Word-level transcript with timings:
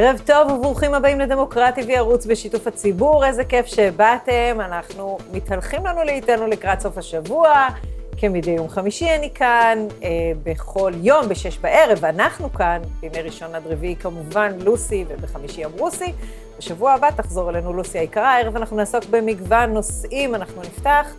ערב 0.00 0.20
טוב 0.26 0.50
וברוכים 0.50 0.94
הבאים 0.94 1.20
לדמוקרטי 1.20 1.80
וערוץ 1.88 2.26
בשיתוף 2.26 2.66
הציבור, 2.66 3.26
איזה 3.26 3.44
כיף 3.44 3.66
שבאתם. 3.66 4.58
אנחנו 4.60 5.18
מתהלכים 5.32 5.86
לנו 5.86 6.04
לאיתנו 6.04 6.46
לקראת 6.46 6.80
סוף 6.80 6.98
השבוע, 6.98 7.68
כמדי 8.16 8.50
יום 8.50 8.68
חמישי 8.68 9.10
אני 9.10 9.30
כאן, 9.34 9.78
אה, 10.02 10.08
בכל 10.42 10.92
יום 11.02 11.28
בשש 11.28 11.58
בערב, 11.58 12.04
אנחנו 12.04 12.52
כאן, 12.52 12.82
בימי 13.00 13.22
ראשון 13.22 13.54
עד 13.54 13.66
רביעי 13.66 13.96
כמובן 13.96 14.52
לוסי, 14.60 15.04
ובחמישי 15.08 15.60
יום 15.60 15.72
רוסי. 15.78 16.12
בשבוע 16.58 16.92
הבא 16.92 17.10
תחזור 17.10 17.50
אלינו 17.50 17.72
לוסי 17.72 17.98
היקרה, 17.98 18.34
הערב 18.34 18.56
אנחנו 18.56 18.76
נעסוק 18.76 19.04
במגוון 19.10 19.72
נושאים, 19.72 20.34
אנחנו 20.34 20.62
נפתח 20.62 21.14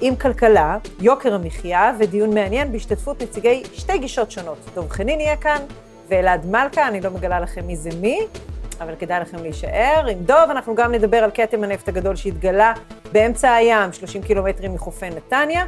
עם 0.00 0.16
כלכלה, 0.16 0.78
יוקר 1.00 1.34
המחיה 1.34 1.92
ודיון 1.98 2.34
מעניין 2.34 2.72
בהשתתפות 2.72 3.22
נציגי 3.22 3.62
שתי 3.74 3.98
גישות 3.98 4.30
שונות. 4.30 4.58
דב 4.74 4.88
חנין 4.88 5.20
יהיה 5.20 5.36
כאן, 5.36 5.62
ואלעד 6.08 6.46
מלכה, 6.46 6.88
אני 6.88 7.00
לא 7.00 7.10
מגלה 7.10 7.40
לכם 7.40 7.66
מי 7.66 7.76
זה 7.76 7.90
מי, 8.00 8.20
אבל 8.80 8.94
כדאי 8.98 9.20
לכם 9.20 9.42
להישאר. 9.42 10.06
עם 10.10 10.18
דוב 10.18 10.50
אנחנו 10.50 10.74
גם 10.74 10.92
נדבר 10.92 11.16
על 11.16 11.30
כתם 11.34 11.64
הנפט 11.64 11.88
הגדול 11.88 12.16
שהתגלה 12.16 12.72
באמצע 13.12 13.54
הים, 13.54 13.92
30 13.92 14.22
קילומטרים 14.22 14.74
מחופי 14.74 15.10
נתניה. 15.10 15.64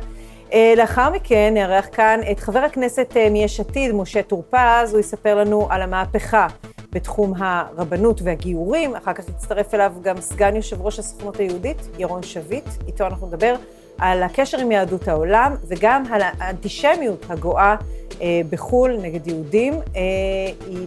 אה, 0.53 0.75
לאחר 0.77 1.11
מכן 1.11 1.55
נארח 1.55 1.89
כאן 1.93 2.21
את 2.31 2.41
חבר 2.41 2.59
הכנסת 2.59 3.17
אה, 3.17 3.31
מיש 3.31 3.61
עתיד, 3.61 3.95
משה 3.95 4.23
טור 4.23 4.45
פז, 4.51 4.93
הוא 4.93 5.01
יספר 5.01 5.35
לנו 5.35 5.67
על 5.71 5.83
המהפכה 5.83 6.47
בתחום 6.93 7.33
הרבנות 7.39 8.21
והגיורים. 8.23 8.97
אחר 8.97 9.13
כך 9.13 9.29
יצטרף 9.29 9.75
אליו 9.75 9.93
גם 10.03 10.21
סגן 10.21 10.57
יושב 10.57 10.83
ראש 10.83 10.99
הסוכנות 10.99 11.37
היהודית, 11.37 11.89
ירון 11.99 12.23
שביט. 12.23 12.69
איתו 12.87 13.07
אנחנו 13.07 13.27
נדבר 13.27 13.55
על 14.01 14.23
הקשר 14.23 14.59
עם 14.59 14.73
יהדות 14.73 15.09
העולם 15.09 15.55
וגם 15.69 16.03
על 16.11 16.23
האנטישמיות 16.23 17.27
הגואה 17.29 17.77
אה, 18.21 18.41
בחו"ל 18.51 18.97
נגד 19.03 19.27
יהודים. 19.27 19.75
אה, 19.75 20.01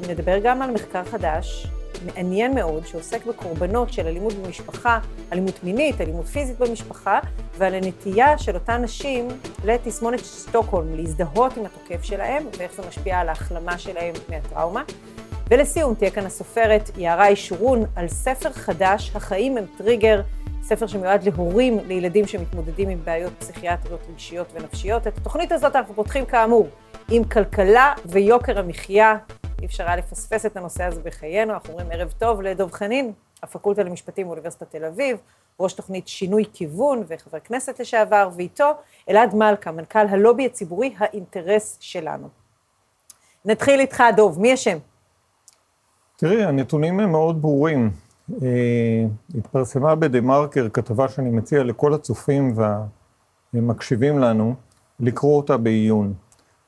נדבר 0.09 0.39
גם 0.43 0.61
על 0.61 0.71
מחקר 0.71 1.03
חדש, 1.03 1.67
מעניין 2.05 2.55
מאוד, 2.55 2.85
שעוסק 2.85 3.25
בקורבנות 3.25 3.93
של 3.93 4.07
אלימות 4.07 4.33
במשפחה, 4.33 4.99
אלימות 5.33 5.63
מינית, 5.63 6.01
אלימות 6.01 6.25
פיזית 6.25 6.59
במשפחה, 6.59 7.19
ועל 7.57 7.75
הנטייה 7.75 8.37
של 8.37 8.55
אותן 8.55 8.81
נשים 8.81 9.27
לתסמונת 9.65 10.19
סטוקהולם, 10.19 10.95
להזדהות 10.95 11.57
עם 11.57 11.65
התוקף 11.65 12.03
שלהם, 12.03 12.43
ואיך 12.57 12.73
זה 12.73 12.83
משפיע 12.87 13.19
על 13.19 13.29
ההחלמה 13.29 13.77
שלהם 13.77 14.13
מהטראומה. 14.29 14.83
ולסיום, 15.49 15.93
תהיה 15.93 16.11
כאן 16.11 16.25
הסופרת 16.25 16.89
יערה 16.97 17.31
ישורון 17.31 17.83
על 17.95 18.07
ספר 18.07 18.51
חדש, 18.51 19.11
החיים 19.15 19.57
הם 19.57 19.65
טריגר, 19.77 20.21
ספר 20.63 20.87
שמיועד 20.87 21.23
להורים 21.23 21.79
לילדים 21.79 22.27
שמתמודדים 22.27 22.89
עם 22.89 22.99
בעיות 23.05 23.33
פסיכיאטריות, 23.39 23.99
רגשיות 24.09 24.47
ונפשיות. 24.53 25.07
את 25.07 25.17
התוכנית 25.17 25.51
הזאת 25.51 25.75
אנחנו 25.75 25.93
פותחים 25.93 26.25
כאמור 26.25 26.67
עם 27.11 27.23
כלכלה 27.23 27.93
ויוקר 28.05 28.59
המחיה. 28.59 29.17
אי 29.61 29.65
אפשר 29.65 29.87
היה 29.87 29.95
לפספס 29.95 30.45
את 30.45 30.57
הנושא 30.57 30.83
הזה 30.83 31.01
בחיינו. 31.01 31.53
אנחנו 31.53 31.69
אומרים 31.69 31.91
ערב 31.91 32.13
טוב 32.17 32.41
לדב 32.41 32.71
חנין, 32.71 33.11
הפקולטה 33.43 33.83
למשפטים 33.83 34.27
באוניברסיטת 34.27 34.71
תל 34.71 34.85
אביב, 34.85 35.17
ראש 35.59 35.73
תוכנית 35.73 36.07
שינוי 36.07 36.43
כיוון 36.53 37.03
וחבר 37.07 37.39
כנסת 37.39 37.79
לשעבר, 37.79 38.29
ואיתו 38.35 38.71
אלעד 39.09 39.35
מלכה, 39.35 39.71
מנכ"ל 39.71 40.07
הלובי 40.09 40.45
הציבורי, 40.45 40.93
האינטרס 40.97 41.77
שלנו. 41.79 42.27
נתחיל 43.45 43.79
איתך, 43.79 44.03
דב, 44.15 44.39
מי 44.39 44.53
אשם? 44.53 44.77
תראי, 46.17 46.43
הנתונים 46.43 46.99
הם 46.99 47.11
מאוד 47.11 47.41
ברורים. 47.41 47.91
אה, 48.31 49.05
התפרסמה 49.37 49.95
בדה-מרקר 49.95 50.67
כתבה 50.69 51.07
שאני 51.07 51.29
מציע 51.29 51.63
לכל 51.63 51.93
הצופים 51.93 52.53
והמקשיבים 53.53 54.19
לנו 54.19 54.55
לקרוא 54.99 55.37
אותה 55.37 55.57
בעיון. 55.57 56.13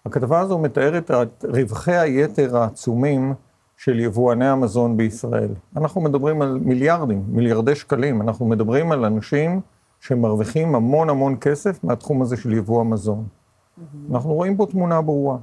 הכתבה 0.06 0.40
הזו 0.40 0.58
מתארת 0.58 1.12
את 1.12 1.46
רווחי 1.48 1.96
היתר 1.96 2.58
העצומים 2.58 3.34
של 3.78 4.00
יבואני 4.00 4.48
המזון 4.48 4.98
בישראל. 4.98 5.50
אנחנו 5.76 6.02
מדברים 6.02 6.42
על 6.42 6.60
מיליארדים, 6.62 7.24
מיליארדי 7.28 7.76
שקלים, 7.76 8.22
אנחנו 8.22 8.46
מדברים 8.46 8.92
על 8.92 9.06
אנשים 9.06 9.62
שמרוויחים 10.00 10.76
המון 10.76 11.10
המון 11.10 11.38
כסף 11.42 11.84
מהתחום 11.84 12.22
הזה 12.22 12.38
של 12.38 12.54
יבוא 12.54 12.82
המזון. 12.82 13.26
Mm-hmm. 13.26 14.14
אנחנו 14.14 14.34
רואים 14.34 14.58
פה 14.58 14.66
תמונה 14.66 15.02
ברורה. 15.02 15.38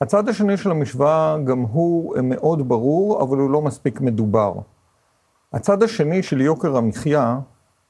הצד 0.00 0.28
השני 0.28 0.56
של 0.56 0.70
המשוואה 0.70 1.36
גם 1.44 1.60
הוא 1.60 2.16
מאוד 2.22 2.68
ברור, 2.68 3.22
אבל 3.22 3.38
הוא 3.38 3.50
לא 3.50 3.62
מספיק 3.62 4.00
מדובר. 4.00 4.54
הצד 5.52 5.82
השני 5.82 6.22
של 6.22 6.40
יוקר 6.40 6.76
המחיה, 6.76 7.38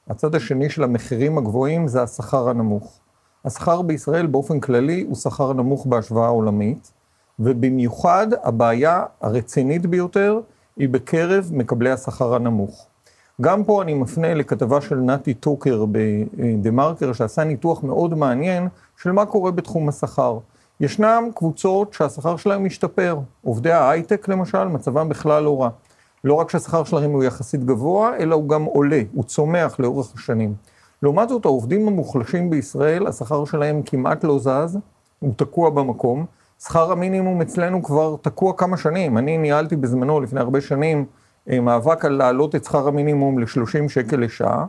הצד 0.09 0.35
השני 0.35 0.69
של 0.69 0.83
המחירים 0.83 1.37
הגבוהים 1.37 1.87
זה 1.87 2.03
השכר 2.03 2.49
הנמוך. 2.49 2.99
השכר 3.45 3.81
בישראל 3.81 4.25
באופן 4.25 4.59
כללי 4.59 5.05
הוא 5.07 5.15
שכר 5.15 5.53
נמוך 5.53 5.85
בהשוואה 5.85 6.27
עולמית, 6.27 6.91
ובמיוחד 7.39 8.27
הבעיה 8.43 9.03
הרצינית 9.21 9.85
ביותר 9.85 10.39
היא 10.77 10.89
בקרב 10.89 11.49
מקבלי 11.53 11.91
השכר 11.91 12.35
הנמוך. 12.35 12.87
גם 13.41 13.63
פה 13.63 13.81
אני 13.81 13.93
מפנה 13.93 14.33
לכתבה 14.33 14.81
של 14.81 14.95
נתי 14.95 15.33
טוקר 15.33 15.85
בדה 15.91 16.71
מרקר, 16.71 17.13
שעשה 17.13 17.43
ניתוח 17.43 17.83
מאוד 17.83 18.13
מעניין 18.13 18.67
של 18.97 19.11
מה 19.11 19.25
קורה 19.25 19.51
בתחום 19.51 19.89
השכר. 19.89 20.37
ישנם 20.79 21.29
קבוצות 21.35 21.93
שהשכר 21.93 22.37
שלהם 22.37 22.65
משתפר. 22.65 23.19
עובדי 23.43 23.71
ההייטק 23.71 24.27
למשל, 24.27 24.63
מצבם 24.63 25.09
בכלל 25.09 25.43
לא 25.43 25.61
רע. 25.61 25.69
לא 26.23 26.33
רק 26.33 26.49
שהשכר 26.49 26.83
שלהם 26.83 27.11
הוא 27.11 27.23
יחסית 27.23 27.63
גבוה, 27.63 28.17
אלא 28.17 28.35
הוא 28.35 28.49
גם 28.49 28.63
עולה, 28.63 29.01
הוא 29.13 29.23
צומח 29.23 29.79
לאורך 29.79 30.13
השנים. 30.15 30.53
לעומת 31.03 31.29
זאת, 31.29 31.45
העובדים 31.45 31.87
המוחלשים 31.87 32.49
בישראל, 32.49 33.07
השכר 33.07 33.45
שלהם 33.45 33.81
כמעט 33.85 34.23
לא 34.23 34.39
זז, 34.39 34.77
הוא 35.19 35.33
תקוע 35.35 35.69
במקום. 35.69 36.25
שכר 36.63 36.91
המינימום 36.91 37.41
אצלנו 37.41 37.83
כבר 37.83 38.15
תקוע 38.21 38.53
כמה 38.53 38.77
שנים. 38.77 39.17
אני 39.17 39.37
ניהלתי 39.37 39.75
בזמנו, 39.75 40.21
לפני 40.21 40.39
הרבה 40.39 40.61
שנים, 40.61 41.05
אה, 41.49 41.59
מאבק 41.59 42.05
על 42.05 42.11
להעלות 42.11 42.55
את 42.55 42.63
שכר 42.63 42.87
המינימום 42.87 43.39
ל-30 43.39 43.89
שקל 43.89 44.19
לשעה. 44.19 44.65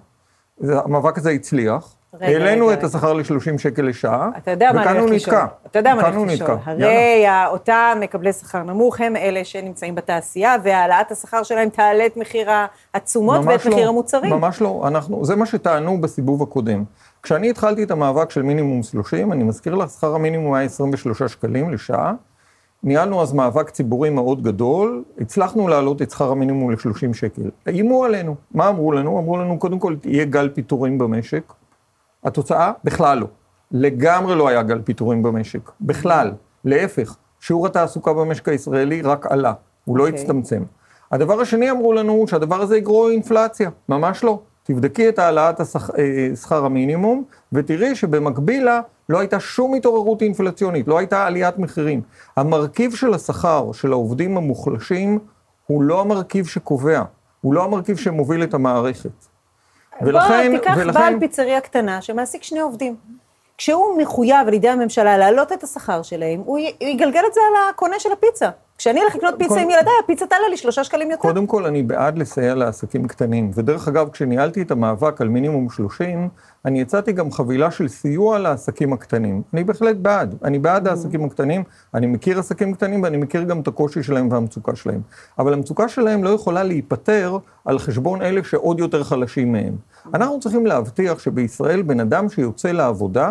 המאבק 0.60 1.18
הזה 1.18 1.30
הצליח. 1.30 1.94
העלינו 2.20 2.72
את 2.72 2.84
השכר 2.84 3.12
ל-30 3.12 3.58
שקל 3.58 3.82
לשעה, 3.82 4.30
וכאן 4.40 4.96
הוא 4.96 5.10
נתקע. 5.10 5.46
אתה 5.66 5.78
יודע 5.78 5.94
מה 5.94 6.08
אני 6.08 6.16
הולך 6.16 6.32
לשאול. 6.32 6.58
הרי 6.64 7.24
אותם 7.46 7.98
מקבלי 8.00 8.32
שכר 8.32 8.62
נמוך 8.62 9.00
הם 9.00 9.16
אלה 9.16 9.44
שנמצאים 9.44 9.94
בתעשייה, 9.94 10.56
והעלאת 10.62 11.10
השכר 11.10 11.42
שלהם 11.42 11.68
תעלה 11.68 12.06
את 12.06 12.16
מחיר 12.16 12.50
התשומות 12.94 13.40
ואת 13.44 13.66
מחיר 13.66 13.84
לא, 13.84 13.88
המוצרים. 13.88 14.32
ממש 14.32 14.60
לא, 14.60 14.84
אנחנו, 14.86 15.24
זה 15.24 15.36
מה 15.36 15.46
שטענו 15.46 16.00
בסיבוב 16.00 16.42
הקודם. 16.42 16.84
כשאני 17.22 17.50
התחלתי 17.50 17.82
את 17.82 17.90
המאבק 17.90 18.30
של 18.30 18.42
מינימום 18.42 18.82
30, 18.82 19.32
אני 19.32 19.44
מזכיר 19.44 19.74
לך, 19.74 19.90
שכר 19.90 20.14
המינימום 20.14 20.54
היה 20.54 20.66
23 20.66 21.22
שקלים 21.22 21.72
לשעה. 21.72 22.12
ניהלנו 22.82 23.22
אז 23.22 23.32
מאבק 23.32 23.70
ציבורי 23.70 24.10
מאוד 24.10 24.42
גדול, 24.42 25.04
הצלחנו 25.20 25.68
להעלות 25.68 26.02
את 26.02 26.10
שכר 26.10 26.30
המינימום 26.30 26.70
ל-30 26.70 27.14
שקל. 27.14 27.50
איימו 27.66 28.04
עלינו. 28.04 28.34
מה 28.54 28.68
אמרו 28.68 28.92
לנו? 28.92 29.18
אמרו 29.18 29.36
לנו, 29.38 29.58
קודם 29.58 29.78
כל, 29.78 29.94
יהיה 30.04 30.24
גל 30.24 30.48
פיטורים 30.48 30.98
במשק. 30.98 31.52
התוצאה, 32.24 32.72
בכלל 32.84 33.18
לא. 33.18 33.26
לגמרי 33.70 34.36
לא 34.36 34.48
היה 34.48 34.62
גל 34.62 34.80
פיטורים 34.84 35.22
במשק. 35.22 35.70
בכלל. 35.80 36.32
להפך, 36.64 37.16
שיעור 37.40 37.66
התעסוקה 37.66 38.12
במשק 38.12 38.48
הישראלי 38.48 39.02
רק 39.02 39.26
עלה, 39.26 39.52
הוא 39.84 39.96
okay. 39.96 39.98
לא 39.98 40.06
אוקיי. 40.06 40.20
הצטמצם. 40.20 40.62
הדבר 41.12 41.40
השני 41.40 41.70
אמרו 41.70 41.92
לנו 41.92 42.24
שהדבר 42.28 42.60
הזה 42.60 42.76
יגרור 42.76 43.10
אינפלציה, 43.10 43.70
ממש 43.88 44.24
לא. 44.24 44.40
תבדקי 44.62 45.08
את 45.08 45.18
העלאת 45.18 45.60
השכר 45.60 45.92
אה, 45.98 46.36
שכר 46.36 46.64
המינימום, 46.64 47.24
ותראי 47.52 47.94
שבמקביל 47.94 48.64
לה 48.64 48.80
לא 49.08 49.18
הייתה 49.18 49.40
שום 49.40 49.74
התעוררות 49.74 50.22
אינפלציונית, 50.22 50.88
לא 50.88 50.98
הייתה 50.98 51.26
עליית 51.26 51.58
מחירים. 51.58 52.02
המרכיב 52.36 52.94
של 52.94 53.14
השכר 53.14 53.72
של 53.72 53.92
העובדים 53.92 54.36
המוחלשים 54.36 55.18
הוא 55.66 55.82
לא 55.82 56.00
המרכיב 56.00 56.46
שקובע, 56.46 57.02
הוא 57.40 57.54
לא 57.54 57.64
המרכיב 57.64 57.96
שמוביל 57.96 58.42
את 58.42 58.54
המערכת. 58.54 59.26
ולכן... 60.02 60.50
בוא, 60.50 60.58
תיקח 60.58 60.74
ולכן... 60.76 61.00
בעל 61.00 61.18
פיצריה 61.20 61.60
קטנה 61.60 62.02
שמעסיק 62.02 62.42
שני 62.42 62.60
עובדים. 62.60 62.96
כשהוא 63.58 63.98
מחויב 63.98 64.48
על 64.48 64.54
ידי 64.54 64.68
הממשלה 64.68 65.18
להעלות 65.18 65.52
את 65.52 65.62
השכר 65.62 66.02
שלהם, 66.02 66.40
הוא 66.44 66.58
יגלגל 66.80 67.22
את 67.26 67.34
זה 67.34 67.40
על 67.48 67.70
הקונה 67.70 68.00
של 68.00 68.12
הפיצה. 68.12 68.50
כשאני 68.80 69.02
אלך 69.02 69.16
לקנות 69.16 69.34
פיצה 69.38 69.60
עם 69.60 69.70
ילדיי, 69.70 69.92
הפיצה 70.04 70.26
תעלה 70.26 70.48
לי 70.50 70.56
שלושה 70.56 70.84
שקלים 70.84 71.10
יותר. 71.10 71.22
קודם 71.22 71.46
כל, 71.46 71.66
אני 71.66 71.82
בעד 71.82 72.18
לסייע 72.18 72.54
לעסקים 72.54 73.08
קטנים. 73.08 73.50
ודרך 73.54 73.88
אגב, 73.88 74.08
כשניהלתי 74.10 74.62
את 74.62 74.70
המאבק 74.70 75.20
על 75.20 75.28
מינימום 75.28 75.70
30, 75.70 76.28
אני 76.64 76.82
הצעתי 76.82 77.12
גם 77.12 77.32
חבילה 77.32 77.70
של 77.70 77.88
סיוע 77.88 78.38
לעסקים 78.38 78.92
הקטנים. 78.92 79.42
אני 79.54 79.64
בהחלט 79.64 79.96
בעד. 79.96 80.34
אני 80.44 80.58
בעד 80.58 80.86
mm. 80.86 80.90
העסקים 80.90 81.24
הקטנים, 81.24 81.64
אני 81.94 82.06
מכיר 82.06 82.38
עסקים 82.38 82.74
קטנים 82.74 83.02
ואני 83.02 83.16
מכיר 83.16 83.42
גם 83.42 83.60
את 83.60 83.68
הקושי 83.68 84.02
שלהם 84.02 84.28
והמצוקה 84.32 84.76
שלהם. 84.76 85.00
אבל 85.38 85.52
המצוקה 85.52 85.88
שלהם 85.88 86.24
לא 86.24 86.30
יכולה 86.30 86.62
להיפתר 86.62 87.38
על 87.64 87.78
חשבון 87.78 88.22
אלה 88.22 88.44
שעוד 88.44 88.78
יותר 88.78 89.04
חלשים 89.04 89.52
מהם. 89.52 89.74
Mm. 89.74 90.08
אנחנו 90.14 90.40
צריכים 90.40 90.66
להבטיח 90.66 91.18
שבישראל 91.18 91.82
בן 91.82 92.00
אדם 92.00 92.28
שיוצא 92.28 92.72
לעבודה, 92.72 93.30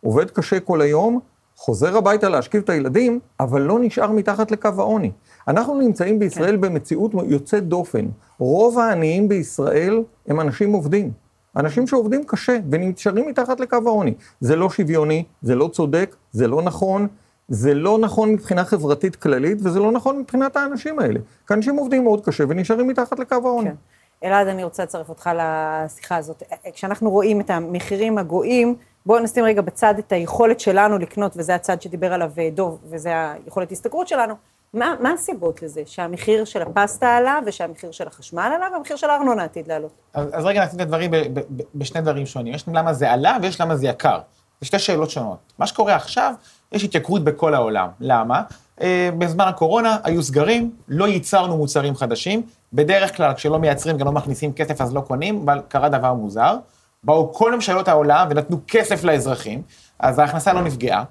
עובד 0.00 0.30
קשה 0.30 0.60
כל 0.60 0.80
היום, 0.80 1.20
חוזר 1.58 1.96
הביתה 1.96 2.28
להשכיב 2.28 2.62
את 2.62 2.70
הילדים, 2.70 3.20
אבל 3.40 3.62
לא 3.62 3.78
נשאר 3.80 4.12
מתחת 4.12 4.50
לקו 4.50 4.68
העוני. 4.78 5.10
אנחנו 5.48 5.80
נמצאים 5.80 6.18
בישראל 6.18 6.54
כן. 6.54 6.60
במציאות 6.60 7.12
יוצאת 7.26 7.68
דופן. 7.68 8.06
רוב 8.38 8.78
העניים 8.78 9.28
בישראל 9.28 10.02
הם 10.26 10.40
אנשים 10.40 10.72
עובדים. 10.72 11.12
אנשים 11.56 11.86
שעובדים 11.86 12.24
קשה 12.24 12.58
ונשארים 12.70 13.28
מתחת 13.28 13.60
לקו 13.60 13.76
העוני. 13.86 14.14
זה 14.40 14.56
לא 14.56 14.70
שוויוני, 14.70 15.24
זה 15.42 15.54
לא 15.54 15.68
צודק, 15.72 16.16
זה 16.32 16.48
לא 16.48 16.62
נכון. 16.62 17.06
זה 17.48 17.74
לא 17.74 17.98
נכון 17.98 18.32
מבחינה 18.32 18.64
חברתית 18.64 19.16
כללית, 19.16 19.58
וזה 19.62 19.80
לא 19.80 19.92
נכון 19.92 20.18
מבחינת 20.18 20.56
האנשים 20.56 20.98
האלה. 20.98 21.20
כי 21.48 21.54
אנשים 21.54 21.76
עובדים 21.76 22.04
מאוד 22.04 22.24
קשה 22.24 22.44
ונשארים 22.48 22.88
מתחת 22.88 23.18
לקו 23.18 23.34
העוני. 23.34 23.70
כן. 23.70 23.76
אלעד, 24.24 24.46
אני 24.46 24.64
רוצה 24.64 24.82
לצרף 24.82 25.08
אותך 25.08 25.30
לשיחה 25.34 26.16
הזאת. 26.16 26.42
כשאנחנו 26.72 27.10
רואים 27.10 27.40
את 27.40 27.50
המחירים 27.50 28.18
הגואים, 28.18 28.74
בואו 29.08 29.20
נשים 29.20 29.44
רגע 29.44 29.62
בצד 29.62 29.94
את 29.98 30.12
היכולת 30.12 30.60
שלנו 30.60 30.98
לקנות, 30.98 31.32
וזה 31.36 31.54
הצד 31.54 31.82
שדיבר 31.82 32.12
עליו 32.12 32.30
אה, 32.38 32.48
דוב, 32.54 32.78
וזה 32.90 33.32
היכולת 33.32 33.72
הסתגרות 33.72 34.08
שלנו. 34.08 34.34
מה, 34.74 34.94
מה 35.00 35.10
הסיבות 35.10 35.62
לזה? 35.62 35.82
שהמחיר 35.86 36.44
של 36.44 36.62
הפסטה 36.62 37.16
עלה, 37.16 37.38
ושהמחיר 37.46 37.90
של 37.90 38.06
החשמל 38.06 38.52
עלה, 38.56 38.66
והמחיר 38.72 38.96
של 38.96 39.10
הארנונה 39.10 39.44
עתיד 39.44 39.68
לעלות? 39.68 39.90
אז, 40.14 40.28
אז 40.32 40.44
רגע 40.44 40.64
נשים 40.64 40.76
את 40.76 40.80
הדברים 40.80 41.10
ב, 41.10 41.16
ב, 41.16 41.40
ב, 41.56 41.62
בשני 41.74 42.00
דברים 42.00 42.26
שונים. 42.26 42.54
יש 42.54 42.64
למה 42.68 42.92
זה 42.92 43.12
עלה 43.12 43.36
ויש 43.42 43.60
למה 43.60 43.76
זה 43.76 43.86
יקר. 43.86 44.18
זה 44.60 44.66
שתי 44.66 44.78
שאלות 44.78 45.10
שונות. 45.10 45.38
מה 45.58 45.66
שקורה 45.66 45.94
עכשיו, 45.94 46.34
יש 46.72 46.84
התייקרות 46.84 47.24
בכל 47.24 47.54
העולם. 47.54 47.88
למה? 48.00 48.42
אה, 48.80 49.10
בזמן 49.18 49.48
הקורונה 49.48 49.96
היו 50.04 50.22
סגרים, 50.22 50.70
לא 50.88 51.08
ייצרנו 51.08 51.56
מוצרים 51.56 51.96
חדשים. 51.96 52.42
בדרך 52.72 53.16
כלל, 53.16 53.34
כשלא 53.34 53.58
מייצרים, 53.58 53.96
גם 53.96 54.06
לא 54.06 54.12
מכניסים 54.12 54.52
כסף, 54.52 54.80
אז 54.80 54.94
לא 54.94 55.00
קונים, 55.00 55.42
אבל 55.44 55.60
קרה 55.68 55.88
דבר 55.88 56.14
מוזר. 56.14 56.56
באו 57.04 57.34
כל 57.34 57.54
ממשלות 57.54 57.88
העולם 57.88 58.26
ונתנו 58.30 58.60
כסף 58.68 59.04
לאזרחים, 59.04 59.62
אז 59.98 60.18
ההכנסה 60.18 60.52
לא 60.52 60.62
נפגעה, 60.62 61.04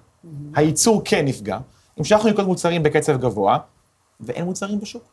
הייצור 0.55 1.01
כן 1.05 1.25
נפגע, 1.25 1.57
המשכנו 1.97 2.29
לקנות 2.29 2.47
מוצרים 2.47 2.83
בקצב 2.83 3.17
גבוה, 3.17 3.57
ואין 4.19 4.45
מוצרים 4.45 4.79
בשוק. 4.79 5.03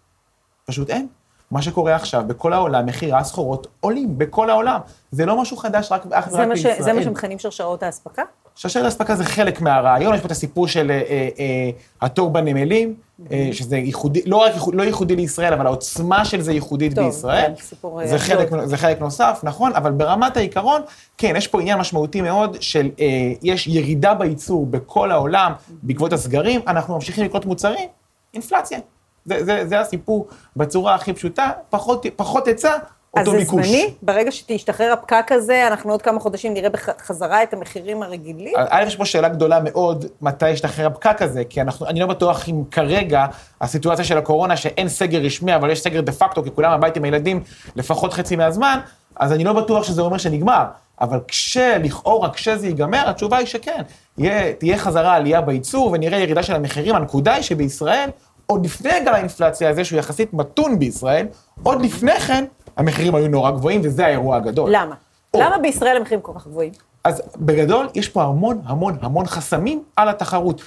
פשוט 0.64 0.90
אין. 0.90 1.08
מה 1.50 1.62
שקורה 1.62 1.94
עכשיו, 1.94 2.24
בכל 2.26 2.52
העולם, 2.52 2.86
מחירי 2.86 3.12
הסחורות 3.12 3.66
עולים, 3.80 4.18
בכל 4.18 4.50
העולם. 4.50 4.80
זה 5.10 5.26
לא 5.26 5.42
משהו 5.42 5.56
חדש 5.56 5.92
רק 5.92 6.06
אך 6.10 6.28
ורק 6.32 6.48
בישראל. 6.48 6.82
זה 6.82 6.92
מה 6.92 7.02
שמכנים 7.02 7.38
שרשרות 7.38 7.82
האספקה? 7.82 8.22
שרשרת 8.56 8.84
האספקה 8.84 9.16
זה 9.16 9.24
חלק 9.24 9.60
מהרעיון, 9.60 10.14
יש 10.14 10.20
פה 10.20 10.26
את 10.26 10.30
הסיפור 10.30 10.68
של 10.68 10.90
אה, 10.90 11.02
אה, 11.38 11.70
התור 12.00 12.30
בנמלים, 12.30 12.94
אה, 13.32 13.48
שזה 13.52 13.76
ייחודי, 13.76 14.22
לא 14.26 14.36
רק 14.36 14.52
לא 14.72 14.82
ייחודי 14.82 15.16
לישראל, 15.16 15.52
אבל 15.52 15.66
העוצמה 15.66 16.24
של 16.24 16.40
זה 16.40 16.52
ייחודית 16.52 16.94
טוב, 16.94 17.04
בישראל. 17.04 17.50
טוב, 17.50 17.60
סיפור... 17.60 18.00
זה, 18.06 18.18
חלק, 18.18 18.48
זה 18.64 18.76
חלק 18.76 19.00
נוסף, 19.00 19.40
נכון, 19.42 19.72
אבל 19.74 19.92
ברמת 19.92 20.36
העיקרון, 20.36 20.82
כן, 21.18 21.34
יש 21.36 21.48
פה 21.48 21.60
עניין 21.60 21.78
משמעותי 21.78 22.20
מאוד 22.20 22.56
של, 22.60 22.90
אה, 23.00 23.32
יש 23.42 23.66
ירידה 23.66 24.14
בייצור 24.14 24.66
בכל 24.66 25.10
העולם 25.10 25.52
בעקבות 25.82 26.12
הסגרים, 26.12 26.60
אנחנו 26.66 26.94
ממשיכים 26.94 27.24
לקנות 27.24 27.46
מוצרים, 27.46 27.88
אינפלציה. 28.34 28.78
זה, 29.24 29.44
זה, 29.44 29.66
זה 29.66 29.80
הסיפור 29.80 30.28
בצורה 30.56 30.94
הכי 30.94 31.12
פשוטה, 31.12 31.50
פחות, 31.70 32.06
פחות 32.16 32.46
היצע, 32.46 32.72
אותו 33.18 33.32
ביקוש. 33.32 33.60
אז 33.60 33.66
זה 33.66 33.72
זמני? 33.72 33.94
ברגע 34.02 34.32
שתשתחרר 34.32 34.92
הפקק 34.92 35.32
הזה, 35.32 35.66
אנחנו 35.66 35.90
עוד 35.90 36.02
כמה 36.02 36.20
חודשים 36.20 36.54
נראה 36.54 36.68
בחזרה 36.70 37.42
את 37.42 37.52
המחירים 37.52 38.02
הרגילים? 38.02 38.54
א', 38.68 38.84
יש 38.86 38.96
פה 38.96 39.04
שאלה 39.04 39.28
גדולה 39.28 39.60
מאוד, 39.60 40.04
מתי 40.22 40.50
ישתחרר 40.50 40.86
הפקק 40.86 41.22
הזה, 41.22 41.42
כי 41.44 41.60
אנחנו, 41.60 41.86
אני 41.86 42.00
לא 42.00 42.06
בטוח 42.06 42.48
אם 42.48 42.62
כרגע 42.70 43.26
הסיטואציה 43.60 44.04
של 44.04 44.18
הקורונה, 44.18 44.56
שאין 44.56 44.88
סגר 44.88 45.18
רשמי, 45.18 45.56
אבל 45.56 45.70
יש 45.70 45.82
סגר 45.82 46.00
דה 46.00 46.12
פקטו, 46.12 46.44
כי 46.44 46.50
כולם 46.54 46.70
הבית 46.70 46.96
עם 46.96 47.04
הילדים 47.04 47.42
לפחות 47.76 48.12
חצי 48.12 48.36
מהזמן, 48.36 48.78
אז 49.16 49.32
אני 49.32 49.44
לא 49.44 49.52
בטוח 49.52 49.84
שזה 49.84 50.02
אומר 50.02 50.18
שנגמר. 50.18 50.64
אבל 51.00 51.20
כשלכאורה, 51.28 52.30
כשזה 52.30 52.66
ייגמר, 52.66 53.08
התשובה 53.08 53.36
היא 53.36 53.46
שכן. 53.46 53.82
יהיה, 54.18 54.52
תהיה 54.52 54.78
חזרה 54.78 55.14
עלייה 55.14 55.40
בייצור 55.40 55.90
ונראה 55.92 56.18
ירידה 56.18 56.42
של 56.42 56.54
המחירים. 56.54 56.94
הנקודה 56.94 57.34
היא 57.34 57.42
שבישראל, 57.42 58.10
עוד 58.46 58.64
לפני 58.64 59.00
גל 59.04 59.14
האינפלציה 59.14 59.70
הזה, 59.70 59.84
שהוא 59.84 59.98
יחסית 59.98 60.34
מתון 60.34 60.78
בישראל, 60.78 61.26
עוד 61.62 61.82
לפני 61.82 62.20
כן, 62.20 62.44
המחירים 62.76 63.14
היו 63.14 63.28
נורא 63.28 63.50
גבוהים, 63.50 63.80
וזה 63.84 64.06
האירוע 64.06 64.36
הגדול. 64.36 64.70
למה? 64.72 64.94
או. 65.34 65.40
למה 65.40 65.58
בישראל 65.58 65.96
המחירים 65.96 66.20
כל 66.20 66.32
כך 66.34 66.46
גבוהים? 66.46 66.72
אז 67.04 67.22
בגדול, 67.36 67.88
יש 67.94 68.08
פה 68.08 68.22
המון 68.22 68.60
המון 68.66 68.96
המון 69.00 69.26
חסמים 69.26 69.82
על 69.96 70.08
התחרות. 70.08 70.62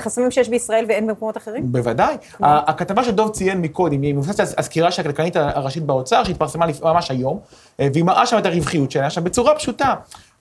חסמים 0.00 0.30
שיש 0.30 0.48
בישראל 0.48 0.84
ואין 0.88 1.06
במקומות 1.06 1.36
אחרים? 1.36 1.72
בוודאי. 1.72 2.16
הכתבה 2.40 3.04
שדוב 3.04 3.30
ציין 3.30 3.60
מקודם, 3.60 4.02
היא 4.02 4.14
מבוססת 4.14 4.58
הסקירה 4.58 4.90
של 4.90 5.02
הכלכלנית 5.02 5.36
הראשית 5.36 5.82
באוצר, 5.82 6.24
שהתפרסמה 6.24 6.66
ממש 6.82 7.10
היום, 7.10 7.38
אה, 7.80 7.88
והיא 7.92 8.04
מראה 8.04 8.26
שם 8.26 8.38
את 8.38 8.46
הרווחיות 8.46 8.90
שלה. 8.90 9.06
עכשיו, 9.06 9.24
בצורה 9.24 9.54
פשוטה, 9.54 9.94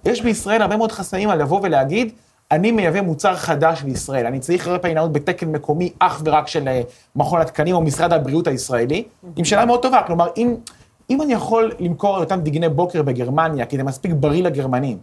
יש 0.05 0.21
בישראל 0.21 0.61
הרבה 0.61 0.77
מאוד 0.77 0.91
חסמים 0.91 1.29
על 1.29 1.41
לבוא 1.41 1.59
ולהגיד, 1.63 2.11
אני 2.51 2.71
מייבא 2.71 3.01
מוצר 3.01 3.35
חדש 3.35 3.81
לישראל, 3.85 4.25
אני 4.25 4.39
צריך 4.39 4.67
הרבה 4.67 4.79
פעמים 4.79 4.97
לענות 4.97 5.13
בתקן 5.13 5.51
מקומי 5.51 5.93
אך 5.99 6.21
ורק 6.25 6.47
של 6.47 6.67
אה, 6.67 6.81
מכון 7.15 7.41
התקנים 7.41 7.75
או 7.75 7.81
משרד 7.81 8.13
הבריאות 8.13 8.47
הישראלי, 8.47 9.03
עם 9.35 9.45
שאלה 9.45 9.65
מאוד 9.65 9.81
טובה, 9.81 10.01
כלומר, 10.07 10.27
אם... 10.37 10.55
אם 11.09 11.21
אני 11.21 11.33
יכול 11.33 11.71
למכור 11.79 12.17
אותם 12.17 12.41
דגני 12.41 12.69
בוקר 12.69 13.01
בגרמניה, 13.01 13.65
כי 13.65 13.77
זה 13.77 13.83
מספיק 13.83 14.11
בריא 14.11 14.43
לגרמנים, 14.43 14.97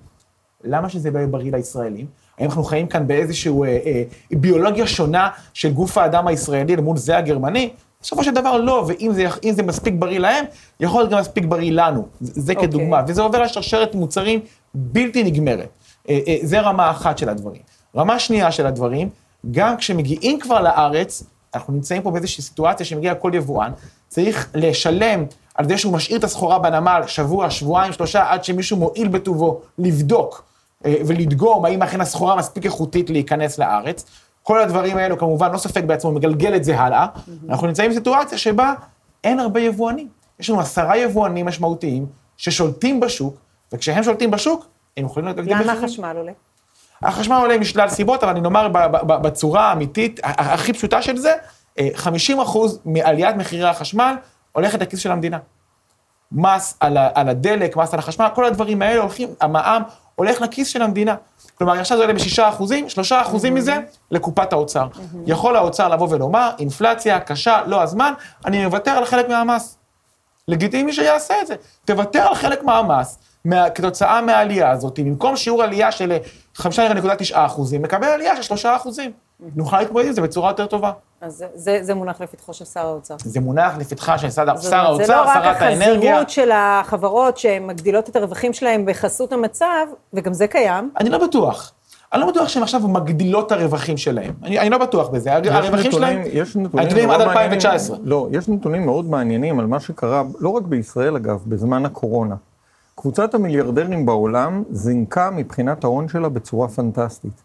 למה 0.64 0.88
שזה 0.88 1.10
לא 1.10 1.18
יהיה 1.18 1.26
בריא 1.26 1.52
לישראלים? 1.52 2.06
האם 2.38 2.46
אנחנו 2.46 2.64
חיים 2.64 2.86
כאן 2.86 3.06
באיזושהי 3.06 3.52
אה, 3.52 3.66
אה, 3.66 4.02
ביולוגיה 4.30 4.86
שונה 4.86 5.28
של 5.54 5.72
גוף 5.72 5.98
האדם 5.98 6.26
הישראלי 6.26 6.76
למול 6.76 6.96
זה 6.96 7.16
הגרמני? 7.16 7.70
בסופו 8.02 8.24
של 8.24 8.34
דבר 8.34 8.56
לא, 8.56 8.84
ואם 8.88 9.10
זה, 9.12 9.26
זה 9.50 9.62
מספיק 9.62 9.94
בריא 9.98 10.18
להם, 10.18 10.44
יכול 10.80 11.00
להיות 11.00 11.10
גם 11.10 11.18
מספיק 11.18 11.44
בריא 11.44 11.72
לנו. 11.72 12.06
זה 12.20 12.52
okay. 12.52 12.56
אוקיי. 12.56 12.68
כדוגמה, 12.68 13.02
וזה 13.08 13.22
עובר 13.22 13.42
לשרשרת 13.42 13.94
מוצרים 13.94 14.40
בלתי 14.74 15.24
נגמרת. 15.24 15.68
אה, 16.08 16.18
אה, 16.28 16.36
זה 16.42 16.60
רמה 16.60 16.90
אחת 16.90 17.18
של 17.18 17.28
הדברים. 17.28 17.62
רמה 17.96 18.18
שנייה 18.18 18.52
של 18.52 18.66
הדברים, 18.66 19.08
גם 19.50 19.76
כשמגיעים 19.76 20.40
כבר 20.40 20.60
לארץ, 20.60 21.22
אנחנו 21.54 21.72
נמצאים 21.72 22.02
פה 22.02 22.10
באיזושהי 22.10 22.42
סיטואציה 22.42 22.86
שמגיע 22.86 23.14
כל 23.14 23.30
יבואן, 23.34 23.72
צריך 24.08 24.50
לשלם 24.54 25.24
על 25.54 25.68
זה 25.68 25.78
שהוא 25.78 25.92
משאיר 25.92 26.18
את 26.18 26.24
הסחורה 26.24 26.58
בנמל 26.58 27.02
שבוע, 27.06 27.50
שבועיים, 27.50 27.92
שלושה, 27.92 28.30
עד 28.30 28.44
שמישהו 28.44 28.76
מועיל 28.76 29.08
בטובו 29.08 29.60
לבדוק 29.78 30.44
אה, 30.84 30.94
ולדגום 31.06 31.64
האם 31.64 31.82
אכן 31.82 32.00
הסחורה 32.00 32.36
מספיק 32.36 32.64
איכותית 32.64 33.10
להיכנס 33.10 33.58
לארץ. 33.58 34.04
כל 34.42 34.62
הדברים 34.62 34.96
האלו 34.96 35.18
כמובן 35.18 35.52
לא 35.52 35.58
ספק 35.58 35.84
בעצמו, 35.84 36.12
מגלגל 36.12 36.56
את 36.56 36.64
זה 36.64 36.80
הלאה. 36.80 37.06
Mm-hmm. 37.06 37.30
אנחנו 37.48 37.66
נמצאים 37.66 37.90
בסיטואציה 37.90 38.38
שבה 38.38 38.74
אין 39.24 39.40
הרבה 39.40 39.60
יבואנים. 39.60 40.08
יש 40.40 40.50
לנו 40.50 40.60
עשרה 40.60 40.96
יבואנים 40.96 41.46
משמעותיים 41.46 42.06
ששולטים 42.36 43.00
בשוק, 43.00 43.36
וכשהם 43.72 44.02
שולטים 44.02 44.30
בשוק, 44.30 44.66
הם 44.96 45.04
יכולים 45.04 45.26
להגדיל 45.26 45.54
מחירים. 45.54 45.70
למה 45.70 45.78
החשמל 45.78 46.16
עולה? 46.16 46.32
החשמל 47.02 47.36
עולה 47.36 47.58
משלל 47.58 47.88
סיבות, 47.88 48.22
אבל 48.22 48.32
אני 48.32 48.40
נאמר 48.40 48.68
בצורה 49.02 49.62
האמיתית, 49.70 50.20
הכי 50.22 50.72
פשוטה 50.72 51.02
של 51.02 51.16
זה, 51.16 51.32
50 51.94 52.38
אה, 52.38 52.44
אחוז 52.44 52.80
מעליית 52.84 53.36
מחירי 53.36 53.68
החשמל 53.68 54.14
הולכת 54.52 54.80
לכיס 54.80 55.00
של 55.00 55.12
המדינה. 55.12 55.38
מס 56.32 56.76
על, 56.80 56.98
על 57.14 57.28
הדלק, 57.28 57.76
מס 57.76 57.92
על 57.92 57.98
החשמל, 57.98 58.28
כל 58.34 58.44
הדברים 58.44 58.82
האלה 58.82 59.00
הולכים, 59.00 59.28
המע"מ 59.40 59.82
הולך 60.14 60.40
לכיס 60.40 60.68
של 60.68 60.82
המדינה. 60.82 61.14
כלומר, 61.54 61.80
עכשיו 61.80 61.96
זה 61.96 62.02
עולה 62.02 62.14
בשישה 62.14 62.48
אחוזים, 62.48 62.88
שלושה 62.88 63.22
אחוזים. 63.22 63.54
מזה 63.54 63.76
לקופת 64.10 64.52
האוצר. 64.52 64.88
יכול 65.26 65.56
האוצר 65.56 65.88
לבוא 65.88 66.08
ולומר, 66.10 66.50
אינפלציה 66.58 67.20
קשה, 67.20 67.60
לא 67.66 67.82
הזמן, 67.82 68.12
אני 68.44 68.64
מוותר 68.64 68.90
על 68.90 69.04
חלק 69.04 69.28
מהמס. 69.28 69.78
לגיטימי 70.48 70.92
שיעשה 70.92 71.34
את 71.42 71.46
זה. 71.46 71.54
תוותר 71.84 72.22
על 72.22 72.34
חלק 72.34 72.62
מהמס, 72.62 73.18
מה, 73.44 73.70
כתוצאה 73.70 74.22
מהעלייה 74.22 74.70
הזאת, 74.70 74.98
במקום 74.98 75.36
שיעור 75.36 75.62
עלייה 75.62 75.92
של 75.92 76.16
5.9 76.56 76.66
אחוזים, 77.32 77.82
מקבל 77.82 78.06
עלייה 78.06 78.36
של 78.36 78.42
3 78.42 78.66
אחוזים. 78.66 79.12
נוכל 79.40 79.78
להתמודד 79.78 80.06
עם 80.06 80.12
זה 80.12 80.20
בצורה 80.20 80.50
יותר 80.50 80.66
טובה. 80.66 80.92
אז 81.20 81.44
זה, 81.54 81.78
זה 81.82 81.94
מונח 81.94 82.20
לפתחו 82.20 82.54
של 82.54 82.64
שר 82.64 82.86
האוצר. 82.86 83.14
זה 83.18 83.40
מונח 83.40 83.76
לפתחה 83.78 84.18
של 84.18 84.30
שר, 84.30 84.56
שר 84.60 84.76
האוצר, 84.76 85.04
שרת 85.06 85.06
האנרגיה. 85.06 85.06
זה 85.06 85.12
לא 85.14 85.22
רק 85.22 85.96
החזירות 85.96 86.30
של 86.30 86.50
החברות 86.54 87.38
שמגדילות 87.38 88.08
את 88.08 88.16
הרווחים 88.16 88.52
שלהם 88.52 88.86
בחסות 88.86 89.32
המצב, 89.32 89.86
וגם 90.12 90.32
זה 90.32 90.46
קיים. 90.46 90.90
אני 91.00 91.10
לא 91.10 91.26
בטוח. 91.26 91.72
אני 92.12 92.20
לא 92.20 92.26
בטוח 92.26 92.48
שהן 92.48 92.62
עכשיו 92.62 92.88
מגדילות 92.88 93.46
את 93.46 93.52
הרווחים 93.52 93.96
שלהם. 93.96 94.32
אני, 94.42 94.58
אני 94.58 94.70
לא 94.70 94.78
בטוח 94.78 95.08
בזה. 95.08 95.34
הרווחים 95.34 95.92
שלהם 95.92 96.22
גדולים 96.74 97.10
עד 97.10 97.20
2019. 97.20 97.96
לא, 98.02 98.28
יש 98.32 98.48
נתונים 98.48 98.86
מאוד 98.86 99.04
מעניינים 99.10 99.60
על 99.60 99.66
מה 99.66 99.80
שקרה, 99.80 100.22
לא 100.38 100.48
רק 100.48 100.62
בישראל 100.62 101.16
אגב, 101.16 101.42
בזמן 101.46 101.86
הקורונה. 101.86 102.34
קבוצת 102.94 103.34
המיליארדרים 103.34 104.06
בעולם 104.06 104.62
זינקה 104.70 105.30
מבחינת 105.30 105.84
ההון 105.84 106.08
שלה 106.08 106.28
בצורה 106.28 106.68
פנטסטית. 106.68 107.42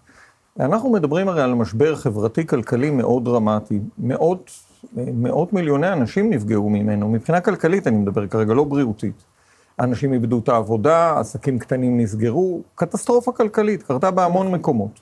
אנחנו 0.59 0.89
מדברים 0.89 1.27
הרי 1.27 1.41
על 1.41 1.53
משבר 1.53 1.95
חברתי-כלכלי 1.95 2.89
מאוד 2.89 3.25
דרמטי. 3.25 3.79
מאות, 3.97 4.51
מאות 4.95 5.53
מיליוני 5.53 5.93
אנשים 5.93 6.29
נפגעו 6.29 6.69
ממנו, 6.69 7.09
מבחינה 7.09 7.41
כלכלית 7.41 7.87
אני 7.87 7.97
מדבר 7.97 8.27
כרגע, 8.27 8.53
לא 8.53 8.63
בריאותית. 8.63 9.23
אנשים 9.79 10.13
איבדו 10.13 10.39
את 10.39 10.49
העבודה, 10.49 11.19
עסקים 11.19 11.59
קטנים 11.59 11.99
נסגרו, 11.99 12.61
קטסטרופה 12.75 13.31
כלכלית, 13.31 13.83
קרתה 13.83 14.11
בהמון 14.11 14.51
מקומות. 14.51 14.99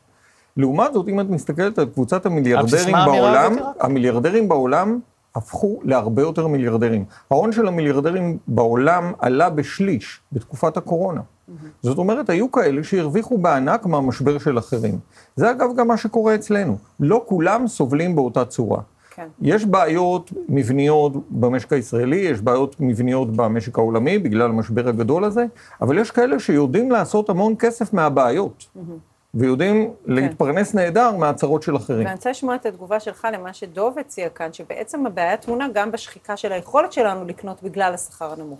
לעומת 0.57 0.93
זאת, 0.93 1.07
אם 1.07 1.19
את 1.19 1.29
מסתכלת 1.29 1.79
על 1.79 1.85
קבוצת 1.85 2.25
המיליארדרים 2.25 2.95
בעולם, 3.05 3.55
המיליארדרים 3.79 4.49
בעולם 4.49 4.99
הפכו 5.35 5.79
להרבה 5.83 6.21
יותר 6.21 6.47
מיליארדרים. 6.47 7.05
ההון 7.31 7.51
של 7.51 7.67
המיליארדרים 7.67 8.37
בעולם 8.47 9.13
עלה 9.19 9.49
בשליש 9.49 10.19
בתקופת 10.31 10.77
הקורונה. 10.77 11.21
Mm-hmm. 11.49 11.67
זאת 11.81 11.97
אומרת, 11.97 12.29
היו 12.29 12.51
כאלה 12.51 12.83
שהרוויחו 12.83 13.37
בענק 13.37 13.85
מהמשבר 13.85 14.37
של 14.37 14.57
אחרים. 14.57 14.99
זה 15.35 15.51
אגב 15.51 15.69
גם 15.77 15.87
מה 15.87 15.97
שקורה 15.97 16.35
אצלנו. 16.35 16.77
לא 16.99 17.23
כולם 17.27 17.67
סובלים 17.67 18.15
באותה 18.15 18.45
צורה. 18.45 18.81
כן. 19.09 19.27
יש 19.41 19.65
בעיות 19.65 20.31
מבניות 20.49 21.13
במשק 21.29 21.73
הישראלי, 21.73 22.15
יש 22.15 22.41
בעיות 22.41 22.75
מבניות 22.79 23.35
במשק 23.35 23.77
העולמי 23.77 24.19
בגלל 24.19 24.49
המשבר 24.49 24.89
הגדול 24.89 25.23
הזה, 25.23 25.45
אבל 25.81 25.97
יש 25.97 26.11
כאלה 26.11 26.39
שיודעים 26.39 26.91
לעשות 26.91 27.29
המון 27.29 27.55
כסף 27.59 27.93
מהבעיות. 27.93 28.65
Mm-hmm. 28.75 29.08
ויודעים 29.33 29.93
להתפרנס 30.05 30.73
נהדר 30.73 31.11
מהצהרות 31.11 31.63
של 31.63 31.75
אחרים. 31.75 32.05
ואני 32.05 32.13
רוצה 32.13 32.29
לשמוע 32.29 32.55
את 32.55 32.65
התגובה 32.65 32.99
שלך 32.99 33.27
למה 33.33 33.53
שדוב 33.53 33.99
הציע 33.99 34.29
כאן, 34.29 34.53
שבעצם 34.53 35.05
הבעיה 35.05 35.37
טמונה 35.37 35.67
גם 35.73 35.91
בשחיקה 35.91 36.37
של 36.37 36.51
היכולת 36.51 36.93
שלנו 36.93 37.25
לקנות 37.25 37.63
בגלל 37.63 37.93
השכר 37.93 38.33
הנמוך. 38.33 38.59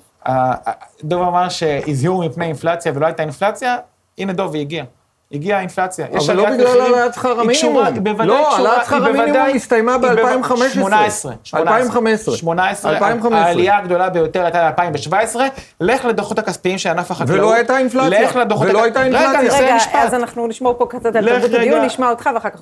דוב 1.04 1.22
אמר 1.22 1.50
שהזהירו 1.50 2.24
מפני 2.26 2.46
אינפלציה 2.46 2.92
ולא 2.96 3.06
הייתה 3.06 3.24
אינפלציה, 3.24 3.78
הנה 4.18 4.34
דוב, 4.34 4.54
היא 4.54 4.62
הגיעה. 4.62 4.86
הגיעה 5.32 5.58
האינפלציה. 5.58 6.08
אבל 6.18 6.36
לא 6.36 6.50
בגלל 6.50 6.82
העלאת 6.82 7.14
שכר 7.14 7.40
המינימום. 7.40 7.84
לא, 8.20 8.56
העלאת 8.56 8.86
שכר 8.86 9.06
המינימום 9.06 9.56
הסתיימה 9.56 9.98
ב-2015. 9.98 10.70
18. 10.74 11.34
2015. 11.54 12.36
18. 12.38 12.98
העלייה 13.32 13.78
הגדולה 13.78 14.10
ביותר 14.10 14.44
הייתה 14.44 14.72
ב-2017. 14.78 15.40
לך 15.82 16.06
לדוחות 16.06 16.40
הכספיים 16.40 16.78
של 16.78 16.90
ענף 16.90 17.12
החקלאות. 17.12 17.40
ולא 17.40 17.54
הייתה 17.54 17.78
אינפלציה. 17.78 18.22
לך 18.22 18.36
לדוחות... 18.36 18.68
ולא 18.68 18.84
הייתה 18.84 19.04
אינפלציה. 19.04 19.60
רגע, 19.60 19.78
אז 19.94 20.14
אנחנו 20.14 20.48
נשמור 20.48 20.76
פה 20.78 20.86
קצת 20.90 21.16
על 21.16 21.30
תרבות 21.30 21.54
הדיון, 21.54 21.86
נשמע 21.86 22.10
אותך 22.10 22.30
ואחר 22.36 22.50
כך... 22.50 22.62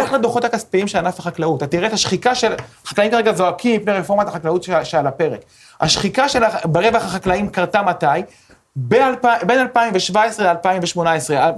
לך 0.00 0.12
לדוחות 0.12 0.44
הכספיים 0.44 0.88
של 0.88 0.98
ענף 0.98 1.18
החקלאות. 1.18 1.58
אתה 1.58 1.66
תראה 1.66 1.88
את 1.88 1.92
השחיקה 1.92 2.34
של... 2.34 2.52
חקלאים 2.86 3.10
כרגע 3.10 3.32
זועקים 3.32 3.80
מפני 3.80 3.92
רפורמת 3.92 4.28
החקלאות 4.28 4.66
שעל 4.82 5.06
הפרק. 5.06 5.40
השחיקה 5.80 6.28
של 6.28 6.42
ברווח 6.64 7.04
החקלאים 7.04 7.48
קרתה 7.48 7.82
מתי? 7.82 8.06
בין 8.76 9.58
2017 9.60 10.52
ל-2018, 10.52 10.98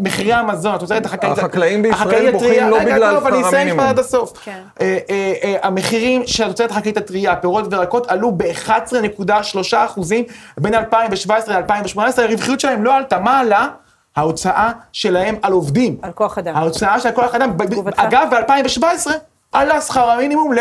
מחירי 0.01 0.33
המזון, 0.33 0.75
התוצרת 0.75 1.07
החקלאית... 1.07 1.39
החקלאים 1.39 1.83
בישראל 1.83 2.33
בוכים 2.33 2.69
לא 2.69 2.79
בגלל 2.79 2.99
שכר 2.99 3.27
המינימום. 3.27 3.27
אני 3.27 3.49
אסיים 3.49 3.69
משפט 3.69 3.89
עד 3.89 3.99
הסוף. 3.99 4.33
כן. 4.45 4.61
אה, 4.81 4.99
אה, 5.11 5.33
אה, 5.45 5.57
המחירים 5.63 6.23
של 6.27 6.45
התוצרת 6.45 6.71
החקלאית 6.71 6.97
הטרייה, 6.97 7.37
פירות 7.37 7.73
וירקות, 7.73 8.07
עלו 8.11 8.33
ב-11.3 8.37 9.77
אחוזים 9.77 10.25
בין 10.59 10.75
2017 10.75 11.61
ל-2018, 11.61 12.23
הרווחיות 12.23 12.61
שלהם 12.61 12.85
לא 12.85 12.97
עלתה. 12.97 13.19
מה 13.19 13.41
עלה? 13.41 13.69
ההוצאה 14.17 14.73
שלהם 14.93 15.37
על 15.43 15.53
עובדים. 15.53 15.97
על 16.03 16.13
כוח 16.13 16.39
אדם. 16.39 16.57
ההוצאה 16.57 17.01
של 17.01 17.11
כוח 17.11 17.35
אדם. 17.35 17.51
אגב, 17.97 18.29
ב-2017 18.31 19.11
עלה 19.53 19.81
שכר 19.81 20.11
המינימום 20.11 20.53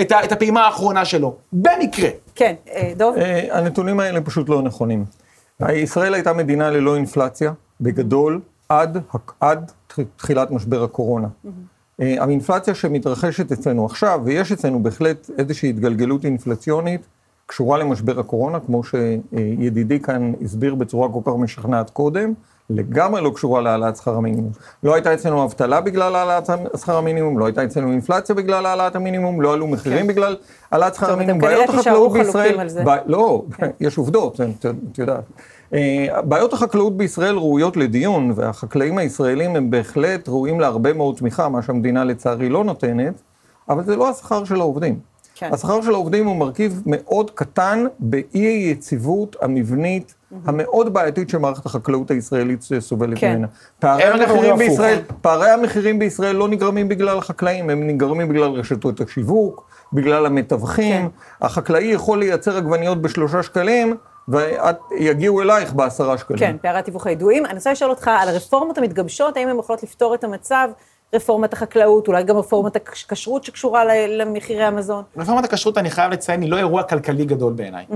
את 0.00 0.32
הפעימה 0.32 0.66
האחרונה 0.66 1.04
שלו. 1.04 1.36
במקרה. 1.52 2.08
כן, 2.34 2.54
דוב? 2.96 3.16
הנתונים 3.50 4.00
האלה 4.00 4.20
פשוט 4.20 4.48
לא 4.48 4.62
נכונים. 4.62 5.25
ישראל 5.60 6.14
הייתה 6.14 6.32
מדינה 6.32 6.70
ללא 6.70 6.96
אינפלציה, 6.96 7.52
בגדול, 7.80 8.40
עד, 8.68 8.98
עד 9.40 9.72
תחילת 10.16 10.50
משבר 10.50 10.82
הקורונה. 10.82 11.28
Mm-hmm. 11.28 12.02
האינפלציה 12.02 12.74
שמתרחשת 12.74 13.52
אצלנו 13.52 13.86
עכשיו, 13.86 14.20
ויש 14.24 14.52
אצלנו 14.52 14.82
בהחלט 14.82 15.30
איזושהי 15.38 15.70
התגלגלות 15.70 16.24
אינפלציונית, 16.24 17.06
קשורה 17.46 17.78
למשבר 17.78 18.20
הקורונה, 18.20 18.60
כמו 18.60 18.82
שידידי 18.84 20.00
כאן 20.00 20.32
הסביר 20.42 20.74
בצורה 20.74 21.08
כל 21.12 21.20
כך 21.24 21.32
משכנעת 21.38 21.90
קודם, 21.90 22.32
לגמרי 22.70 23.20
לא 23.20 23.30
קשורה 23.34 23.60
להעלאת 23.60 23.96
שכר 23.96 24.14
המינימום. 24.14 24.50
לא 24.82 24.94
הייתה 24.94 25.14
אצלנו 25.14 25.44
אבטלה 25.44 25.80
בגלל 25.80 26.16
העלאת 26.16 26.50
שכר 26.76 26.96
המינימום, 26.96 27.38
לא 27.38 27.46
הייתה 27.46 27.64
אצלנו 27.64 27.92
אינפלציה 27.92 28.34
בגלל 28.34 28.66
העלאת 28.66 28.96
המינימום, 28.96 29.40
לא 29.40 29.52
עלו 29.52 29.66
מחירים 29.66 30.00
כן. 30.00 30.06
בגלל 30.06 30.36
העלאת 30.70 30.94
שכר 30.94 31.12
המינימום. 31.12 31.40
טוב, 31.40 31.50
אתם 31.50 31.66
כנראה 31.66 31.76
תישארו 31.78 32.10
חלוקים 32.10 32.60
על 32.60 32.68
זה. 32.68 32.84
ב... 32.84 32.88
לא, 33.06 33.44
כן. 33.56 33.70
יש 33.80 33.98
עובדות, 33.98 34.40
את 34.90 34.98
יודעת. 34.98 35.24
אה, 35.74 36.06
בעיות 36.24 36.52
החקלאות 36.52 36.96
בישראל 36.96 37.36
ראויות 37.36 37.76
לדיון, 37.76 38.32
והחקלאים 38.34 38.98
הישראלים 38.98 39.56
הם 39.56 39.70
בהחלט 39.70 40.28
ראויים 40.28 40.60
להרבה 40.60 40.92
מאוד 40.92 41.16
תמיכה, 41.16 41.48
מה 41.48 41.62
שהמדינה 41.62 42.04
לצערי 42.04 42.48
לא 42.48 42.64
נותנת, 42.64 43.14
אבל 43.68 43.84
זה 43.84 43.96
לא 43.96 44.10
השכר 44.10 44.44
של 44.44 44.60
העובדים. 44.60 44.98
כן. 45.34 45.48
השכר 45.52 45.82
של 45.82 45.90
העובדים 45.90 46.26
הוא 46.26 46.36
מרכיב 46.36 46.82
מאוד 46.86 47.30
קטן 47.30 47.84
באי 47.98 48.40
היציבות 48.40 49.36
המבנית. 49.42 50.14
המאוד 50.44 50.94
בעייתית 50.94 51.30
שמערכת 51.30 51.66
החקלאות 51.66 52.10
הישראלית 52.10 52.62
סובלת 52.78 53.18
כן. 53.18 53.32
ממנה. 53.32 53.46
פערי 53.78 54.02
המחירים, 54.02 54.56
בישראל, 54.56 54.98
פערי 55.20 55.50
המחירים 55.50 55.98
בישראל 55.98 56.36
לא 56.36 56.48
נגרמים 56.48 56.88
בגלל 56.88 57.18
החקלאים, 57.18 57.70
הם 57.70 57.86
נגרמים 57.86 58.28
בגלל 58.28 58.50
רשתות 58.50 59.00
השיווק, 59.00 59.68
בגלל 59.92 60.26
המתווכים. 60.26 61.02
כן. 61.02 61.46
החקלאי 61.46 61.84
יכול 61.84 62.18
לייצר 62.18 62.56
עגבניות 62.56 63.02
בשלושה 63.02 63.42
שקלים, 63.42 63.96
ויגיעו 64.28 65.42
אלייך 65.42 65.72
בעשרה 65.72 66.18
שקלים. 66.18 66.38
כן, 66.38 66.56
פערי 66.62 66.78
התיווך 66.78 67.06
הידועים. 67.06 67.46
אני 67.46 67.54
רוצה 67.54 67.72
לשאול 67.72 67.90
אותך 67.90 68.10
על 68.20 68.28
הרפורמות 68.28 68.78
המתגבשות, 68.78 69.36
האם 69.36 69.48
הן 69.48 69.58
יכולות 69.58 69.82
לפתור 69.82 70.14
את 70.14 70.24
המצב? 70.24 70.68
רפורמת 71.14 71.52
החקלאות, 71.52 72.08
אולי 72.08 72.22
גם 72.22 72.36
רפורמת 72.36 72.76
הכשרות 72.76 73.44
שקשורה 73.44 73.84
למחירי 74.08 74.64
המזון. 74.64 75.04
רפורמת 75.16 75.44
הכשרות, 75.44 75.78
אני 75.78 75.90
חייב 75.90 76.12
לציין, 76.12 76.42
היא 76.42 76.50
לא 76.50 76.56
אירוע 76.56 76.82
כלכלי 76.82 77.24
גדול 77.24 77.52
בעיניי. 77.52 77.86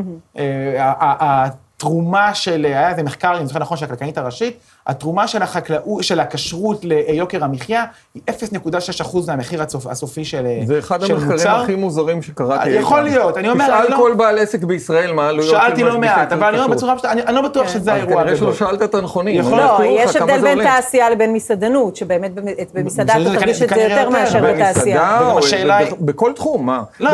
אה, 1.80 1.88
התרומה 1.88 2.34
של, 2.34 2.64
היה 2.64 2.90
איזה 2.90 3.02
מחקר, 3.02 3.40
אם 3.40 3.46
זוכר 3.46 3.58
נכון, 3.58 3.76
של 3.76 3.84
הכלכלנית 3.84 4.18
הראשית, 4.18 4.58
התרומה 4.90 5.28
של 5.28 5.42
החקלאות, 5.42 6.04
של 6.04 6.20
הכשרות 6.20 6.85
ליוקר 6.85 7.44
המחיה, 7.44 7.85
היא 8.14 8.23
0.6% 8.30 9.16
מהמחיר 9.26 9.62
הסופי 9.90 10.25
של 10.25 10.42
מוצר. 10.42 10.66
זה 10.66 10.78
אחד 10.78 11.02
המחקרים 11.04 11.49
הכי 11.49 11.75
מוזרים 11.75 12.23
שקראתי. 12.23 12.70
יכול 12.70 13.00
להיות, 13.00 13.37
אני 13.37 13.49
אומר, 13.49 13.64
אני 13.64 13.73
לא... 13.73 13.87
תשאל 13.87 13.97
כל 13.97 14.14
בעל 14.16 14.38
עסק 14.38 14.64
בישראל 14.64 15.12
מה 15.12 15.26
העלויות 15.26 15.50
של 15.50 15.56
שאלתי 15.56 15.82
לא 15.82 15.99
מעט, 15.99 16.32
אבל 16.32 16.49
אני 16.49 16.59
אומר 16.59 16.75
בצורה 16.75 16.94
פשוטה, 16.94 17.12
אני 17.12 17.35
לא 17.35 17.42
בטוח 17.42 17.68
שזה 17.68 17.92
האירוע 17.92 18.20
הגדול. 18.20 18.37
כנראה 18.37 18.38
שלא 18.38 18.68
שאלת 18.68 18.82
את 18.82 18.94
הנכונים. 18.94 19.40
לא, 19.50 19.78
יש 19.88 20.16
הבדל 20.16 20.40
בין 20.40 20.62
תעשייה 20.62 21.11
לבין 21.11 21.32
מסעדנות, 21.32 21.97
שבאמת 21.97 22.30
במסעדה 22.75 23.12
אתה 23.12 23.38
תרגיש 23.38 23.62
את 23.62 23.68
זה 23.68 23.80
יותר 23.80 24.11
מאשר 24.11 24.40
בתעשייה. 24.52 25.20
בכל 26.00 26.32
תחום, 26.32 26.66
מה? 26.66 26.82
לא, 27.00 27.11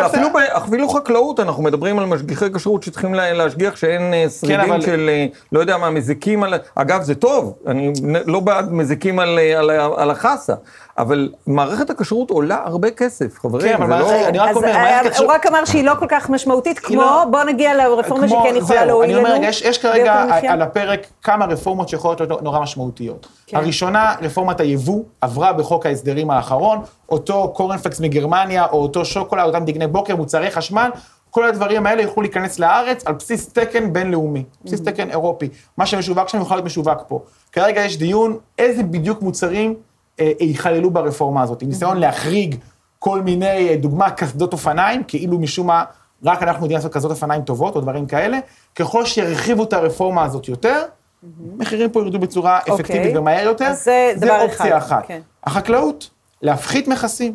אפילו 0.57 0.89
חקלאות, 0.89 1.41
אנחנו 1.41 1.63
מדברים 1.63 1.99
על 1.99 2.07
משגיחי 2.07 2.47
כשרות 2.55 2.83
שצריכים 2.83 3.15
להשגיח 3.15 3.77
שאין 3.77 4.15
אה, 4.15 4.27
שרידים 4.41 4.81
של, 4.81 5.11
אה, 5.13 5.27
לא 5.53 5.61
יודע 5.61 5.77
מה, 5.77 5.91
מזיקים 5.91 6.43
על... 6.43 6.55
אגב, 6.75 7.03
זה 7.03 7.15
טוב, 7.15 7.55
אני 7.67 7.93
לא 8.27 8.41
בעד 8.41 8.73
מזיקים 8.73 9.19
על, 9.19 9.39
על, 9.39 9.71
על 9.71 10.11
החסה, 10.11 10.55
אבל 10.99 11.33
מערכת 11.47 11.91
הכשרות 11.91 12.31
עולה 12.31 12.63
הרבה 12.65 12.91
כסף, 12.91 13.39
חברים. 13.39 13.77
כן, 13.77 13.83
אבל 13.83 14.01
לא... 14.01 14.27
אני 14.29 14.39
רק 14.39 14.57
אומר, 14.57 14.73
מערכת 14.73 15.07
הכשרות... 15.07 15.29
הוא 15.29 15.35
רק 15.35 15.47
אמר 15.47 15.65
שהיא 15.65 15.85
לא 15.85 15.93
כל 15.99 16.07
כך 16.09 16.31
משמעותית, 16.31 16.79
כמו, 16.79 17.01
לא... 17.01 17.25
בוא 17.31 17.43
נגיע 17.45 17.75
לרפורמה 17.75 18.29
שכן 18.29 18.57
יכולה 18.57 18.85
להועיל 18.85 19.19
לנו. 19.19 19.27
אני 19.27 19.35
אומר, 19.35 19.49
יש, 19.49 19.63
יש 19.63 19.79
כרגע 19.79 20.27
על 20.49 20.63
הפרק 20.63 21.07
כמה 21.23 21.47
רפורמות 21.47 21.89
שיכולות 21.89 22.21
להיות 22.21 22.43
נורא 22.43 22.61
משמעותיות. 22.61 23.27
כן. 23.47 23.57
הראשונה, 23.57 24.15
רפורמת 24.23 24.61
היבוא, 24.61 25.03
עברה 25.21 25.53
בחוק 25.53 25.87
ההסדרים 25.87 26.31
האחרון, 26.31 26.79
אותו 27.09 27.53
קורנפלקס 27.57 28.01
מגרמניה, 28.01 28.67
או 28.67 28.83
אותו 28.83 29.05
שוקולד, 29.05 29.45
אותם 29.45 29.65
דגני 29.65 29.87
בוקר, 29.87 30.17
מוצרי 30.17 30.51
חשמל, 30.51 30.91
כל 31.37 31.49
הדברים 31.49 31.87
האלה 31.87 32.03
יוכלו 32.03 32.23
להיכנס 32.23 32.59
לארץ 32.59 33.07
על 33.07 33.15
בסיס 33.15 33.49
תקן 33.49 33.93
בינלאומי, 33.93 34.45
בסיס 34.65 34.81
תקן 34.81 35.11
אירופי. 35.11 35.49
מה 35.77 35.87
שמשווק 35.87 36.29
שם 36.29 36.39
יוכל 36.39 36.55
להיות 36.55 36.67
משווק 36.67 37.03
פה. 37.09 37.23
כרגע 37.53 37.81
יש 37.81 37.97
דיון 37.99 38.39
איזה 38.59 38.83
בדיוק 38.83 39.23
מוצרים 39.23 39.75
אה, 40.21 40.33
ייכללו 40.41 40.91
ברפורמה 40.91 41.43
הזאת, 41.43 41.63
ניסיון 41.63 41.97
להחריג 41.97 42.57
כל 42.99 43.23
מיני, 43.23 43.69
אה, 43.69 43.77
דוגמה, 43.77 44.11
קסדות 44.11 44.53
אופניים, 44.53 45.03
כאילו 45.09 45.39
משום 45.39 45.67
מה 45.67 45.85
רק 46.25 46.43
אנחנו 46.43 46.65
יודעים 46.65 46.77
לעשות 46.77 46.93
קסדות 46.93 47.11
אופניים 47.11 47.43
טובות 47.43 47.77
או 47.77 47.81
דברים 47.81 48.07
כאלה, 48.07 48.39
ככל 48.75 49.05
שירחיבו 49.05 49.65
את 49.65 49.73
הרפורמה 49.73 50.25
הזאת 50.25 50.49
יותר, 50.49 50.83
מחירים 51.57 51.91
פה 51.91 52.01
ירדו 52.01 52.19
בצורה 52.19 52.59
אוקיי. 52.59 52.75
אפקטיבית 52.75 53.17
ומהר 53.17 53.45
יותר. 53.45 53.65
אז 53.65 53.85
זה 53.85 54.13
דבר 54.17 54.27
אחד. 54.27 54.39
זה 54.39 54.43
אופציה 54.43 54.79
אחת. 54.79 55.07
כן. 55.07 55.21
החקלאות, 55.45 56.11
להפחית 56.43 56.89
מכסים. 56.89 57.35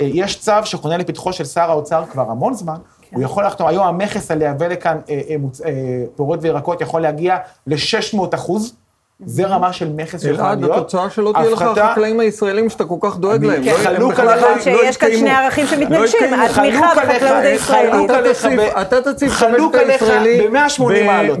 אה, 0.00 0.06
יש 0.14 0.40
צו 0.40 0.52
שחונה 0.64 0.96
לפתחו 0.96 1.32
של 1.32 1.44
שר 1.44 1.70
האוצר 1.70 2.04
כבר 2.10 2.30
המון 2.30 2.54
זמן, 2.54 2.76
הוא 3.12 3.22
יכול 3.22 3.46
לחתום, 3.46 3.66
היום 3.66 3.86
המכס 3.86 4.30
על 4.30 4.38
לייבא 4.38 4.66
לכאן 4.66 4.98
אה, 5.08 5.20
אה. 5.28 5.36
אה, 5.66 6.04
פירות 6.16 6.38
וירקות 6.42 6.80
יכול 6.80 7.02
להגיע 7.02 7.36
ל-600 7.66 8.34
אחוז. 8.34 8.74
זה 9.20 9.46
רמה 9.46 9.72
של 9.72 9.88
מכס 9.96 10.22
שיכולה 10.22 10.54
להיות. 10.54 10.70
אלעד, 10.70 10.78
התוצאה 10.78 11.10
שלא 11.10 11.32
תהיה 11.34 11.50
לך 11.50 11.62
החקלאים 11.62 12.20
הישראלים 12.20 12.70
שאתה 12.70 12.84
כל 12.84 12.96
כך 13.00 13.16
דואג 13.16 13.44
להם. 13.44 13.62
חלוק 13.74 14.20
עליך. 14.20 14.46
שיש 14.62 14.96
כאן 14.96 15.08
שני 15.18 15.30
ערכים 15.30 15.66
שמתנגשים, 15.66 16.34
התמיכה 16.34 16.92
בחקלאות 16.96 17.44
הישראלית. 17.44 18.72
אתה 18.80 19.00
תציב 19.02 19.30
חמשת 19.30 19.74
הישראלי 19.74 20.48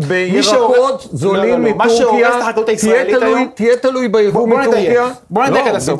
בירקות 0.08 1.08
זולים 1.12 1.62
מטורקיה, 1.64 2.30
תהיה 3.54 3.76
תלוי 3.76 4.08
ביבוא 4.08 4.48
מטורקיה. 4.48 5.06
בוא 5.30 5.44
נדייק 5.46 5.66
עד 5.66 5.76
הסוף, 5.76 5.98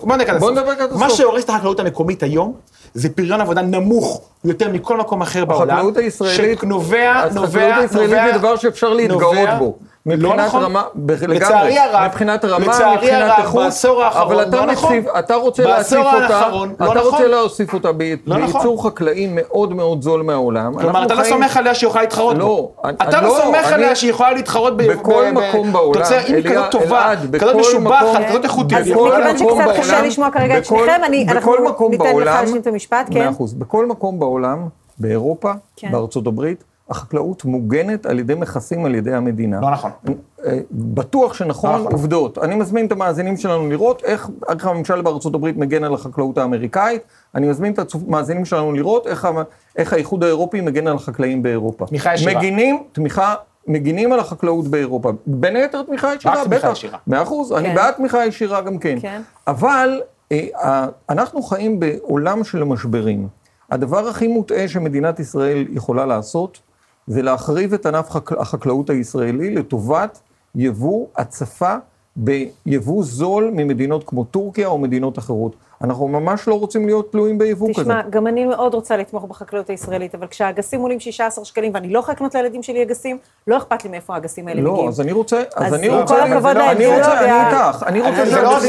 בוא 0.00 0.16
נדייק 0.16 0.30
עד 0.30 0.36
הסוף. 0.38 0.94
מה 0.94 1.10
שהורס 1.10 1.44
את 1.44 1.48
החקלאות 1.50 1.80
המקומית 1.80 2.22
היום, 2.22 2.52
זה 2.94 3.08
פריון 3.08 3.40
עבודה 3.40 3.62
נמוך 3.62 4.20
יותר 4.44 4.68
מכל 4.68 4.96
מקום 4.96 5.22
אחר 5.22 5.44
בעולם. 5.44 5.70
החקלאות 5.70 5.96
הישראלית, 5.96 6.58
שנובע, 6.60 7.24
נובע, 7.34 7.40
נובע, 7.40 7.66
החקלאות 7.66 7.82
הישראלית 7.82 8.32
זה 8.32 8.38
דבר 8.38 8.56
שאפשר 8.56 8.92
להתגאות 8.94 9.48
בו. 9.58 9.78
מבחינת 10.06 10.36
לא 10.38 10.44
נכון. 10.44 10.62
רמה, 10.62 10.82
לצערי 11.28 11.78
הרב, 11.78 12.06
מבחינת 12.08 12.44
רמה, 12.44 12.94
מבחינת 12.94 13.38
איכות, 13.38 13.64
בעשור 13.64 14.02
האחרון, 14.02 14.32
אבל 14.32 14.42
אתה 14.42 14.56
לא 14.56 14.66
נכון. 14.66 14.94
אתה 15.18 15.34
רוצה 15.34 15.62
להוסיף 15.64 15.98
אותה, 15.98 16.48
לא 16.50 16.64
אתה 16.74 16.84
נכון. 16.84 16.98
רוצה 16.98 17.26
להוסיף 17.26 17.74
אותה 17.74 17.88
לא 17.88 17.92
בייצור 17.92 18.38
נכון. 18.74 18.90
חקלאי 18.90 19.28
מאוד 19.30 19.72
מאוד 19.72 20.02
זול 20.02 20.22
מהעולם. 20.22 20.78
כלומר, 20.78 21.04
אתה 21.04 21.14
לא 21.14 21.20
חיים... 21.20 21.34
לא 21.34 21.38
סומך 21.38 21.56
עליה 21.56 21.74
שהיא 21.74 21.88
יכולה 21.88 22.02
להתחרות 22.02 22.38
לא, 22.38 22.44
בו. 22.44 22.72
אתה 22.90 23.20
לא, 23.20 23.28
לא 23.28 23.34
סומך 23.44 23.72
עליה 23.72 23.94
שהיא 23.94 24.10
יכולה 24.10 24.32
להתחרות 24.32 24.76
בכל 24.76 25.24
ב- 25.34 25.38
מקום 25.38 25.72
בעולם. 25.72 26.02
תוצר, 26.02 26.18
אם 26.28 26.34
היא 26.34 26.44
כזאת 26.44 26.70
טובה, 26.70 27.12
כזאת 27.40 27.56
משובחת, 27.56 28.20
כזאת 28.28 28.44
איכותית. 28.44 28.78
אז 28.78 28.88
מכיוון 28.88 29.38
שקצת 29.38 29.78
קשה 29.78 30.02
לשמוע 30.02 30.30
כרגע 30.30 30.58
את 30.58 30.64
שניכם, 30.64 31.00
אנחנו 31.28 31.88
ניתן 31.88 32.16
לך 32.16 32.26
להשלים 32.26 32.60
את 32.60 32.66
המשפט, 32.66 33.06
כן? 33.10 33.18
מאה 33.18 33.30
אחוז. 33.30 33.54
בכל 33.54 33.86
מקום 33.86 34.18
בעולם, 34.18 34.68
באירופה, 34.98 35.52
כן. 35.76 35.92
בארצות 35.92 36.26
הברית, 36.26 36.64
החקלאות 36.90 37.44
מוגנת 37.44 38.06
על 38.06 38.18
ידי 38.18 38.34
מכסים 38.34 38.84
על 38.84 38.94
ידי 38.94 39.14
המדינה. 39.14 39.60
לא 39.60 39.70
נכון. 39.70 39.90
אה, 40.46 40.58
בטוח 40.70 41.34
שנכון, 41.34 41.80
נכון. 41.80 41.92
עובדות. 41.92 42.38
אני 42.38 42.54
מזמין 42.54 42.86
את 42.86 42.92
המאזינים 42.92 43.36
שלנו 43.36 43.68
לראות 43.68 44.04
איך, 44.04 44.28
איך 44.48 44.66
הממשל 44.66 45.02
בארצות 45.02 45.34
הברית 45.34 45.56
מגן 45.56 45.84
על 45.84 45.94
החקלאות 45.94 46.38
האמריקאית, 46.38 47.02
אני 47.34 47.48
מזמין 47.48 47.72
את 47.72 47.94
המאזינים 47.94 48.44
שלנו 48.44 48.72
לראות 48.72 49.06
איך, 49.06 49.28
איך 49.76 49.92
האיחוד 49.92 50.24
האירופי 50.24 50.60
מגן 50.60 50.86
על 50.86 50.96
החקלאים 50.96 51.42
באירופה. 51.42 51.86
תמיכה 51.86 52.14
ישירה. 52.14 52.38
מגינים, 52.38 52.82
תמיכה, 52.92 53.34
מגינים 53.66 54.12
על 54.12 54.20
החקלאות 54.20 54.68
באירופה. 54.68 55.12
בין 55.26 55.56
היתר 55.56 55.82
תמיכה 55.82 56.14
ישירה, 56.14 56.34
רק 56.34 56.46
תמיכה 56.46 56.68
בטח. 56.68 56.76
ישירה. 56.76 56.98
מאה 57.06 57.22
אחוז, 57.22 57.52
אני 57.52 57.68
כן. 57.68 57.74
בעד 57.74 57.94
תמיכה 57.94 58.26
ישירה 58.26 58.60
גם 58.60 58.78
כן. 58.78 58.98
כן. 59.00 59.22
אבל 59.46 60.00
אה, 60.32 60.86
אנחנו 61.10 61.42
חיים 61.42 61.80
בעולם 61.80 62.44
של 62.44 62.64
משברים. 62.64 63.28
הדבר 63.70 64.08
הכי 64.08 64.28
מוטעה 64.28 64.68
שמדינת 64.68 65.20
ישראל 65.20 65.66
יכולה 65.70 66.06
לעשות, 66.06 66.58
זה 67.06 67.22
להחריב 67.22 67.74
את 67.74 67.86
ענף 67.86 68.10
חק... 68.10 68.32
החקלאות 68.32 68.90
הישראלי 68.90 69.54
לטובת 69.54 70.20
יבוא, 70.54 71.06
הצפה 71.16 71.74
ביבוא 72.16 73.04
זול 73.04 73.50
ממדינות 73.54 74.04
כמו 74.06 74.24
טורקיה 74.24 74.66
או 74.66 74.78
מדינות 74.78 75.18
אחרות. 75.18 75.56
אנחנו 75.84 76.08
ממש 76.08 76.48
לא 76.48 76.54
רוצים 76.54 76.86
להיות 76.86 77.12
תלויים 77.12 77.38
ביבוא 77.38 77.68
כזה. 77.74 77.82
תשמע, 77.82 78.00
גם 78.10 78.26
אני 78.26 78.44
מאוד 78.44 78.74
רוצה 78.74 78.96
לתמוך 78.96 79.24
בחקלאות 79.24 79.70
הישראלית, 79.70 80.14
אבל 80.14 80.26
כשהאגסים 80.26 80.80
עולים 80.80 81.00
16 81.00 81.44
שקלים 81.44 81.72
ואני 81.74 81.88
לא 81.92 81.98
יכולה 81.98 82.14
לקנות 82.14 82.34
לילדים 82.34 82.62
שלי 82.62 82.82
אגסים, 82.82 83.18
לא 83.46 83.56
אכפת 83.56 83.84
לי 83.84 83.90
מאיפה 83.90 84.14
האגסים 84.14 84.48
האלה 84.48 84.60
לא, 84.60 84.72
מגיעים. 84.72 84.88
אז 84.88 85.00
אני 85.00 85.12
רוצה, 85.12 85.42
אז 85.56 85.74
אני 85.74 85.88
רוצה, 85.88 86.14
כל 86.14 86.20
הכבוד 86.20 86.56
אני 86.56 86.86
רוצה, 86.86 87.18
אני 87.20 87.46
איתך, 87.46 87.82
אני 87.86 88.00
רוצה 88.00 88.42
לא 88.42 88.60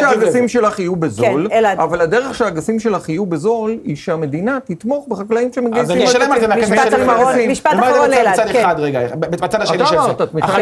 שהאגסים 0.00 0.48
שלך- 0.48 0.78
יהיו 0.78 0.96
בזול, 0.96 1.46
כן, 1.50 1.56
אלעד. 1.56 1.78
אבל 1.80 2.00
הדרך 2.00 2.34
שהאגסים 2.34 2.80
שלך 2.80 3.08
יהיו 3.08 3.26
בזול, 3.26 3.78
היא 3.84 3.96
שהמדינה 3.96 4.58
תתמוך 4.64 5.08
בחקלאים 5.08 5.52
שמגייסים. 5.52 5.80
אז 5.84 5.90
אני 5.90 6.04
אשלם 6.04 6.32
על 6.32 6.40
זה 6.40 6.48
מהכסף 6.48 6.98
משפט. 7.48 7.70
אחרון, 7.72 8.08
בצד 8.32 8.46
כן. 8.52 8.60
אחד 8.60 8.74
רגע, 8.78 9.00
בצד 9.16 9.60
השני 9.60 9.86
של 9.86 9.96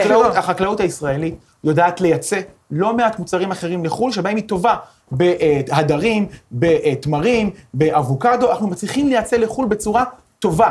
זה. 0.05 0.29
החקלאות 0.39 0.81
הישראלית 0.81 1.35
יודעת 1.65 2.01
לייצא 2.01 2.41
לא 2.71 2.97
מעט 2.97 3.19
מוצרים 3.19 3.51
אחרים 3.51 3.85
לחו"ל, 3.85 4.13
שבהם 4.13 4.37
היא 4.37 4.49
טובה 4.49 4.75
בהדרים, 5.13 6.27
בתמרים, 6.53 7.51
באבוקדו, 7.75 8.51
אנחנו 8.51 8.69
מצליחים 8.69 9.09
לייצא 9.09 9.37
לחו"ל 9.37 9.67
בצורה 9.67 10.05
טובה. 10.39 10.71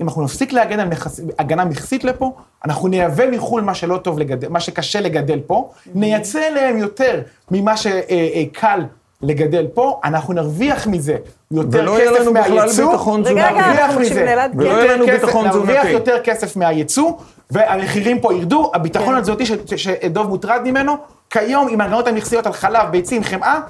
אם 0.00 0.08
אנחנו 0.08 0.22
נפסיק 0.22 0.52
להגן 0.52 0.80
על 0.80 0.88
מכס, 0.88 1.20
הגנה 1.38 1.64
מכסית 1.64 2.04
לפה, 2.04 2.32
אנחנו 2.64 2.88
נייבא 2.88 3.30
מחו"ל 3.30 3.62
מה 3.62 3.74
שלא 3.74 3.96
טוב 3.96 4.18
לגדל, 4.18 4.48
מה 4.48 4.60
שקשה 4.60 5.00
לגדל 5.00 5.40
פה, 5.46 5.70
נייצא 5.94 6.38
אליהם 6.48 6.78
יותר 6.78 7.20
ממה 7.50 7.76
שקל 7.76 8.80
לגדל 9.22 9.66
פה, 9.74 10.00
אנחנו 10.04 10.34
נרוויח 10.34 10.86
מזה 10.86 11.16
יותר 11.50 11.78
ולא 11.82 11.98
יהיה 11.98 12.10
כסף 12.10 12.20
לנו 12.20 12.32
בכלל 12.32 12.58
מהייצוא, 12.58 13.18
נרוויח 13.18 13.96
מזה 14.00 14.46
ולא. 14.54 14.68
יהיה 14.68 14.92
לנו 14.96 15.04
יותר 15.04 15.16
כסף, 15.16 15.24
ביטחון 15.24 15.46
נרוויח 15.46 15.76
תזונתי. 15.80 15.90
יותר 15.90 16.20
כסף 16.24 16.56
מהייצוא, 16.56 17.12
והמחירים 17.50 18.20
פה 18.20 18.34
ירדו, 18.34 18.70
הביטחון 18.74 19.08
כן. 19.14 19.18
התזונתי 19.18 19.44
שדוב 19.76 20.26
מוטרד 20.26 20.60
ממנו, 20.64 20.96
כיום 21.34 21.68
עם 21.70 21.80
ההגנות 21.80 22.08
המכסיות 22.08 22.46
על 22.46 22.52
חלב, 22.52 22.90
ביצים, 22.90 23.22
חמאה, 23.22 23.60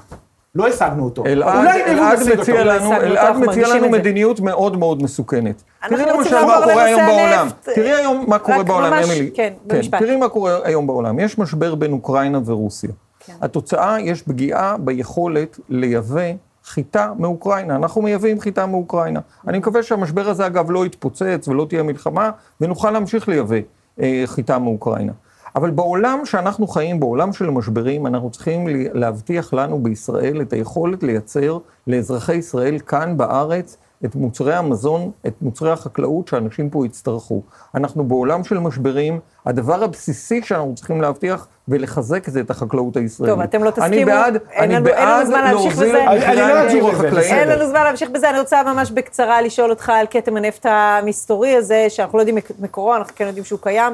לא 0.55 0.67
השגנו 0.67 1.03
אותו. 1.03 1.25
אלעד, 1.25 1.57
אולי 1.57 1.93
נבוא 1.93 2.03
אלעד 2.03 2.19
נשיג 2.19 2.39
מציע 2.39 2.55
אותו. 2.55 2.65
לא 2.65 2.97
אלעד 2.97 3.37
מציע 3.37 3.67
לנו. 3.67 3.89
מדיניות 3.89 4.39
מאוד 4.39 4.77
מאוד 4.77 5.03
מסוכנת. 5.03 5.63
תראי 5.89 6.05
למשל 6.05 6.45
מה 6.45 6.57
קורה 6.63 6.83
היום 6.83 7.01
בעולם. 7.05 7.47
תראי 7.61 7.91
היום 7.91 8.25
מה 8.27 8.39
קורה 8.39 8.63
בעולם, 8.63 8.93
אמילי. 8.93 9.31
כן, 9.33 9.53
במשפט. 9.65 9.99
תראי 9.99 10.15
מה 10.15 10.29
קורה 10.29 10.59
היום 10.63 10.87
בעולם. 10.87 11.19
יש 11.19 11.37
משבר 11.37 11.75
בין 11.75 11.91
אוקראינה 11.91 12.39
ורוסיה. 12.45 12.89
כן. 13.19 13.33
התוצאה, 13.41 14.01
יש 14.01 14.21
פגיעה 14.21 14.77
ביכולת 14.79 15.59
לייבא 15.69 16.31
חיטה 16.65 17.11
מאוקראינה. 17.19 17.75
אנחנו 17.75 18.01
מייבאים 18.01 18.39
חיטה 18.39 18.65
מאוקראינה. 18.65 19.19
אני 19.47 19.57
מקווה 19.57 19.83
שהמשבר 19.83 20.29
הזה, 20.29 20.45
אגב, 20.45 20.71
לא 20.71 20.85
יתפוצץ 20.85 21.47
ולא 21.47 21.65
תהיה 21.69 21.83
מלחמה, 21.83 22.31
ונוכל 22.61 22.91
להמשיך 22.91 23.29
לייבא 23.29 23.55
אה, 24.01 24.23
חיטה 24.25 24.59
מאוקראינה. 24.59 25.11
אבל 25.55 25.69
בעולם 25.69 26.21
שאנחנו 26.25 26.67
חיים, 26.67 26.99
בעולם 26.99 27.33
של 27.33 27.49
משברים, 27.49 28.07
אנחנו 28.07 28.29
צריכים 28.29 28.67
ל- 28.67 28.71
להבטיח 28.99 29.53
לנו 29.53 29.83
בישראל 29.83 30.41
את 30.41 30.53
היכולת 30.53 31.03
לייצר 31.03 31.57
לאזרחי 31.87 32.35
ישראל 32.35 32.79
כאן 32.79 33.17
בארץ 33.17 33.77
את 34.05 34.15
מוצרי 34.15 34.53
המזון, 34.55 35.11
את 35.27 35.33
מוצרי 35.41 35.71
החקלאות 35.71 36.27
שאנשים 36.27 36.69
פה 36.69 36.85
יצטרכו. 36.85 37.41
אנחנו 37.75 38.03
בעולם 38.03 38.43
של 38.43 38.59
משברים, 38.59 39.19
הדבר 39.45 39.83
הבסיסי 39.83 40.41
שאנחנו 40.43 40.75
צריכים 40.75 41.01
להבטיח 41.01 41.47
ולחזק 41.67 42.29
זה 42.29 42.39
את 42.39 42.49
החקלאות 42.49 42.97
הישראלית. 42.97 43.35
טוב, 43.35 43.43
אתם 43.43 43.63
לא 43.63 43.71
אני 43.77 43.87
תסכימו, 43.89 44.11
בעד, 44.11 44.37
אין 44.51 44.63
אני 44.71 44.75
לנו- 44.75 44.87
אין 44.87 45.07
לנו 45.07 45.15
בעד 45.15 45.25
זמן 45.27 45.43
להמשיך 45.43 45.65
להוזיל 45.77 45.89
בזה. 45.89 46.03
את 46.03 46.07
אני- 46.07 46.17
מחירי 46.17 46.31
אני 46.43 46.49
לא 46.53 46.57
הייצור 46.59 46.89
החקלאי. 46.91 47.23
אין. 47.23 47.47
לנו 47.49 47.67
זמן 47.69 47.83
להמשיך 47.83 48.09
בזה, 48.09 48.29
אני 48.29 48.39
רוצה 48.39 48.63
ממש 48.73 48.91
בקצרה 48.91 49.41
לשאול 49.41 49.69
אותך 49.69 49.89
על 49.89 50.05
כתם 50.09 50.37
הנפט 50.37 50.65
המסתורי 50.69 51.55
הזה, 51.55 51.85
שאנחנו 51.89 52.17
לא 52.17 52.21
יודעים 52.21 52.37
מקורו, 52.59 52.95
אנחנו 52.95 53.13
כן 53.15 53.25
יודעים 53.27 53.45
שהוא 53.45 53.59
קיים, 53.63 53.93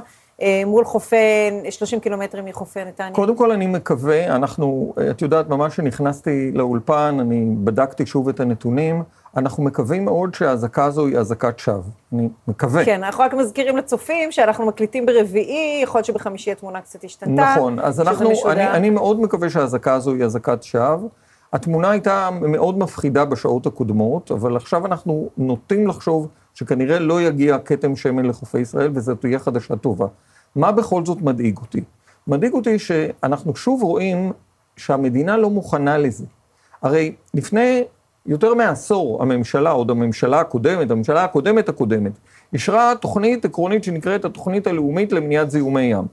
מול 0.66 0.86
חופי, 0.86 1.16
30 1.70 2.00
קילומטרים 2.00 2.46
מחופי 2.46 2.84
נתניה. 2.86 3.12
קודם 3.12 3.36
כל 3.36 3.52
אני 3.52 3.68
מקווה, 3.68 4.36
אנחנו, 4.36 4.94
את 5.10 5.22
יודעת, 5.22 5.50
ממש 5.50 5.74
כשנכנסתי 5.74 6.52
לאולפן, 6.54 7.18
אני 7.22 7.46
בדקתי 7.64 8.06
שוב 8.06 8.30
את 8.30 8.40
הנתונים, 8.40 9.04
אנחנו 9.38 9.64
מקווים 9.64 10.06
מאוד 10.06 10.34
שהאזעקה 10.36 10.86
הזו 10.86 11.06
היא 11.06 11.18
אזעקת 11.18 11.60
שווא. 11.60 11.82
אני 12.14 12.30
מקווה. 12.48 12.86
כן, 12.86 13.04
אנחנו 13.04 13.24
רק 13.24 13.34
מזכירים 13.34 13.78
לצופים 13.78 14.32
שאנחנו 14.32 14.66
מקליטים 14.66 15.06
ברביעי, 15.06 15.80
יכול 15.84 16.00
להיות 16.00 16.06
שבחמישי 16.06 16.52
התמונה 16.52 16.82
קצת 16.82 17.04
השתנתה. 17.04 17.54
נכון, 17.56 17.80
אז 17.80 18.02
אנחנו. 18.02 18.32
אני, 18.52 18.68
אני 18.68 18.90
מאוד 18.90 19.22
מקווה 19.22 19.50
שהאזעקה 19.50 19.94
הזו 19.94 20.14
היא 20.14 20.24
אזעקת 20.24 20.64
שווא. 20.64 21.08
התמונה 21.54 21.90
הייתה 21.90 22.30
מאוד 22.32 22.78
מפחידה 22.78 23.26
בשעות 23.26 23.66
הקודמות, 23.66 24.32
אבל 24.32 24.56
עכשיו 24.56 24.86
אנחנו 24.86 25.30
נוטים 25.38 25.88
לחשוב 25.88 26.28
שכנראה 26.54 27.00
לא 27.00 27.22
יגיע 27.22 27.58
כתם 27.60 27.96
שמן 27.96 28.26
לחופי 28.26 28.60
ישראל, 28.60 28.92
וזו 28.94 29.16
תהיה 29.16 29.40
חדשה 29.40 29.76
טובה. 29.76 30.06
מה 30.56 30.72
בכל 30.72 31.06
זאת 31.06 31.22
מדאיג 31.22 31.58
אותי? 31.58 31.84
מדאיג 32.28 32.54
אותי 32.54 32.80
שאנחנו 32.80 33.56
שוב 33.56 33.84
רואים 33.84 34.32
שהמדינה 34.78 35.38
לא 35.38 35.50
מוכנה 35.50 35.98
לזה. 35.98 36.26
הרי 36.82 37.16
לפני 37.34 37.84
יותר 38.26 38.54
מעשור 38.54 39.22
הממשלה, 39.22 39.70
עוד 39.70 39.92
הממשלה 39.92 40.40
הקודמת, 40.40 40.92
הממשלה 40.92 41.24
הקודמת 41.24 41.70
הקודמת, 41.70 42.12
אישרה 42.54 42.94
תוכנית 43.02 43.46
עקרונית 43.46 43.84
שנקראת 43.84 44.26
התוכנית 44.26 44.68
הלאומית 44.68 45.12
למניעת 45.12 45.52
זיהומי 45.52 45.82
ים. 45.82 46.06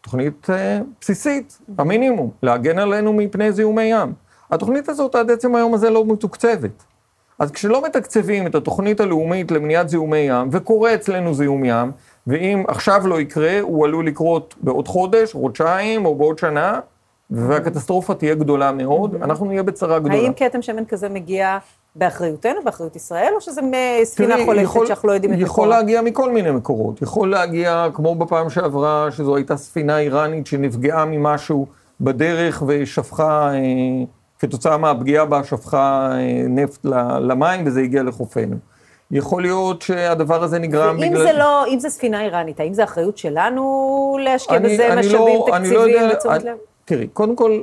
תוכנית 0.00 0.50
אה, 0.50 0.80
בסיסית, 1.00 1.58
המינימום, 1.78 2.30
להגן 2.42 2.78
עלינו 2.78 3.12
מפני 3.12 3.52
זיהומי 3.52 3.82
ים. 3.82 4.12
התוכנית 4.50 4.88
הזאת 4.88 5.14
עד 5.14 5.30
עצם 5.30 5.54
היום 5.54 5.74
הזה 5.74 5.90
לא 5.90 6.04
מתוקצבת. 6.04 6.84
אז 7.38 7.50
כשלא 7.50 7.82
מתקצבים 7.86 8.46
את 8.46 8.54
התוכנית 8.54 9.00
הלאומית 9.00 9.50
למניעת 9.50 9.88
זיהומי 9.88 10.18
ים, 10.18 10.48
וקורה 10.52 10.94
אצלנו 10.94 11.34
זיהום 11.34 11.64
ים, 11.64 11.90
ואם 12.26 12.64
עכשיו 12.68 13.02
לא 13.06 13.20
יקרה, 13.20 13.60
הוא 13.60 13.84
עלול 13.84 14.06
לקרות 14.06 14.54
בעוד 14.60 14.88
חודש, 14.88 15.32
חודשיים 15.32 16.04
או 16.06 16.14
בעוד 16.14 16.38
שנה, 16.38 16.80
והקטסטרופה 17.30 18.14
תהיה 18.14 18.34
גדולה 18.34 18.72
מאוד, 18.72 19.14
אנחנו 19.22 19.46
נהיה 19.46 19.62
בצרה 19.62 19.98
גדולה. 19.98 20.14
האם 20.14 20.32
כתם 20.36 20.62
שמן 20.62 20.84
כזה 20.84 21.08
מגיע 21.08 21.58
באחריותנו, 21.96 22.60
באחריות 22.64 22.96
ישראל, 22.96 23.32
או 23.36 23.40
שזה 23.40 23.60
ספינה 24.04 24.34
תראי, 24.34 24.44
חולפת 24.44 24.62
יכול- 24.64 24.86
שאנחנו 24.86 25.08
לא 25.08 25.12
יודעים 25.12 25.32
את 25.34 25.38
יכול 25.38 25.64
מקורה? 25.64 25.78
להגיע 25.78 26.02
מכל 26.02 26.32
מיני 26.32 26.50
מקורות. 26.50 27.02
יכול 27.02 27.30
להגיע, 27.30 27.86
כמו 27.94 28.14
בפעם 28.14 28.50
שעברה, 28.50 29.08
שזו 29.10 29.36
הייתה 29.36 29.56
ספינה 29.56 29.98
איראנית 29.98 30.46
שנפגעה 30.46 31.04
ממשהו 31.04 31.66
בדרך 32.00 32.62
ושפכה, 32.66 33.50
אה, 33.54 33.58
כתוצאה 34.38 34.76
מהפגיעה 34.76 35.24
בה, 35.24 35.44
שפכה 35.44 36.10
אה, 36.12 36.18
נפט 36.48 36.84
למים 37.20 37.66
וזה 37.66 37.80
הגיע 37.80 38.02
לחופינו. 38.02 38.56
יכול 39.10 39.42
להיות 39.42 39.82
שהדבר 39.82 40.42
הזה 40.44 40.58
נגרם 40.58 40.96
ואם 41.00 41.10
בגלל... 41.10 41.26
זה 41.26 41.32
לא, 41.32 41.66
אם 41.66 41.78
זה 41.80 41.88
ספינה 41.90 42.22
איראנית, 42.24 42.60
האם 42.60 42.74
זה 42.74 42.84
אחריות 42.84 43.18
שלנו 43.18 43.62
להשקיע 44.24 44.56
אני- 44.56 44.74
בזה 44.74 44.92
אני 44.92 45.00
משאבים, 45.00 45.18
לא- 45.18 45.56
אני 45.56 45.70
לא 45.70 45.80
תקציבים 45.84 46.02
יודע- 46.02 46.14
ותשומת 46.16 46.44
לב? 46.44 46.56
תראי, 46.84 47.06
קודם 47.06 47.36
כל, 47.36 47.60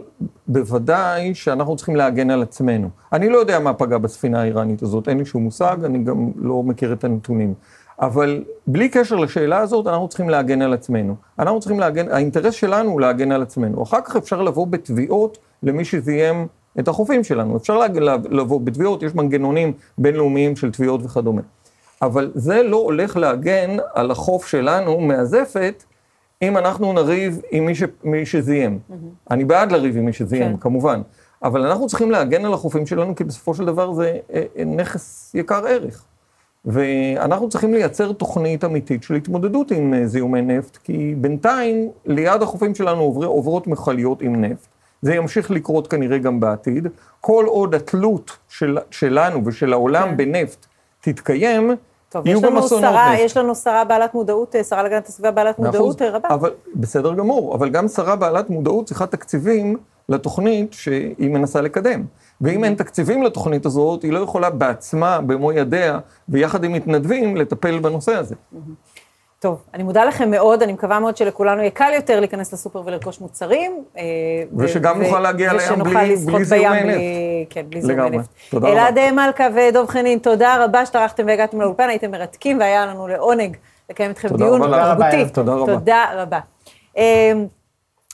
בוודאי 0.47 1.33
שאנחנו 1.33 1.75
צריכים 1.75 1.95
להגן 1.95 2.29
על 2.29 2.41
עצמנו. 2.41 2.89
אני 3.13 3.29
לא 3.29 3.37
יודע 3.37 3.59
מה 3.59 3.73
פגע 3.73 3.97
בספינה 3.97 4.41
האיראנית 4.41 4.81
הזאת, 4.81 5.07
אין 5.09 5.17
לי 5.17 5.25
שום 5.25 5.43
מושג, 5.43 5.77
אני 5.85 6.03
גם 6.03 6.31
לא 6.35 6.63
מכיר 6.63 6.93
את 6.93 7.03
הנתונים. 7.03 7.53
אבל 7.99 8.43
בלי 8.67 8.89
קשר 8.89 9.15
לשאלה 9.15 9.57
הזאת, 9.57 9.87
אנחנו 9.87 10.07
צריכים 10.07 10.29
להגן 10.29 10.61
על 10.61 10.73
עצמנו. 10.73 11.15
אנחנו 11.39 11.59
צריכים 11.59 11.79
להגן, 11.79 12.11
האינטרס 12.11 12.53
שלנו 12.53 12.89
הוא 12.91 13.01
להגן 13.01 13.31
על 13.31 13.41
עצמנו. 13.41 13.83
אחר 13.83 14.01
כך 14.01 14.15
אפשר 14.15 14.41
לבוא 14.41 14.67
בתביעות 14.67 15.37
למי 15.63 15.85
שזיהם 15.85 16.47
את 16.79 16.87
החופים 16.87 17.23
שלנו. 17.23 17.57
אפשר 17.57 17.79
לבוא 18.29 18.61
בתביעות, 18.61 19.03
יש 19.03 19.15
מנגנונים 19.15 19.73
בינלאומיים 19.97 20.55
של 20.55 20.71
תביעות 20.71 21.01
וכדומה. 21.03 21.41
אבל 22.01 22.31
זה 22.35 22.63
לא 22.63 22.77
הולך 22.77 23.17
להגן 23.17 23.77
על 23.93 24.11
החוף 24.11 24.47
שלנו 24.47 24.99
מהזפת, 24.99 25.83
אם 26.41 26.57
אנחנו 26.57 26.93
נריב 26.93 27.41
עם 27.51 27.65
מי, 27.65 27.75
ש... 27.75 27.83
מי 28.03 28.25
שזיהם. 28.25 28.79
אני 29.31 29.45
בעד 29.45 29.71
לריב 29.71 29.97
עם 29.97 30.05
מי 30.05 30.13
שזיהם, 30.13 30.51
כן. 30.51 30.59
כמובן. 30.59 31.01
אבל 31.43 31.65
אנחנו 31.65 31.87
צריכים 31.87 32.11
להגן 32.11 32.45
על 32.45 32.53
החופים 32.53 32.85
שלנו, 32.85 33.15
כי 33.15 33.23
בסופו 33.23 33.53
של 33.53 33.65
דבר 33.65 33.93
זה 33.93 34.17
אה, 34.33 34.43
אה, 34.57 34.63
נכס 34.65 35.35
יקר 35.35 35.67
ערך. 35.67 36.05
ואנחנו 36.65 37.49
צריכים 37.49 37.73
לייצר 37.73 38.13
תוכנית 38.13 38.63
אמיתית 38.63 39.03
של 39.03 39.13
התמודדות 39.13 39.71
עם 39.71 39.93
אה, 39.93 40.07
זיהומי 40.07 40.41
נפט, 40.41 40.77
כי 40.77 41.15
בינתיים 41.17 41.89
ליד 42.05 42.41
החופים 42.41 42.75
שלנו 42.75 43.01
עובר, 43.01 43.25
עוברות 43.25 43.67
מכליות 43.67 44.21
עם 44.21 44.45
נפט. 44.45 44.67
זה 45.01 45.15
ימשיך 45.15 45.51
לקרות 45.51 45.87
כנראה 45.87 46.17
גם 46.17 46.39
בעתיד. 46.39 46.87
כל 47.21 47.45
עוד 47.47 47.75
התלות 47.75 48.37
של, 48.49 48.77
שלנו 48.91 49.45
ושל 49.45 49.73
העולם 49.73 50.09
כן. 50.09 50.17
בנפט 50.17 50.65
תתקיים, 51.01 51.75
טוב, 52.09 52.27
יהיו 52.27 52.41
גם 52.41 52.57
אסונות 52.57 52.83
שרה, 52.83 53.13
נפט. 53.13 53.21
יש 53.25 53.37
לנו 53.37 53.55
שרה 53.55 53.83
בעלת 53.83 54.13
מודעות, 54.13 54.55
אה, 54.55 54.63
שרה 54.63 54.83
להגנת 54.83 55.07
הסביבה 55.07 55.31
בעלת 55.31 55.59
מאה 55.59 55.67
מודעות. 55.67 56.01
אה, 56.01 56.09
רבה. 56.09 56.29
אבל 56.29 56.51
בסדר 56.75 57.13
גמור, 57.13 57.55
אבל 57.55 57.69
גם 57.69 57.87
שרה 57.87 58.15
בעלת 58.15 58.49
מודעות 58.49 58.85
צריכה 58.85 59.05
תקציבים 59.05 59.77
לתוכנית 60.09 60.73
שהיא 60.73 61.29
מנסה 61.29 61.61
לקדם. 61.61 62.03
ואם 62.41 62.63
אין 62.63 62.75
תקציבים 62.75 63.23
לתוכנית 63.23 63.65
הזאת, 63.65 64.03
היא 64.03 64.11
לא 64.11 64.19
יכולה 64.19 64.49
בעצמה, 64.49 65.21
במו 65.21 65.51
ידיה, 65.51 65.99
ויחד 66.29 66.63
עם 66.63 66.73
מתנדבים, 66.73 67.37
לטפל 67.37 67.79
בנושא 67.79 68.15
הזה. 68.15 68.35
טוב, 69.45 69.63
אני 69.73 69.83
מודה 69.83 70.05
לכם 70.05 70.31
מאוד, 70.31 70.63
אני 70.63 70.73
מקווה 70.73 70.99
מאוד 70.99 71.17
שלכולנו 71.17 71.61
יהיה 71.61 71.69
קל 71.71 71.91
יותר 71.95 72.19
להיכנס 72.19 72.53
לסופר 72.53 72.81
ולרכוש 72.85 73.21
מוצרים. 73.21 73.83
אה, 73.97 74.03
ושגם 74.57 74.97
ו- 74.99 75.03
נוכל 75.03 75.19
להגיע 75.19 75.53
לים 75.53 75.61
ושנוכל 75.61 75.89
בלי- 75.89 76.15
בלי 76.15 76.43
זיהומי 76.45 76.79
בים 76.79 76.87
נפט. 76.87 76.97
בלי- 76.97 77.45
כן, 77.49 77.65
בלי 77.69 77.81
זיהומי 77.81 78.01
לגמרי. 78.03 78.17
נפט. 78.17 78.29
תודה 78.49 78.67
רבה. 78.67 78.77
אלעד 78.89 79.11
מלכה 79.13 79.47
ודב 79.55 79.85
חנין, 79.87 80.19
תודה 80.19 80.65
רבה 80.65 80.85
שטרחתם 80.85 81.23
והגעתם 81.27 81.61
לאולפן, 81.61 81.89
הייתם 81.89 82.11
מרתקים 82.11 82.59
והיה 82.59 82.85
לנו 82.85 83.07
לעונג 83.07 83.57
לקיים 83.89 84.09
איתכם 84.09 84.27
תודה 84.27 84.45
דיון. 84.45 84.61
תרבותי. 84.71 85.29
תודה 85.33 85.53
רבה. 85.53 85.73
תודה 85.73 86.05
רבה. 86.13 86.39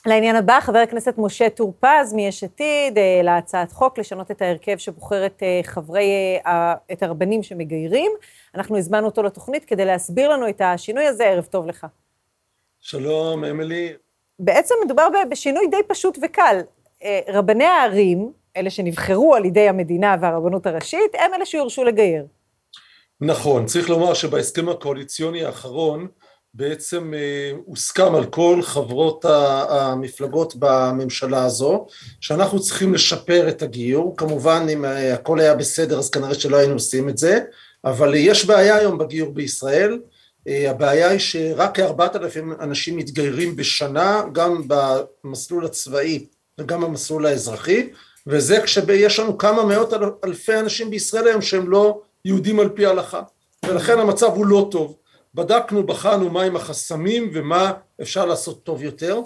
לעניין 0.06 0.36
הבא, 0.36 0.60
חבר 0.60 0.78
הכנסת 0.78 1.14
משה 1.18 1.50
טור 1.50 1.74
פז 1.80 2.12
מיש 2.12 2.44
עתיד, 2.44 2.98
אה, 2.98 3.20
להצעת 3.24 3.72
חוק 3.72 3.98
לשנות 3.98 4.30
את 4.30 4.42
ההרכב 4.42 4.76
שבוחר 4.76 5.26
את 5.26 5.42
אה, 5.42 5.60
חברי, 5.62 6.38
אה, 6.46 6.74
את 6.92 7.02
הרבנים 7.02 7.42
שמגיירים. 7.42 8.12
אנחנו 8.54 8.78
הזמנו 8.78 9.06
אותו 9.06 9.22
לתוכנית 9.22 9.64
כדי 9.64 9.84
להסביר 9.84 10.28
לנו 10.28 10.48
את 10.48 10.60
השינוי 10.60 11.06
הזה, 11.06 11.24
ערב 11.24 11.44
טוב 11.44 11.66
לך. 11.66 11.86
שלום, 12.80 13.44
אמילי. 13.44 13.92
בעצם 14.38 14.74
מדובר 14.84 15.08
בשינוי 15.30 15.66
די 15.66 15.82
פשוט 15.88 16.18
וקל. 16.22 16.60
רבני 17.28 17.64
הערים, 17.64 18.32
אלה 18.56 18.70
שנבחרו 18.70 19.34
על 19.34 19.44
ידי 19.44 19.68
המדינה 19.68 20.16
והרבנות 20.20 20.66
הראשית, 20.66 21.14
הם 21.18 21.34
אלה 21.34 21.46
שיורשו 21.46 21.84
לגייר. 21.84 22.26
נכון, 23.20 23.66
צריך 23.66 23.90
לומר 23.90 24.14
שבהסכם 24.14 24.68
הקואליציוני 24.68 25.44
האחרון 25.44 26.08
בעצם 26.54 27.14
אה, 27.14 27.52
הוסכם 27.64 28.14
על 28.14 28.26
כל 28.26 28.60
חברות 28.62 29.24
המפלגות 29.68 30.54
בממשלה 30.58 31.44
הזו, 31.44 31.86
שאנחנו 32.20 32.60
צריכים 32.60 32.94
לשפר 32.94 33.48
את 33.48 33.62
הגיור, 33.62 34.16
כמובן 34.16 34.66
אם 34.72 34.84
אה, 34.84 35.14
הכל 35.14 35.40
היה 35.40 35.54
בסדר 35.54 35.98
אז 35.98 36.10
כנראה 36.10 36.34
שלא 36.34 36.56
היינו 36.56 36.72
עושים 36.74 37.08
את 37.08 37.18
זה, 37.18 37.40
אבל 37.84 38.14
יש 38.14 38.44
בעיה 38.44 38.76
היום 38.76 38.98
בגיור 38.98 39.32
בישראל, 39.32 40.00
אה, 40.48 40.70
הבעיה 40.70 41.08
היא 41.08 41.18
שרק 41.18 41.76
כארבעת 41.76 42.16
אלפים 42.16 42.52
אנשים 42.60 42.96
מתגיירים 42.96 43.56
בשנה, 43.56 44.22
גם 44.32 44.62
במסלול 44.66 45.64
הצבאי 45.64 46.26
וגם 46.58 46.80
במסלול 46.80 47.26
האזרחי, 47.26 47.88
וזה 48.26 48.60
כשיש 48.60 49.18
לנו 49.18 49.38
כמה 49.38 49.64
מאות 49.64 49.94
אל- 49.94 50.10
אלפי 50.24 50.58
אנשים 50.58 50.90
בישראל 50.90 51.26
היום 51.26 51.42
שהם 51.42 51.70
לא 51.70 52.00
יהודים 52.24 52.60
על 52.60 52.68
פי 52.68 52.86
ההלכה, 52.86 53.22
ולכן 53.66 53.98
המצב 53.98 54.26
הוא 54.26 54.46
לא 54.46 54.68
טוב. 54.70 54.96
בדקנו, 55.34 55.86
בחנו 55.86 56.30
מהם 56.30 56.56
החסמים 56.56 57.30
ומה 57.34 57.72
אפשר 58.02 58.26
לעשות 58.26 58.62
טוב 58.62 58.82
יותר, 58.82 59.20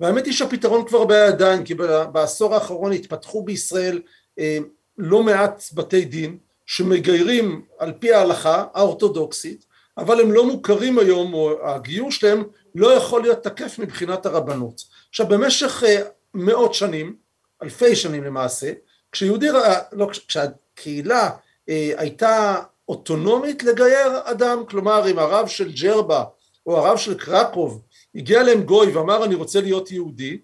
והאמת 0.00 0.26
היא 0.26 0.34
שהפתרון 0.34 0.88
כבר 0.88 1.04
בידיים, 1.04 1.64
כי 1.64 1.74
בעשור 2.12 2.54
האחרון 2.54 2.92
התפתחו 2.92 3.44
בישראל 3.44 4.02
אה, 4.38 4.58
לא 4.98 5.22
מעט 5.22 5.62
בתי 5.74 6.04
דין 6.04 6.38
שמגיירים 6.66 7.64
על 7.78 7.92
פי 7.98 8.12
ההלכה 8.12 8.64
האורתודוקסית, 8.74 9.64
אבל 9.98 10.20
הם 10.20 10.32
לא 10.32 10.46
מוכרים 10.46 10.98
היום, 10.98 11.34
או 11.34 11.68
הגיור 11.68 12.10
שלהם 12.10 12.44
לא 12.74 12.92
יכול 12.92 13.22
להיות 13.22 13.42
תקף 13.42 13.78
מבחינת 13.78 14.26
הרבנות. 14.26 14.82
עכשיו 15.08 15.28
במשך 15.28 15.82
אה, 15.86 16.02
מאות 16.34 16.74
שנים, 16.74 17.16
אלפי 17.62 17.96
שנים 17.96 18.24
למעשה, 18.24 18.72
כשיהודי, 19.12 19.48
לא, 19.92 20.08
כשהקהילה 20.28 21.30
אה, 21.68 21.92
הייתה 21.96 22.62
אוטונומית 22.88 23.62
לגייר 23.62 24.20
אדם, 24.24 24.62
כלומר 24.68 25.10
אם 25.10 25.18
הרב 25.18 25.48
של 25.48 25.72
ג'רבה 25.72 26.24
או 26.66 26.78
הרב 26.78 26.96
של 26.96 27.14
קרקוב 27.14 27.82
הגיע 28.14 28.40
אליהם 28.40 28.62
גוי 28.62 28.92
ואמר 28.92 29.24
אני 29.24 29.34
רוצה 29.34 29.60
להיות 29.60 29.90
יהודי, 29.90 30.38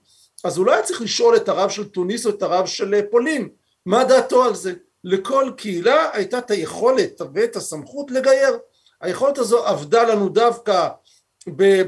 אז 0.45 0.59
הוא 0.59 0.67
לא 0.67 0.73
היה 0.73 0.83
צריך 0.83 1.03
לשאול 1.03 1.37
את 1.37 1.49
הרב 1.49 1.71
של 1.71 1.89
תוניס 1.89 2.27
או 2.27 2.31
את 2.31 2.43
הרב 2.43 2.67
של 2.67 2.95
אה, 2.95 3.01
פולין, 3.11 3.49
מה 3.87 4.05
דעתו 4.05 4.45
על 4.45 4.55
זה? 4.55 4.75
לכל 5.05 5.51
קהילה 5.57 6.11
הייתה 6.13 6.39
את 6.39 6.51
היכולת 6.51 7.21
ואת 7.35 7.57
הסמכות 7.57 8.11
לגייר. 8.11 8.59
היכולת 9.01 9.39
הזו 9.39 9.67
עבדה 9.67 10.03
לנו 10.03 10.29
דווקא 10.29 10.89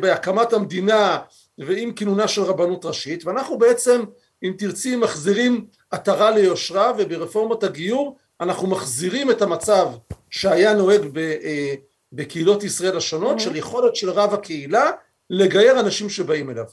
בהקמת 0.01 0.53
המדינה 0.53 1.19
ועם 1.59 1.93
כינונה 1.93 2.29
של 2.29 2.43
רבנות 2.43 2.85
ראשית, 2.85 3.25
ואנחנו 3.25 3.59
בעצם, 3.59 4.03
אם 4.43 4.53
תרצי, 4.59 4.97
מחזירים 4.97 5.67
עטרה 5.91 6.31
ליושרה, 6.31 6.93
וברפורמת 6.99 7.63
הגיור 7.63 8.17
אנחנו 8.41 8.69
מחזירים 8.69 9.31
את 9.31 9.43
המצב 9.43 9.89
שהיה 10.31 10.75
נוהג 10.75 11.01
ב, 11.13 11.19
אה, 11.19 11.75
בקהילות 12.13 12.65
ישראל 12.65 12.97
השונות, 12.97 13.41
של 13.41 13.57
יכולת 13.57 13.97
של 13.97 14.11
רב 14.11 14.35
הקהילה 14.35 14.91
לגייר 15.31 15.81
אנשים 15.81 16.09
שבאים 16.09 16.51
אליו. 16.51 16.65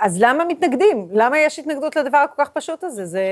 אז 0.00 0.16
למה 0.20 0.44
מתנגדים? 0.44 1.08
למה 1.12 1.38
יש 1.38 1.58
התנגדות 1.58 1.96
לדבר 1.96 2.18
הכל 2.18 2.44
כך 2.44 2.50
פשוט 2.50 2.84
הזה? 2.84 3.06
זה... 3.06 3.24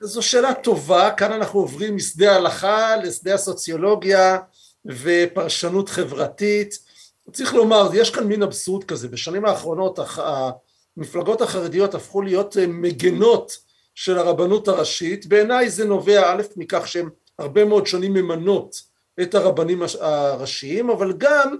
זו 0.00 0.22
שאלה 0.22 0.54
טובה, 0.54 1.10
כאן 1.10 1.32
אנחנו 1.32 1.60
עוברים 1.60 1.96
משדה 1.96 2.32
ההלכה 2.32 2.96
לשדה 2.96 3.34
הסוציולוגיה 3.34 4.38
ופרשנות 4.86 5.88
חברתית. 5.88 6.78
צריך 7.32 7.54
לומר, 7.54 7.90
יש 7.94 8.10
כאן 8.10 8.24
מין 8.24 8.42
אבסורד 8.42 8.84
כזה, 8.84 9.08
בשנים 9.08 9.44
האחרונות 9.44 9.98
המפלגות 10.96 11.40
החרדיות 11.40 11.94
הפכו 11.94 12.22
להיות 12.22 12.56
אה, 12.56 12.66
מגנות 12.66 13.65
של 13.96 14.18
הרבנות 14.18 14.68
הראשית, 14.68 15.26
בעיניי 15.26 15.70
זה 15.70 15.84
נובע 15.84 16.32
א' 16.32 16.42
מכך 16.56 16.88
שהן 16.88 17.08
הרבה 17.38 17.64
מאוד 17.64 17.86
שנים 17.86 18.12
ממנות 18.12 18.82
את 19.22 19.34
הרבנים 19.34 19.82
הראשיים, 20.00 20.90
אבל 20.90 21.12
גם 21.18 21.56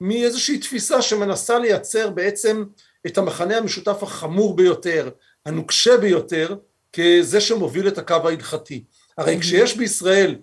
מאיזושהי 0.00 0.58
תפיסה 0.58 1.02
שמנסה 1.02 1.58
לייצר 1.58 2.10
בעצם 2.10 2.64
את 3.06 3.18
המחנה 3.18 3.56
המשותף 3.56 4.02
החמור 4.02 4.56
ביותר, 4.56 5.10
הנוקשה 5.46 5.96
ביותר, 5.96 6.56
כזה 6.92 7.40
שמוביל 7.40 7.88
את 7.88 7.98
הקו 7.98 8.14
ההלכתי. 8.24 8.84
הרי 9.18 9.40
כשיש 9.40 9.76
בישראל 9.76 10.36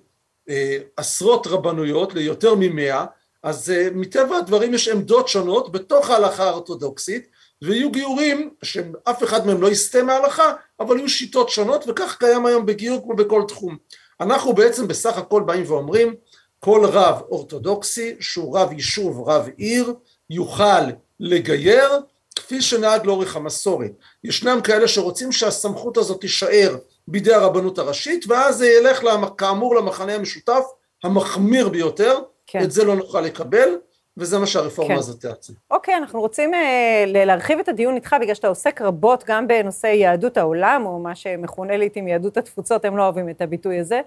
אה, 0.49 0.77
עשרות 0.97 1.47
רבנויות 1.47 2.13
ליותר 2.13 2.56
ממאה, 2.60 3.06
אז 3.43 3.71
אה, 3.71 3.88
מטבע 3.93 4.38
הדברים 4.38 4.73
יש 4.73 4.88
עמדות 4.88 5.27
שונות 5.27 5.71
בתוך 5.71 6.10
ההלכה 6.10 6.43
האורתודוקסית, 6.43 7.27
ויהיו 7.63 7.91
גיורים 7.91 8.49
שאף 8.63 9.23
אחד 9.23 9.47
מהם 9.47 9.62
לא 9.62 9.67
יסטה 9.67 10.04
מההלכה, 10.04 10.54
אבל 10.80 10.97
יהיו 10.97 11.10
שיטות 11.10 11.49
שונות, 11.49 11.84
וכך 11.88 12.17
קיים 12.19 12.45
היום 12.45 12.65
בגיור 12.65 13.04
כמו 13.04 13.15
בכל 13.15 13.43
תחום. 13.47 13.78
אנחנו 14.21 14.54
בעצם 14.54 14.88
בסך 14.88 15.17
הכל 15.17 15.41
באים 15.41 15.63
ואומרים, 15.67 16.15
כל 16.60 16.86
רב 16.86 17.21
אורתודוקסי 17.32 18.15
שהוא 18.19 18.58
רב 18.60 18.71
יישוב, 18.71 19.30
רב 19.30 19.49
עיר, 19.58 19.93
יוכל 20.30 20.84
לגייר 21.19 21.89
כפי 22.36 22.62
שנהג 22.62 23.06
לאורך 23.06 23.36
המסורת. 23.36 23.91
ישנם 24.23 24.60
כאלה 24.63 24.88
שרוצים 24.88 25.32
שהסמכות 25.32 25.97
הזאת 25.97 26.21
תישאר 26.21 26.76
בידי 27.08 27.34
הרבנות 27.34 27.80
הראשית, 27.80 28.26
ואז 28.28 28.58
זה 28.58 28.67
ילך 28.67 28.99
כאמור 29.38 29.76
למחנה 29.76 30.13
המשותף 30.13 30.63
המחמיר 31.04 31.69
ביותר, 31.69 32.19
כן. 32.47 32.63
את 32.63 32.71
זה 32.71 32.84
לא 32.84 32.95
נוכל 32.95 33.21
לקבל, 33.21 33.69
וזה 34.17 34.39
מה 34.39 34.47
שהרפורמה 34.47 34.93
כן. 34.93 34.99
הזאת 34.99 35.21
תעשה. 35.21 35.54
אוקיי, 35.71 35.95
אנחנו 35.95 36.19
רוצים 36.21 36.54
אה, 36.54 37.04
להרחיב 37.08 37.60
את 37.60 37.69
הדיון 37.69 37.95
איתך, 37.95 38.15
בגלל 38.21 38.36
שאתה 38.36 38.47
עוסק 38.47 38.82
רבות 38.82 39.23
גם 39.28 39.47
בנושא 39.47 39.88
יהדות 39.88 40.38
העולם, 40.38 40.84
או 40.86 40.99
מה 40.99 41.15
שמכונה 41.15 41.78
לעיתים 41.78 42.08
יהדות 42.08 42.38
התפוצות, 42.38 42.86
הם 42.86 42.97
לא 42.97 43.04
אוהבים 43.04 43.30
את 43.30 43.41
הביטוי 43.41 43.80
הזה. 43.80 44.02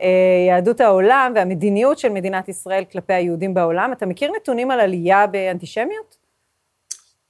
אה, 0.00 0.08
יהדות 0.48 0.80
העולם 0.80 1.32
והמדיניות 1.34 1.98
של 1.98 2.08
מדינת 2.08 2.48
ישראל 2.48 2.84
כלפי 2.92 3.12
היהודים 3.12 3.54
בעולם. 3.54 3.92
אתה 3.92 4.06
מכיר 4.06 4.32
נתונים 4.36 4.70
על 4.70 4.80
עלייה 4.80 5.26
באנטישמיות? 5.26 6.16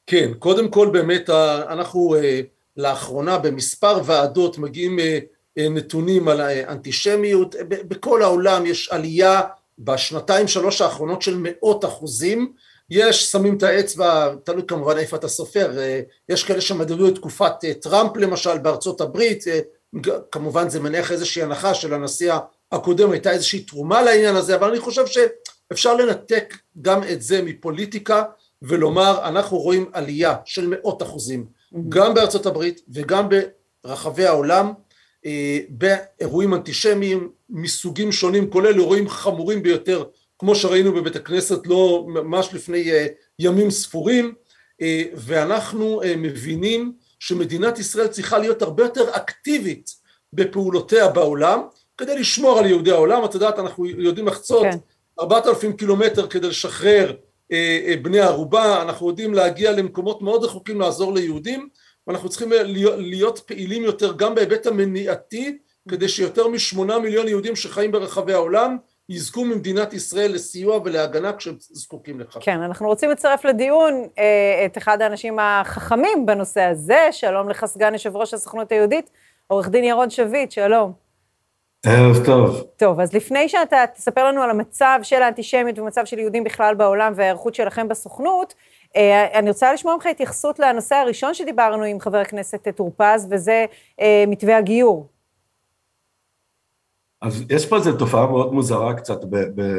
כן, 0.06 0.30
קודם 0.38 0.68
כל 0.70 0.88
באמת 0.92 1.28
ה- 1.28 1.62
אנחנו 1.68 2.16
אה, 2.16 2.40
לאחרונה 2.76 3.38
במספר 3.38 4.00
ועדות 4.04 4.58
מגיעים 4.58 4.98
אה, 4.98 5.18
אה, 5.58 5.68
נתונים 5.68 6.28
על 6.28 6.40
האנטישמיות, 6.40 7.54
ב- 7.68 7.88
בכל 7.88 8.22
העולם 8.22 8.66
יש 8.66 8.88
עלייה 8.88 9.40
בשנתיים 9.84 10.48
שלוש 10.48 10.80
האחרונות 10.80 11.22
של 11.22 11.36
מאות 11.38 11.84
אחוזים, 11.84 12.52
יש 12.90 13.30
שמים 13.30 13.56
את 13.56 13.62
האצבע, 13.62 14.34
תלוי 14.44 14.62
כמובן 14.68 14.98
איפה 14.98 15.16
אתה 15.16 15.28
סופר, 15.28 15.78
אה, 15.78 16.00
יש 16.28 16.44
כאלה 16.44 16.60
שמדדו 16.60 17.08
את 17.08 17.14
תקופת 17.14 17.52
אה, 17.64 17.74
טראמפ 17.74 18.16
למשל 18.16 18.58
בארצות 18.58 19.00
הברית, 19.00 19.48
אה, 19.48 19.60
כמובן 20.30 20.68
זה 20.68 20.80
מניח 20.80 21.12
איזושהי 21.12 21.42
הנחה 21.42 21.74
של 21.74 21.94
הנשיא 21.94 22.32
הקודם, 22.72 23.10
הייתה 23.10 23.30
איזושהי 23.30 23.60
תרומה 23.60 24.02
לעניין 24.02 24.36
הזה, 24.36 24.56
אבל 24.56 24.68
אני 24.68 24.80
חושב 24.80 25.04
שאפשר 25.06 25.96
לנתק 25.96 26.54
גם 26.82 27.00
את 27.12 27.22
זה 27.22 27.42
מפוליטיקה 27.42 28.22
ולומר 28.62 29.20
אנחנו 29.24 29.58
רואים 29.58 29.90
עלייה 29.92 30.36
של 30.44 30.66
מאות 30.66 31.02
אחוזים 31.02 31.46
גם 31.88 32.14
בארצות 32.14 32.46
הברית 32.46 32.80
וגם 32.94 33.28
ברחבי 33.84 34.26
העולם 34.26 34.72
באירועים 35.68 36.54
אנטישמיים 36.54 37.30
מסוגים 37.50 38.12
שונים 38.12 38.50
כולל 38.50 38.74
אירועים 38.78 39.08
חמורים 39.08 39.62
ביותר 39.62 40.04
כמו 40.38 40.54
שראינו 40.54 40.92
בבית 40.92 41.16
הכנסת 41.16 41.66
לא 41.66 42.04
ממש 42.08 42.48
לפני 42.52 42.92
אה, 42.92 43.06
ימים 43.38 43.70
ספורים. 43.70 44.34
אה, 44.82 45.02
ואנחנו 45.14 46.02
אה, 46.02 46.16
מבינים 46.16 46.92
שמדינת 47.18 47.78
ישראל 47.78 48.06
צריכה 48.06 48.38
להיות 48.38 48.62
הרבה 48.62 48.82
יותר 48.82 49.10
אקטיבית 49.16 49.90
בפעולותיה 50.32 51.08
בעולם 51.08 51.60
כדי 51.96 52.18
לשמור 52.18 52.58
על 52.58 52.66
יהודי 52.66 52.90
העולם, 52.90 53.24
את 53.24 53.34
יודעת 53.34 53.58
אנחנו 53.58 53.86
יודעים 53.86 54.26
לחצות 54.26 54.62
כן. 54.62 54.76
ארבעת 55.20 55.46
אלפים 55.46 55.76
קילומטר 55.76 56.26
כדי 56.26 56.48
לשחרר 56.48 57.14
אה, 57.52 57.80
אה, 57.86 57.94
בני 58.02 58.20
ערובה, 58.20 58.82
אנחנו 58.82 59.08
יודעים 59.08 59.34
להגיע 59.34 59.72
למקומות 59.72 60.22
מאוד 60.22 60.44
רחוקים 60.44 60.80
לעזור 60.80 61.14
ליהודים 61.14 61.68
ואנחנו 62.06 62.28
צריכים 62.28 62.52
להיות, 62.52 62.94
להיות 62.98 63.38
פעילים 63.38 63.82
יותר 63.82 64.12
גם 64.16 64.34
בהיבט 64.34 64.66
המניעתי 64.66 65.58
כדי 65.88 66.08
שיותר 66.08 66.48
משמונה 66.48 66.98
מיליון 66.98 67.28
יהודים 67.28 67.56
שחיים 67.56 67.92
ברחבי 67.92 68.32
העולם 68.32 68.76
יזכו 69.08 69.44
ממדינת 69.44 69.92
ישראל 69.92 70.32
לסיוע 70.32 70.80
ולהגנה 70.84 71.32
כשהם 71.32 71.54
זקוקים 71.58 72.20
לכך. 72.20 72.38
כן, 72.40 72.62
אנחנו 72.62 72.86
רוצים 72.86 73.10
לצרף 73.10 73.44
לדיון 73.44 74.06
אה, 74.18 74.62
את 74.66 74.78
אחד 74.78 75.02
האנשים 75.02 75.38
החכמים 75.38 76.26
בנושא 76.26 76.60
הזה, 76.60 77.08
שלום 77.10 77.48
לך 77.48 77.64
סגן 77.64 77.92
יושב 77.92 78.16
ראש 78.16 78.34
הסוכנות 78.34 78.72
היהודית, 78.72 79.10
עורך 79.46 79.68
דין 79.68 79.84
ירון 79.84 80.10
שביט, 80.10 80.50
שלום. 80.50 80.92
ערב 81.86 82.24
טוב. 82.24 82.64
טוב, 82.76 83.00
אז 83.00 83.12
לפני 83.14 83.48
שאתה 83.48 83.84
תספר 83.94 84.24
לנו 84.24 84.42
על 84.42 84.50
המצב 84.50 84.98
של 85.02 85.22
האנטישמיות 85.22 85.78
ומצב 85.78 86.04
של 86.04 86.18
יהודים 86.18 86.44
בכלל 86.44 86.74
בעולם 86.74 87.12
וההיערכות 87.16 87.54
שלכם 87.54 87.88
בסוכנות, 87.88 88.54
אני 89.34 89.48
רוצה 89.48 89.72
לשמוע 89.72 89.94
ממך 89.94 90.06
התייחסות 90.06 90.58
לנושא 90.58 90.94
הראשון 90.94 91.34
שדיברנו 91.34 91.82
עם 91.82 92.00
חבר 92.00 92.18
הכנסת 92.18 92.68
טור 92.76 92.92
פז, 92.96 93.28
וזה 93.30 93.64
אה, 94.00 94.24
מתווה 94.26 94.56
הגיור. 94.56 95.08
אז 97.22 97.44
יש 97.50 97.66
פה 97.66 97.76
איזו 97.76 97.96
תופעה 97.96 98.26
מאוד 98.26 98.54
מוזרה 98.54 98.94
קצת 98.94 99.24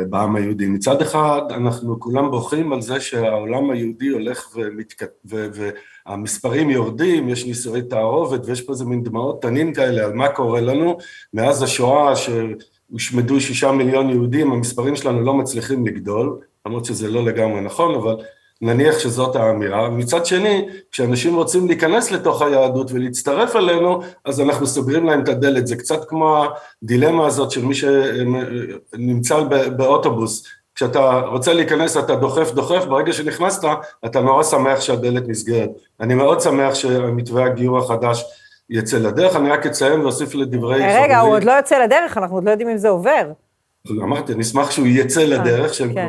בעם 0.10 0.36
היהודי. 0.36 0.65
מצד 0.65 1.02
אחד, 1.02 1.41
אנחנו 1.49 1.99
כולם 1.99 2.32
בוכים 2.32 2.73
על 2.73 2.82
זה 2.82 2.99
שהעולם 2.99 3.71
היהודי 3.71 4.08
הולך 4.08 4.56
ומתק... 4.56 5.04
ו... 5.26 5.47
והמספרים 6.06 6.69
יורדים, 6.69 7.30
יש 7.30 7.45
נישואי 7.45 7.82
תערובת, 7.82 8.45
ויש 8.45 8.62
פה 8.62 8.73
איזה 8.73 8.86
מין 8.86 9.04
דמעות 9.04 9.41
תנין 9.41 9.73
כאלה 9.73 10.06
על 10.06 10.13
מה 10.13 10.30
קורה 10.30 10.62
לנו. 10.62 10.97
מאז 11.34 11.63
השואה, 11.63 12.13
שהושמדו 12.15 13.41
שישה 13.41 13.71
מיליון 13.71 14.10
יהודים, 14.10 14.52
המספרים 14.52 14.95
שלנו 14.95 15.21
לא 15.21 15.34
מצליחים 15.34 15.88
לגדול, 15.88 16.39
למרות 16.65 16.86
שזה 16.86 17.10
לא 17.10 17.26
לגמרי 17.26 17.62
נכון, 17.62 17.95
אבל 17.95 18.15
נניח 18.63 18.99
שזאת 18.99 19.36
האמירה, 19.36 19.89
מצד 19.89 20.26
שני, 20.26 20.67
כשאנשים 20.91 21.36
רוצים 21.36 21.67
להיכנס 21.67 22.12
לתוך 22.12 22.41
היהדות 22.41 22.91
ולהצטרף 22.91 23.56
אלינו, 23.56 24.02
אז 24.26 24.41
אנחנו 24.41 24.67
סוגרים 24.67 25.06
להם 25.06 25.23
את 25.23 25.30
הדלת, 25.30 25.67
זה 25.67 25.76
קצת 25.76 26.06
כמו 26.10 26.45
הדילמה 26.84 27.28
הזאת 27.28 27.52
של 27.52 27.65
מי 27.65 27.73
שנמצא 27.76 29.39
באוטובוס, 29.78 30.43
כשאתה 30.76 31.19
רוצה 31.19 31.54
להיכנס 31.54 31.97
אתה 31.97 32.15
דוחף 32.15 32.52
דוחף, 32.52 32.86
ברגע 32.86 33.13
שנכנסת 33.13 33.67
אתה 34.06 34.21
נורא 34.21 34.43
שמח 34.43 34.82
שהדלת 34.82 35.28
נסגרת. 35.28 35.69
אני 35.99 36.15
מאוד 36.15 36.41
שמח 36.41 36.76
שמתווה 36.76 37.45
הגיור 37.45 37.78
החדש 37.78 38.26
יצא 38.69 38.97
לדרך, 38.97 39.36
אני 39.36 39.49
רק 39.49 39.65
אציין 39.65 40.02
ואוסיף 40.02 40.36
לדברי. 40.36 40.84
רגע, 41.04 41.19
הוא 41.19 41.36
עוד 41.36 41.43
לא 41.43 41.52
יוצא 41.52 41.78
לדרך, 41.84 42.17
אנחנו 42.17 42.38
עוד 42.38 42.43
לא 42.43 42.52
יודעים 42.52 42.69
אם 42.69 42.78
זה 42.78 42.89
עובר. 42.89 43.32
אמרתי, 43.91 44.34
אני 44.34 44.41
אשמח 44.41 44.72
שהוא 44.72 44.88
יצא 44.88 45.22
אה, 45.22 45.26
לדרך, 45.26 45.78
כן. 45.93 46.08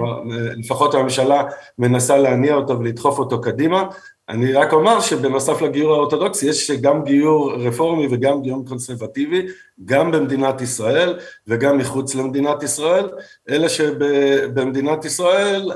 לפחות 0.57 0.95
הממשלה 0.95 1.43
מנסה 1.79 2.17
להניע 2.19 2.55
אותו 2.55 2.79
ולדחוף 2.79 3.19
אותו 3.19 3.41
קדימה. 3.41 3.85
אני 4.29 4.53
רק 4.53 4.73
אומר 4.73 5.01
שבנוסף 5.01 5.63
לגיור 5.63 5.95
האורתודוקסי 5.95 6.47
יש 6.47 6.71
גם 6.71 7.05
גיור 7.05 7.55
רפורמי 7.55 8.09
וגם 8.11 8.43
גיור 8.43 8.65
קונסרבטיבי, 8.69 9.47
גם 9.85 10.11
במדינת 10.11 10.61
ישראל 10.61 11.19
וגם 11.47 11.79
מחוץ 11.79 12.15
למדינת 12.15 12.63
ישראל, 12.63 13.09
אלא 13.49 13.69
שבמדינת 13.69 15.05
ישראל 15.05 15.71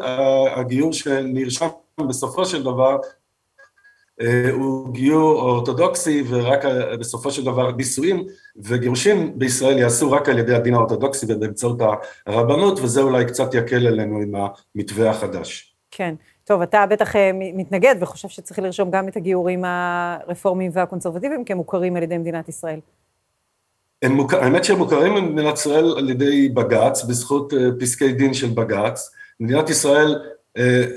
הגיור 0.56 0.92
שנרשם 0.92 1.68
בסופו 2.08 2.46
של 2.46 2.62
דבר 2.62 2.92
אה, 2.92 2.98
הוא 4.52 4.92
גיור 4.94 5.40
אורתודוקסי 5.40 6.24
ורק 6.28 6.64
בסופו 7.00 7.30
של 7.30 7.44
דבר 7.44 7.72
נישואים 7.72 8.26
וגירושים 8.56 9.38
בישראל 9.38 9.78
יעשו 9.78 10.12
רק 10.12 10.28
על 10.28 10.38
ידי 10.38 10.54
הדין 10.54 10.74
האורתודוקסי 10.74 11.26
ובאמצעות 11.28 11.78
הרבנות 12.26 12.80
וזה 12.80 13.02
אולי 13.02 13.24
קצת 13.24 13.54
יקל 13.54 13.86
עלינו 13.86 14.20
עם 14.20 14.34
המתווה 14.34 15.10
החדש. 15.10 15.74
כן, 15.90 16.14
טוב 16.44 16.62
אתה 16.62 16.86
בטח 16.86 17.16
אה, 17.16 17.30
מתנגד 17.34 17.94
וחושב 18.00 18.28
שצריך 18.28 18.58
לרשום 18.58 18.90
גם 18.90 19.08
את 19.08 19.16
הגיורים 19.16 19.64
הרפורמיים 19.64 20.70
והקונסרבטיביים 20.74 21.44
כמוכרים 21.44 21.96
על 21.96 22.02
ידי 22.02 22.18
מדינת 22.18 22.48
ישראל. 22.48 22.80
הם 24.02 24.12
מוכ... 24.12 24.34
האמת 24.34 24.64
שהם 24.64 24.78
מוכרים 24.78 25.14
במדינת 25.14 25.54
ישראל 25.54 25.94
על 25.98 26.10
ידי 26.10 26.48
בג"ץ, 26.48 27.04
בזכות 27.04 27.54
אה, 27.54 27.58
פסקי 27.80 28.12
דין 28.12 28.34
של 28.34 28.48
בג"ץ. 28.48 29.10
מדינת 29.40 29.70
ישראל 29.70 30.14
אה, 30.14 30.37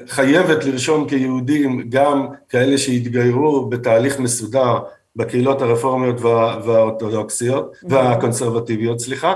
חייבת 0.08 0.66
לרשום 0.66 1.10
כיהודים 1.10 1.90
גם 1.90 2.28
כאלה 2.50 2.78
שהתגיירו 2.78 3.70
בתהליך 3.70 4.20
מסודר 4.20 4.80
בקהילות 5.16 5.62
הרפורמיות 5.62 6.22
והאורתודוקסיות, 6.22 7.76
והקונסרבטיביות, 7.84 9.00
סליחה, 9.00 9.34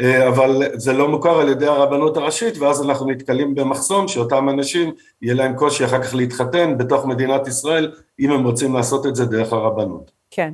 אה, 0.00 0.28
אבל 0.28 0.62
זה 0.74 0.92
לא 0.92 1.08
מוכר 1.08 1.40
על 1.40 1.48
ידי 1.48 1.66
הרבנות 1.66 2.16
הראשית, 2.16 2.58
ואז 2.58 2.84
אנחנו 2.84 3.10
נתקלים 3.10 3.54
במחסום 3.54 4.08
שאותם 4.08 4.48
אנשים 4.48 4.92
יהיה 5.22 5.34
להם 5.34 5.56
קושי 5.56 5.84
אחר 5.84 6.02
כך 6.02 6.14
להתחתן 6.14 6.78
בתוך 6.78 7.06
מדינת 7.06 7.46
ישראל, 7.46 7.92
אם 8.20 8.30
הם 8.30 8.44
רוצים 8.44 8.74
לעשות 8.74 9.06
את 9.06 9.16
זה 9.16 9.24
דרך 9.24 9.52
הרבנות. 9.52 10.10
כן. 10.30 10.52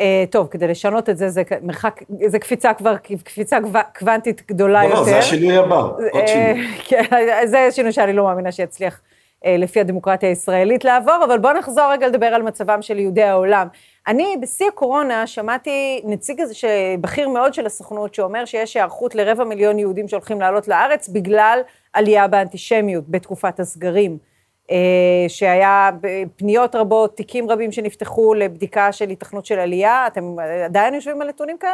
Uh, 0.00 0.02
טוב, 0.30 0.46
כדי 0.50 0.68
לשנות 0.68 1.08
את 1.08 1.16
זה, 1.16 1.28
זה 1.28 1.42
מרחק, 1.62 2.02
זה 2.26 2.38
קפיצה 2.38 2.74
כבר, 2.74 2.96
קפיצה 3.24 3.58
קוונטית 3.98 4.42
גדולה 4.48 4.84
יותר. 4.84 4.94
לא, 4.94 5.04
זה 5.04 5.18
השינוי 5.18 5.56
הבא, 5.56 5.80
עוד 6.12 6.24
uh, 6.24 6.26
שינוי. 6.26 6.66
כן, 6.88 7.04
זה 7.46 7.68
שינוי 7.70 7.92
שאני 7.92 8.12
לא 8.12 8.24
מאמינה 8.24 8.52
שיצליח 8.52 9.00
uh, 9.00 9.48
לפי 9.58 9.80
הדמוקרטיה 9.80 10.28
הישראלית 10.28 10.84
לעבור, 10.84 11.24
אבל 11.24 11.38
בואו 11.38 11.52
נחזור 11.52 11.84
רגע 11.92 12.08
לדבר 12.08 12.26
על 12.26 12.42
מצבם 12.42 12.82
של 12.82 12.98
יהודי 12.98 13.22
העולם. 13.22 13.66
אני, 14.08 14.36
בשיא 14.42 14.66
הקורונה, 14.66 15.26
שמעתי 15.26 16.00
נציג 16.04 16.40
הזה, 16.40 16.54
בכיר 17.00 17.28
מאוד 17.28 17.54
של 17.54 17.66
הסוכנות, 17.66 18.14
שאומר 18.14 18.44
שיש 18.44 18.76
היערכות 18.76 19.14
לרבע 19.14 19.44
מיליון 19.44 19.78
יהודים 19.78 20.08
שהולכים 20.08 20.40
לעלות 20.40 20.68
לארץ 20.68 21.08
בגלל 21.08 21.60
עלייה 21.92 22.28
באנטישמיות 22.28 23.04
בתקופת 23.08 23.60
הסגרים. 23.60 24.29
אה, 24.70 25.28
שהיה 25.28 25.90
פניות 26.36 26.74
רבות, 26.74 27.16
תיקים 27.16 27.50
רבים 27.50 27.72
שנפתחו 27.72 28.34
לבדיקה 28.34 28.92
של 28.92 29.08
התכנות 29.08 29.46
של 29.46 29.58
עלייה, 29.58 30.06
אתם 30.06 30.36
עדיין 30.64 30.94
יושבים 30.94 31.22
על 31.22 31.28
נתונים 31.28 31.58
כאלה? 31.58 31.72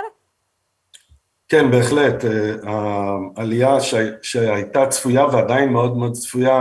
כן, 1.48 1.70
בהחלט. 1.70 2.24
אה, 2.24 2.54
העלייה 3.36 3.76
שהייתה 4.22 4.86
צפויה 4.86 5.26
ועדיין 5.26 5.68
מאוד 5.68 5.96
מאוד 5.96 6.12
צפויה 6.12 6.60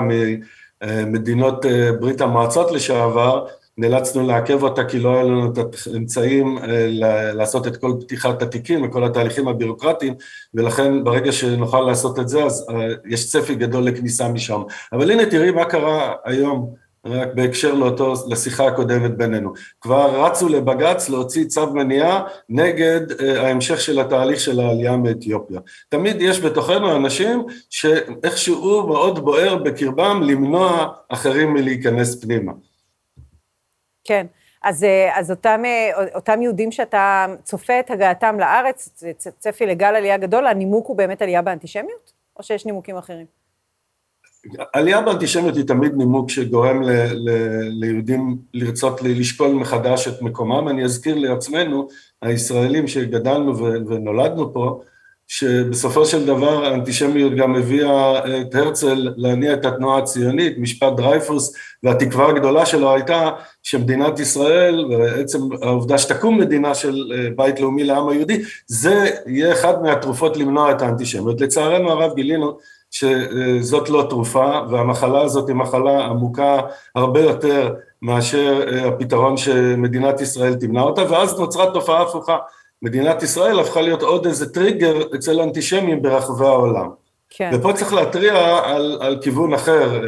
ממדינות 0.84 1.66
אה, 1.66 1.90
ברית 2.00 2.22
המועצות 2.22 2.72
לשעבר, 2.72 3.48
נאלצנו 3.78 4.28
לעכב 4.28 4.64
אותה 4.64 4.84
כי 4.84 5.00
לא 5.00 5.14
היה 5.14 5.24
לנו 5.24 5.52
את 5.52 5.58
האמצעים 5.94 6.58
אה, 6.58 6.88
לעשות 7.34 7.68
את 7.68 7.78
כל 7.78 7.94
פתיחת 8.00 8.42
התיקים 8.42 8.84
וכל 8.84 9.04
התהליכים 9.04 9.48
הבירוקרטיים 9.48 10.14
ולכן 10.54 11.04
ברגע 11.04 11.32
שנוכל 11.32 11.82
לעשות 11.82 12.20
את 12.20 12.30
זה 12.30 12.44
אז 12.44 12.68
אה, 12.70 12.88
יש 13.06 13.32
צפי 13.32 13.56
גדול 13.56 13.84
לכניסה 13.84 14.28
משם. 14.28 14.62
אבל 14.94 15.12
הנה 15.12 15.26
תראי 15.26 15.52
מה 15.52 15.66
קרה 15.66 16.14
היום 16.26 16.76
רק 17.06 17.28
בהקשר 17.36 17.74
לאותו, 17.74 18.14
לשיחה 18.28 18.68
הקודמת 18.68 19.18
בינינו. 19.18 19.54
כבר 19.82 20.26
רצו 20.26 20.50
לבג"ץ 20.50 21.10
להוציא 21.10 21.46
צו 21.46 21.74
מניעה 21.74 22.24
נגד 22.50 23.22
אה, 23.22 23.48
ההמשך 23.48 23.82
של 23.82 24.00
התהליך 24.00 24.40
של 24.40 24.60
העלייה 24.60 24.98
מאתיופיה. 24.98 25.60
תמיד 25.90 26.16
יש 26.20 26.40
בתוכנו 26.40 26.96
אנשים 26.96 27.44
שאיכשהו 27.70 28.88
מאוד 28.88 29.20
בוער 29.20 29.56
בקרבם 29.56 30.22
למנוע 30.24 30.88
אחרים 31.10 31.54
מלהיכנס 31.54 32.22
פנימה. 32.24 32.52
כן. 34.06 34.26
אז, 34.64 34.84
אה, 34.84 35.20
אז 35.20 35.32
אותם, 35.32 35.62
אה, 35.66 35.90
אותם 36.16 36.42
יהודים 36.42 36.72
שאתה 36.72 37.26
צופה 37.44 37.80
את 37.80 37.92
הגעתם 37.92 38.40
לארץ, 38.40 39.04
צפי 39.40 39.66
לגל 39.66 39.96
עלייה 39.96 40.18
גדול, 40.18 40.48
הנימוק 40.48 40.88
הוא 40.88 40.98
באמת 40.98 41.22
עלייה 41.22 41.42
באנטישמיות? 41.42 42.14
או 42.38 42.44
שיש 42.44 42.66
נימוקים 42.66 42.98
אחרים? 42.98 43.26
עלייה 44.74 45.02
באנטישמיות 45.02 45.56
היא 45.56 45.68
תמיד 45.68 45.94
נימוק 45.96 46.30
שגורם 46.30 46.84
ל, 46.84 46.90
ל, 47.14 47.30
ליהודים 47.70 48.38
לרצות 48.54 49.02
לשקול 49.02 49.52
מחדש 49.52 50.08
את 50.08 50.22
מקומם. 50.22 50.68
אני 50.68 50.84
אזכיר 50.84 51.16
לעצמנו, 51.16 51.88
הישראלים 52.22 52.88
שגדלנו 52.88 53.58
ונולדנו 53.88 54.54
פה, 54.54 54.82
שבסופו 55.28 56.06
של 56.06 56.26
דבר 56.26 56.66
האנטישמיות 56.66 57.36
גם 57.36 57.56
הביאה 57.56 58.20
את 58.42 58.56
הרצל 58.56 59.10
להניע 59.18 59.54
את 59.54 59.66
התנועה 59.66 59.98
הציונית, 59.98 60.58
משפט 60.58 60.94
דרייפוס, 60.98 61.54
והתקווה 61.84 62.30
הגדולה 62.30 62.66
שלו 62.66 62.94
הייתה 62.94 63.30
שמדינת 63.64 64.20
ישראל, 64.20 64.86
ובעצם 64.86 65.40
העובדה 65.62 65.98
שתקום 65.98 66.38
מדינה 66.38 66.76
של 66.76 67.12
אה, 67.16 67.30
בית 67.36 67.60
לאומי 67.60 67.84
לעם 67.84 68.10
היהודי, 68.10 68.42
זה 68.68 69.10
יהיה 69.26 69.54
אחד 69.54 69.84
מהתרופות 69.84 70.38
למנוע 70.38 70.72
את 70.72 70.82
האנטישמיות. 70.82 71.42
לצערנו 71.42 71.92
הרב 71.92 72.16
גילינו 72.16 72.58
שזאת 72.92 73.90
לא 73.90 74.06
תרופה, 74.10 74.60
והמחלה 74.70 75.22
הזאת 75.22 75.48
היא 75.48 75.56
מחלה 75.56 76.06
עמוקה 76.06 76.60
הרבה 76.96 77.20
יותר 77.20 77.74
מאשר 78.02 78.64
אה, 78.68 78.88
הפתרון 78.88 79.38
שמדינת 79.38 80.22
ישראל 80.22 80.56
תמנע 80.56 80.82
אותה, 80.82 81.12
ואז 81.12 81.40
נוצרה 81.40 81.72
תופעה 81.74 82.02
הפוכה. 82.02 82.38
מדינת 82.86 83.24
ישראל 83.24 83.60
הפכה 83.60 83.82
להיות 83.82 84.02
עוד 84.02 84.26
איזה 84.26 84.54
טריגר 84.54 85.16
אצל 85.16 85.42
אנטישמים 85.42 86.02
ברחבי 86.02 86.46
העולם. 86.46 86.90
כן. 87.30 87.52
ופה 87.54 87.74
צריך 87.74 87.94
להתריע 87.94 88.60
על, 88.64 88.98
על 89.02 89.18
כיוון 89.22 89.54
אחר. 89.54 90.02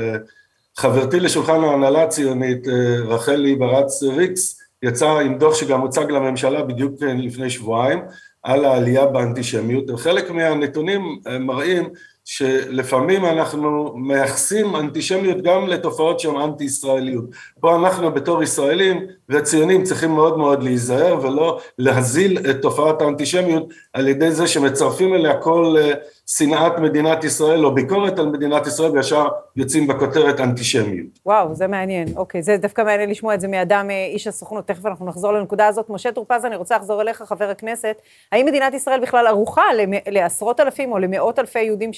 חברתי 0.77 1.19
לשולחן 1.19 1.63
ההנהלה 1.63 2.03
הציונית, 2.03 2.67
רחלי 3.07 3.55
ברץ 3.55 4.03
ריקס, 4.03 4.59
יצאה 4.83 5.21
עם 5.21 5.37
דוח 5.37 5.55
שגם 5.55 5.81
הוצג 5.81 6.11
לממשלה 6.11 6.63
בדיוק 6.63 6.93
לפני 7.01 7.49
שבועיים, 7.49 7.99
על 8.43 8.65
העלייה 8.65 9.05
באנטישמיות. 9.05 9.89
וחלק 9.89 10.31
מהנתונים 10.31 11.19
מראים 11.39 11.89
שלפעמים 12.29 13.25
אנחנו 13.25 13.93
מייחסים 13.95 14.75
אנטישמיות 14.75 15.41
גם 15.41 15.67
לתופעות 15.67 16.19
שהן 16.19 16.35
אנטי 16.35 16.63
ישראליות. 16.63 17.25
פה 17.59 17.75
אנחנו 17.75 18.11
בתור 18.11 18.43
ישראלים 18.43 19.07
וציונים 19.29 19.83
צריכים 19.83 20.11
מאוד 20.11 20.37
מאוד 20.37 20.63
להיזהר 20.63 21.19
ולא 21.21 21.59
להזיל 21.77 22.49
את 22.49 22.61
תופעת 22.61 23.01
האנטישמיות 23.01 23.69
על 23.93 24.07
ידי 24.07 24.31
זה 24.31 24.47
שמצרפים 24.47 25.15
אליה 25.15 25.37
כל 25.37 25.75
אה, 25.79 25.93
שנאת 26.27 26.79
מדינת 26.79 27.23
ישראל 27.23 27.65
או 27.65 27.75
ביקורת 27.75 28.19
על 28.19 28.25
מדינת 28.25 28.67
ישראל 28.67 28.91
וישר 28.91 29.27
יוצאים 29.55 29.87
בכותרת 29.87 30.39
אנטישמיות. 30.39 31.07
וואו, 31.25 31.55
זה 31.55 31.67
מעניין. 31.67 32.07
אוקיי, 32.15 32.41
זה 32.43 32.57
דווקא 32.57 32.81
מעניין 32.81 33.09
לשמוע 33.09 33.33
את 33.33 33.41
זה 33.41 33.47
מאדם, 33.47 33.87
אה, 33.89 34.05
איש 34.05 34.27
הסוכנות. 34.27 34.67
תכף 34.67 34.85
אנחנו 34.85 35.05
נחזור 35.05 35.33
לנקודה 35.33 35.67
הזאת. 35.67 35.89
משה 35.89 36.11
טור 36.11 36.25
פז, 36.27 36.45
אני 36.45 36.55
רוצה 36.55 36.77
לחזור 36.77 37.01
אליך, 37.01 37.21
חבר 37.21 37.49
הכנסת. 37.49 38.01
האם 38.31 38.45
מדינת 38.45 38.73
ישראל 38.73 38.99
בכלל 38.99 39.27
ערוכה 39.27 39.63
לעשרות 40.07 40.59
אלפים 40.59 40.91
או 40.91 40.99
למאות 40.99 41.39
אלפי 41.39 41.59
יהודים 41.59 41.93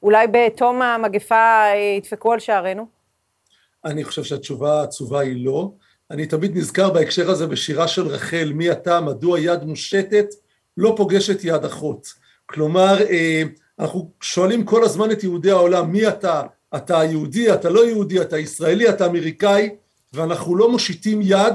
שאולי 0.00 0.26
בתום 0.32 0.82
המגפה 0.82 1.34
אה, 1.34 1.94
ידפקו 1.96 2.32
על 2.32 2.38
שערינו? 2.38 2.86
אני 3.84 4.04
חושב 4.04 4.24
שהתשובה 4.24 4.80
העצובה 4.80 5.20
היא 5.20 5.44
לא. 5.44 5.70
אני 6.10 6.26
תמיד 6.26 6.56
נזכר 6.56 6.90
בהקשר 6.90 7.30
הזה 7.30 7.46
בשירה 7.46 7.88
של 7.88 8.06
רחל, 8.06 8.52
מי 8.54 8.72
אתה, 8.72 9.00
מדוע 9.00 9.40
יד 9.40 9.64
מושטת, 9.64 10.26
לא 10.76 10.94
פוגשת 10.96 11.44
יד 11.44 11.64
אחות. 11.64 12.08
כלומר, 12.46 13.02
אה, 13.10 13.42
אנחנו 13.78 14.10
שואלים 14.20 14.64
כל 14.64 14.84
הזמן 14.84 15.10
את 15.10 15.22
יהודי 15.22 15.50
העולם, 15.50 15.92
מי 15.92 16.08
אתה? 16.08 16.42
אתה 16.76 17.04
יהודי, 17.04 17.54
אתה 17.54 17.70
לא 17.70 17.86
יהודי, 17.86 18.20
אתה 18.20 18.38
ישראלי, 18.38 18.88
אתה 18.88 19.06
אמריקאי, 19.06 19.70
ואנחנו 20.12 20.56
לא 20.56 20.70
מושיטים 20.70 21.20
יד. 21.22 21.54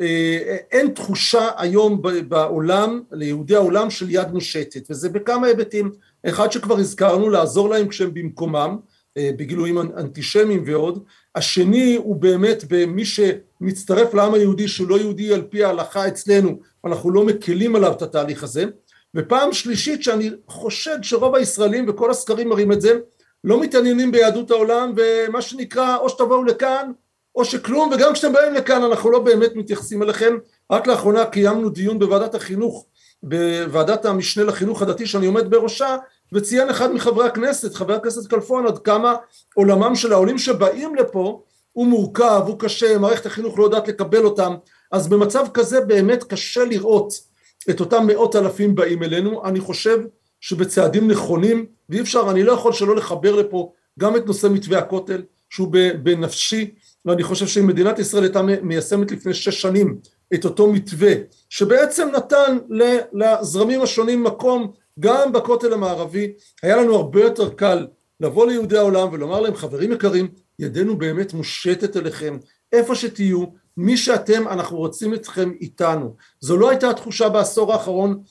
אה, 0.00 0.56
אין 0.72 0.90
תחושה 0.90 1.48
היום 1.56 2.02
בעולם, 2.28 3.02
ליהודי 3.12 3.56
העולם, 3.56 3.90
של 3.90 4.10
יד 4.10 4.32
מושטת, 4.32 4.90
וזה 4.90 5.08
בכמה 5.08 5.46
היבטים. 5.46 5.92
אחד 6.28 6.52
שכבר 6.52 6.78
הזכרנו, 6.78 7.30
לעזור 7.30 7.68
להם 7.68 7.88
כשהם 7.88 8.14
במקומם, 8.14 8.76
אה, 9.16 9.30
בגילויים 9.36 9.78
אנטישמיים 9.78 10.62
ועוד. 10.66 11.04
השני 11.34 11.96
הוא 11.96 12.16
באמת 12.16 12.64
במי 12.68 13.04
שמצטרף 13.04 14.14
לעם 14.14 14.34
היהודי 14.34 14.68
שהוא 14.68 14.88
לא 14.88 14.98
יהודי 14.98 15.34
על 15.34 15.42
פי 15.42 15.64
ההלכה 15.64 16.08
אצלנו, 16.08 16.58
אנחנו 16.84 17.10
לא 17.10 17.24
מקלים 17.24 17.76
עליו 17.76 17.92
את 17.92 18.02
התהליך 18.02 18.42
הזה. 18.42 18.64
ופעם 19.16 19.52
שלישית 19.52 20.02
שאני 20.02 20.30
חושד 20.48 20.98
שרוב 21.02 21.34
הישראלים 21.34 21.84
וכל 21.88 22.10
הסקרים 22.10 22.48
מראים 22.48 22.72
את 22.72 22.80
זה 22.80 22.98
לא 23.44 23.60
מתעניינים 23.60 24.12
ביהדות 24.12 24.50
העולם 24.50 24.92
ומה 24.96 25.42
שנקרא 25.42 25.96
או 25.96 26.08
שתבואו 26.08 26.44
לכאן 26.44 26.92
או 27.34 27.44
שכלום 27.44 27.90
וגם 27.92 28.12
כשאתם 28.12 28.32
באים 28.32 28.54
לכאן 28.54 28.82
אנחנו 28.82 29.10
לא 29.10 29.18
באמת 29.18 29.56
מתייחסים 29.56 30.02
אליכם 30.02 30.36
רק 30.70 30.86
לאחרונה 30.86 31.24
קיימנו 31.24 31.68
דיון 31.68 31.98
בוועדת 31.98 32.34
החינוך 32.34 32.86
בוועדת 33.22 34.04
המשנה 34.04 34.44
לחינוך 34.44 34.82
הדתי 34.82 35.06
שאני 35.06 35.26
עומד 35.26 35.50
בראשה 35.50 35.96
וציין 36.32 36.68
אחד 36.68 36.92
מחברי 36.92 37.26
הכנסת 37.26 37.74
חבר 37.74 37.94
הכנסת 37.94 38.30
כלפון 38.30 38.66
עד 38.66 38.78
כמה 38.78 39.14
עולמם 39.54 39.94
של 39.94 40.12
העולים 40.12 40.38
שבאים 40.38 40.94
לפה 40.94 41.42
הוא 41.72 41.86
מורכב 41.86 42.42
הוא 42.46 42.58
קשה 42.58 42.98
מערכת 42.98 43.26
החינוך 43.26 43.58
לא 43.58 43.64
יודעת 43.64 43.88
לקבל 43.88 44.24
אותם. 44.24 44.54
אז 44.92 45.08
במצב 45.08 45.46
כזה 45.54 45.80
באמת 45.80 46.24
קשה 46.24 46.64
לראות 46.64 47.12
את 47.70 47.80
אותם 47.80 48.06
מאות 48.06 48.36
אלפים 48.36 48.74
באים 48.74 49.02
אלינו, 49.02 49.44
אני 49.44 49.60
חושב 49.60 49.98
שבצעדים 50.40 51.08
נכונים, 51.08 51.66
ואי 51.88 52.00
אפשר, 52.00 52.30
אני 52.30 52.42
לא 52.42 52.52
יכול 52.52 52.72
שלא 52.72 52.96
לחבר 52.96 53.34
לפה 53.36 53.72
גם 53.98 54.16
את 54.16 54.26
נושא 54.26 54.46
מתווה 54.46 54.78
הכותל, 54.78 55.22
שהוא 55.50 55.68
בנפשי, 56.02 56.74
ואני 57.04 57.22
חושב 57.22 57.46
שאם 57.46 57.66
מדינת 57.66 57.98
ישראל 57.98 58.22
הייתה 58.22 58.42
מיישמת 58.42 59.10
לפני 59.12 59.34
שש 59.34 59.62
שנים 59.62 59.98
את 60.34 60.44
אותו 60.44 60.72
מתווה, 60.72 61.12
שבעצם 61.50 62.08
נתן 62.08 62.58
לזרמים 63.12 63.82
השונים 63.82 64.24
מקום 64.24 64.72
גם 65.00 65.32
בכותל 65.32 65.72
המערבי, 65.72 66.32
היה 66.62 66.76
לנו 66.76 66.94
הרבה 66.94 67.20
יותר 67.20 67.50
קל 67.50 67.86
לבוא 68.20 68.46
ליהודי 68.46 68.78
העולם 68.78 69.08
ולומר 69.12 69.40
להם 69.40 69.54
חברים 69.54 69.92
יקרים, 69.92 70.28
ידנו 70.58 70.98
באמת 70.98 71.32
מושטת 71.32 71.96
אליכם, 71.96 72.38
איפה 72.72 72.94
שתהיו, 72.94 73.44
מי 73.76 73.96
שאתם 73.96 74.48
אנחנו 74.48 74.76
רוצים 74.76 75.14
אתכם 75.14 75.50
איתנו. 75.60 76.14
זו 76.40 76.56
לא 76.56 76.70
הייתה 76.70 76.90
התחושה 76.90 77.28
בעשור 77.28 77.72
האחרון 77.72 78.22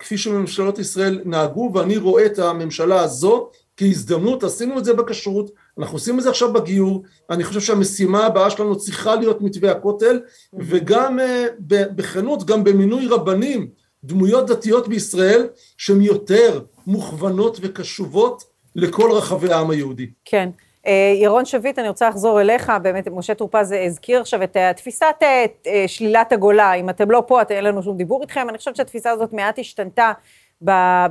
כפי 0.00 0.18
שממשלות 0.18 0.78
ישראל 0.78 1.20
נהגו 1.24 1.70
ואני 1.74 1.96
רואה 1.96 2.26
את 2.26 2.38
הממשלה 2.38 3.00
הזו 3.00 3.50
כהזדמנות. 3.76 4.44
עשינו 4.44 4.78
את 4.78 4.84
זה 4.84 4.94
בכשרות 4.94 5.50
אנחנו 5.78 5.96
עושים 5.96 6.18
את 6.18 6.22
זה 6.22 6.30
עכשיו 6.30 6.52
בגיור. 6.52 7.04
אני 7.30 7.44
חושב 7.44 7.60
שהמשימה 7.60 8.26
הבאה 8.26 8.50
שלנו 8.50 8.78
צריכה 8.78 9.14
להיות 9.14 9.40
מתווה 9.40 9.70
הכותל 9.70 10.20
וגם 10.52 11.20
אה, 11.20 11.46
בכנות 11.68 12.44
גם 12.44 12.64
במינוי 12.64 13.06
רבנים 13.06 13.68
דמויות 14.04 14.46
דתיות 14.46 14.88
בישראל 14.88 15.48
שהן 15.76 16.02
יותר 16.02 16.60
מוכוונות 16.86 17.58
וקשובות 17.60 18.44
לכל 18.76 19.10
רחבי 19.12 19.52
העם 19.52 19.70
היהודי. 19.70 20.10
כן. 20.24 20.50
אה, 20.86 21.12
ירון 21.16 21.44
שביט, 21.44 21.78
אני 21.78 21.88
רוצה 21.88 22.08
לחזור 22.08 22.40
אליך, 22.40 22.72
באמת, 22.82 23.08
משה 23.08 23.34
טור 23.34 23.48
פז 23.52 23.74
הזכיר 23.86 24.20
עכשיו 24.20 24.42
את 24.42 24.56
אה, 24.56 24.72
תפיסת 24.72 25.14
אה, 25.22 25.44
שלילת 25.86 26.32
הגולה, 26.32 26.74
אם 26.74 26.90
אתם 26.90 27.10
לא 27.10 27.22
פה, 27.26 27.40
אין 27.50 27.64
לנו 27.64 27.82
שום 27.82 27.96
דיבור 27.96 28.22
איתכם, 28.22 28.48
אני 28.48 28.58
חושבת 28.58 28.76
שהתפיסה 28.76 29.10
הזאת 29.10 29.32
מעט 29.32 29.58
השתנתה 29.58 30.12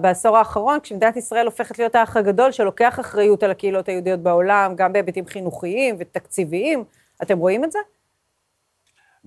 בעשור 0.01 0.37
האחרון, 0.37 0.79
כשמדינת 0.79 1.17
ישראל 1.17 1.45
הופכת 1.45 1.79
להיות 1.79 1.95
האח 1.95 2.17
הגדול 2.17 2.51
שלוקח 2.51 2.99
אחריות 2.99 3.43
על 3.43 3.51
הקהילות 3.51 3.89
היהודיות 3.89 4.19
בעולם, 4.19 4.73
גם 4.75 4.93
בהיבטים 4.93 5.25
חינוכיים 5.25 5.95
ותקציביים, 5.99 6.83
אתם 7.21 7.37
רואים 7.37 7.63
את 7.63 7.71
זה? 7.71 7.79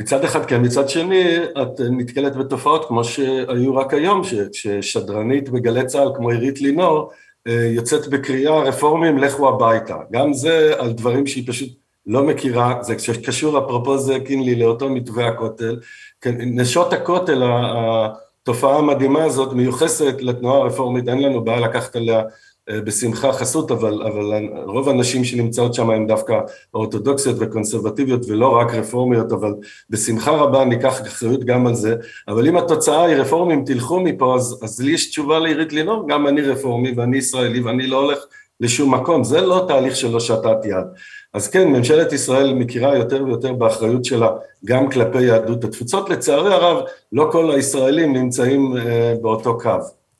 מצד 0.03 0.25
אחד 0.25 0.47
כן, 0.47 0.65
מצד 0.65 0.89
שני 0.89 1.37
את 1.63 1.81
נתקלת 1.91 2.37
בתופעות 2.37 2.85
כמו 2.89 3.05
שהיו 3.05 3.77
רק 3.77 3.95
היום, 3.95 4.23
ששדרנית 4.53 5.49
בגלי 5.49 5.87
צה"ל 5.87 6.09
כמו 6.17 6.31
עירית 6.31 6.61
לינור 6.61 7.11
אה, 7.49 7.53
יוצאת 7.53 8.09
בקריאה 8.09 8.63
רפורמים 8.63 9.19
לכו 9.19 9.49
הביתה, 9.49 9.97
גם 10.13 10.33
זה 10.33 10.75
על 10.79 10.93
דברים 10.93 11.27
שהיא 11.27 11.45
פשוט 11.47 11.69
לא 12.07 12.23
מכירה, 12.23 12.79
זה 12.83 12.95
קשור 13.25 13.59
אפרופו 13.59 13.99
זה 13.99 14.19
קינלי 14.25 14.55
לאותו 14.55 14.89
מתווה 14.89 15.29
הכותל, 15.29 15.81
כן, 16.21 16.35
נשות 16.41 16.93
הכותל, 16.93 17.43
התופעה 17.45 18.79
המדהימה 18.79 19.25
הזאת 19.25 19.53
מיוחסת 19.53 20.15
לתנועה 20.21 20.59
הרפורמית, 20.59 21.09
אין 21.09 21.23
לנו 21.23 21.45
בעיה 21.45 21.61
לקחת 21.61 21.97
עליה 21.97 22.23
בשמחה 22.71 23.33
חסות, 23.33 23.71
אבל, 23.71 24.03
אבל 24.03 24.49
רוב 24.65 24.89
הנשים 24.89 25.25
שנמצאות 25.25 25.75
שם 25.75 25.91
הן 25.91 26.07
דווקא 26.07 26.41
אורתודוקסיות 26.75 27.37
וקונסרבטיביות 27.39 28.21
ולא 28.29 28.57
רק 28.57 28.75
רפורמיות, 28.75 29.33
אבל 29.33 29.55
בשמחה 29.91 30.31
רבה 30.31 30.65
ניקח 30.65 31.01
אחריות 31.03 31.45
גם 31.45 31.67
על 31.67 31.75
זה, 31.75 31.97
אבל 32.29 32.49
אם 32.49 32.57
התוצאה 32.57 33.05
היא 33.05 33.17
רפורמים 33.17 33.65
תלכו 33.65 34.01
מפה, 34.01 34.35
אז, 34.35 34.61
אז 34.63 34.81
לי 34.81 34.93
יש 34.93 35.11
תשובה 35.11 35.39
לעירית 35.39 35.73
לינור, 35.73 36.09
גם 36.09 36.27
אני 36.27 36.41
רפורמי 36.41 36.93
ואני 36.97 37.17
ישראלי 37.17 37.61
ואני 37.61 37.87
לא 37.87 38.01
הולך 38.05 38.19
לשום 38.61 38.95
מקום, 38.95 39.25
זה 39.25 39.41
לא 39.41 39.65
תהליך 39.69 39.97
של 39.97 40.15
הושטת 40.15 40.65
יד. 40.65 40.87
אז 41.35 41.49
כן, 41.49 41.69
ממשלת 41.69 42.13
ישראל 42.13 42.55
מכירה 42.55 42.97
יותר 42.97 43.25
ויותר 43.25 43.53
באחריות 43.53 44.05
שלה 44.05 44.29
גם 44.65 44.91
כלפי 44.91 45.23
יהדות 45.23 45.65
התפוצות, 45.65 46.11
לצערי 46.11 46.55
הרב 46.55 46.83
לא 47.13 47.29
כל 47.33 47.51
הישראלים 47.51 48.13
נמצאים 48.13 48.77
אה, 48.77 49.15
באותו 49.23 49.59
קו. 49.59 49.71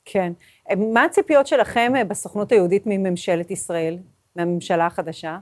כן. 0.05 0.31
מה 0.77 1.03
הציפיות 1.03 1.47
שלכם 1.47 1.93
אה, 1.95 2.03
בסוכנות 2.03 2.51
היהודית 2.51 2.83
מממשלת 2.85 3.51
ישראל, 3.51 3.97
מהממשלה 4.35 4.85
החדשה? 4.85 5.37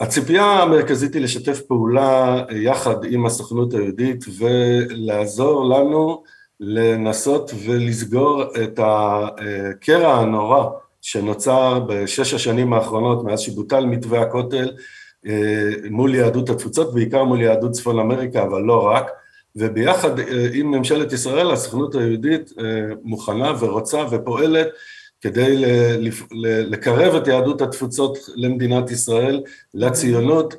הציפייה 0.00 0.44
המרכזית 0.44 1.14
היא 1.14 1.22
לשתף 1.22 1.60
פעולה 1.60 2.44
אה, 2.50 2.56
יחד 2.56 3.04
עם 3.04 3.26
הסוכנות 3.26 3.74
היהודית 3.74 4.24
ולעזור 4.38 5.68
לנו 5.68 6.22
לנסות 6.60 7.50
ולסגור 7.66 8.42
את 8.64 8.80
הקרע 8.82 10.14
הנורא 10.14 10.64
שנוצר 11.02 11.80
בשש 11.88 12.34
השנים 12.34 12.72
האחרונות 12.72 13.24
מאז 13.24 13.40
שבוטל 13.40 13.86
מתווה 13.86 14.22
הכותל 14.22 14.70
אה, 15.26 15.70
מול 15.90 16.14
יהדות 16.14 16.50
התפוצות, 16.50 16.94
בעיקר 16.94 17.24
מול 17.24 17.42
יהדות 17.42 17.72
צפון 17.72 17.98
אמריקה, 17.98 18.42
אבל 18.42 18.62
לא 18.62 18.86
רק. 18.86 19.10
וביחד 19.56 20.18
אה, 20.18 20.48
עם 20.52 20.70
ממשלת 20.70 21.12
ישראל 21.12 21.50
הסוכנות 21.50 21.94
היהודית 21.94 22.52
אה, 22.58 22.64
מוכנה 23.02 23.52
ורוצה 23.60 24.04
ופועלת 24.10 24.68
כדי 25.20 25.62
לקרב 26.70 27.14
את 27.14 27.26
יהדות 27.26 27.62
התפוצות 27.62 28.18
למדינת 28.34 28.90
ישראל, 28.90 29.42
לציונות 29.74 30.54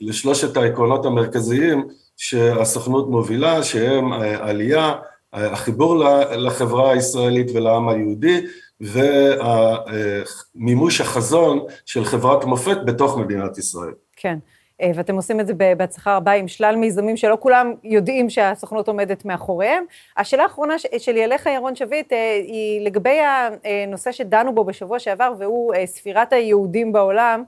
ולשלושת 0.00 0.56
העקרונות 0.56 1.06
המרכזיים 1.06 1.88
שהסוכנות 2.16 3.08
מובילה, 3.08 3.62
שהם 3.62 4.12
אה, 4.12 4.48
עלייה, 4.48 4.92
החיבור 5.32 6.04
לחברה 6.36 6.92
הישראלית 6.92 7.46
ולעם 7.54 7.88
היהודי 7.88 8.40
ומימוש 10.54 11.00
החזון 11.00 11.60
של 11.86 12.04
חברת 12.04 12.44
מופת 12.44 12.78
בתוך 12.84 13.18
מדינת 13.18 13.58
ישראל. 13.58 13.92
כן. 14.16 14.38
אה, 14.82 14.90
ואתם 14.94 15.16
עושים 15.16 15.40
את 15.40 15.46
זה 15.46 15.54
בהצלחה 15.54 16.16
רבה 16.16 16.32
עם 16.32 16.48
שלל 16.48 16.76
מיזמים 16.76 17.16
שלא 17.16 17.36
כולם 17.40 17.74
יודעים 17.84 18.30
שהסוכנות 18.30 18.88
עומדת 18.88 19.24
מאחוריהם. 19.24 19.84
השאלה 20.16 20.42
האחרונה 20.42 20.74
שלי 20.98 21.24
אליך, 21.24 21.46
ירון 21.46 21.76
שביט, 21.76 22.12
אה, 22.12 22.32
היא 22.34 22.86
לגבי 22.86 23.18
הנושא 23.64 24.12
שדנו 24.12 24.54
בו 24.54 24.64
בשבוע 24.64 24.98
שעבר, 24.98 25.32
והוא 25.38 25.74
אה, 25.74 25.86
ספירת 25.86 26.32
היהודים 26.32 26.92
בעולם. 26.92 27.44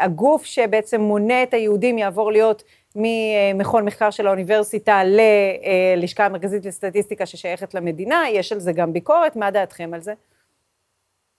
הגוף 0.00 0.44
שבעצם 0.44 1.00
מונה 1.00 1.42
את 1.42 1.54
היהודים 1.54 1.98
יעבור 1.98 2.32
להיות 2.32 2.62
ממכון 2.96 3.84
מחקר 3.84 4.10
של 4.10 4.26
האוניברסיטה 4.26 5.02
ללשכה 5.04 6.26
המרכזית 6.26 6.64
לסטטיסטיקה 6.66 7.26
ששייכת 7.26 7.74
למדינה, 7.74 8.22
יש 8.30 8.52
על 8.52 8.58
זה 8.58 8.72
גם 8.72 8.92
ביקורת, 8.92 9.36
מה 9.36 9.50
דעתכם 9.50 9.90
על 9.94 10.00
זה? 10.00 10.12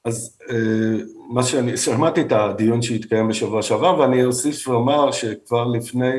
אז 0.08 0.38
אה, 0.50 1.04
מה 1.30 1.44
שאני, 1.44 1.78
שמעתי 1.78 2.22
את 2.22 2.32
הדיון 2.32 2.82
שהתקיים 2.82 3.28
בשבוע 3.28 3.62
שעבר, 3.62 4.00
ואני 4.00 4.26
אוסיף 4.26 4.68
ואומר 4.68 5.12
שכבר 5.12 5.68
לפני, 5.68 6.12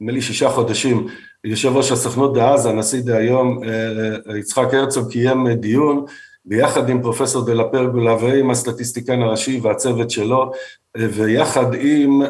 נדמה 0.00 0.12
לי 0.12 0.22
שישה 0.22 0.48
חודשים, 0.48 1.06
יושב 1.44 1.76
ראש 1.76 1.92
הסוכנות 1.92 2.34
דאז, 2.34 2.66
הנשיא 2.66 3.00
דהיום, 3.00 3.60
אה, 3.64 4.38
יצחק 4.38 4.74
הרצוג, 4.74 5.10
קיים 5.10 5.48
דיון 5.48 6.04
ביחד 6.44 6.88
עם 6.88 7.02
פרופסור 7.02 7.44
דה 7.44 7.54
לפרגולה 7.54 8.14
ועם 8.14 8.50
הסטטיסטיקן 8.50 9.22
הראשי 9.22 9.60
והצוות 9.62 10.10
שלו, 10.10 10.52
ויחד 10.96 11.74
עם 11.74 12.22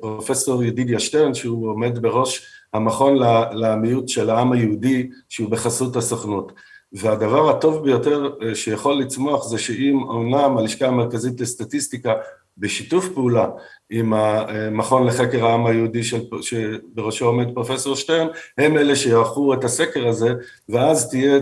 פרופסור 0.00 0.64
ידידיה 0.64 0.98
שטרן, 0.98 1.34
שהוא 1.34 1.70
עומד 1.70 1.98
בראש 1.98 2.46
המכון 2.72 3.18
למיעוט 3.52 4.08
של 4.08 4.30
העם 4.30 4.52
היהודי, 4.52 5.10
שהוא 5.28 5.50
בחסות 5.50 5.96
הסוכנות. 5.96 6.52
והדבר 6.92 7.50
הטוב 7.50 7.84
ביותר 7.84 8.30
שיכול 8.54 8.94
לצמוח 8.94 9.44
זה 9.44 9.58
שאם 9.58 10.02
אומנם 10.02 10.58
הלשכה 10.58 10.86
המרכזית 10.86 11.40
לסטטיסטיקה 11.40 12.14
בשיתוף 12.58 13.08
פעולה 13.14 13.48
עם 13.90 14.12
המכון 14.14 15.06
לחקר 15.06 15.46
העם 15.46 15.66
היהודי 15.66 16.00
שבראשו 16.42 17.26
עומד 17.26 17.54
פרופסור 17.54 17.96
שטרן, 17.96 18.26
הם 18.58 18.76
אלה 18.76 18.96
שיערכו 18.96 19.54
את 19.54 19.64
הסקר 19.64 20.08
הזה, 20.08 20.34
ואז 20.68 21.10
תהיה, 21.10 21.38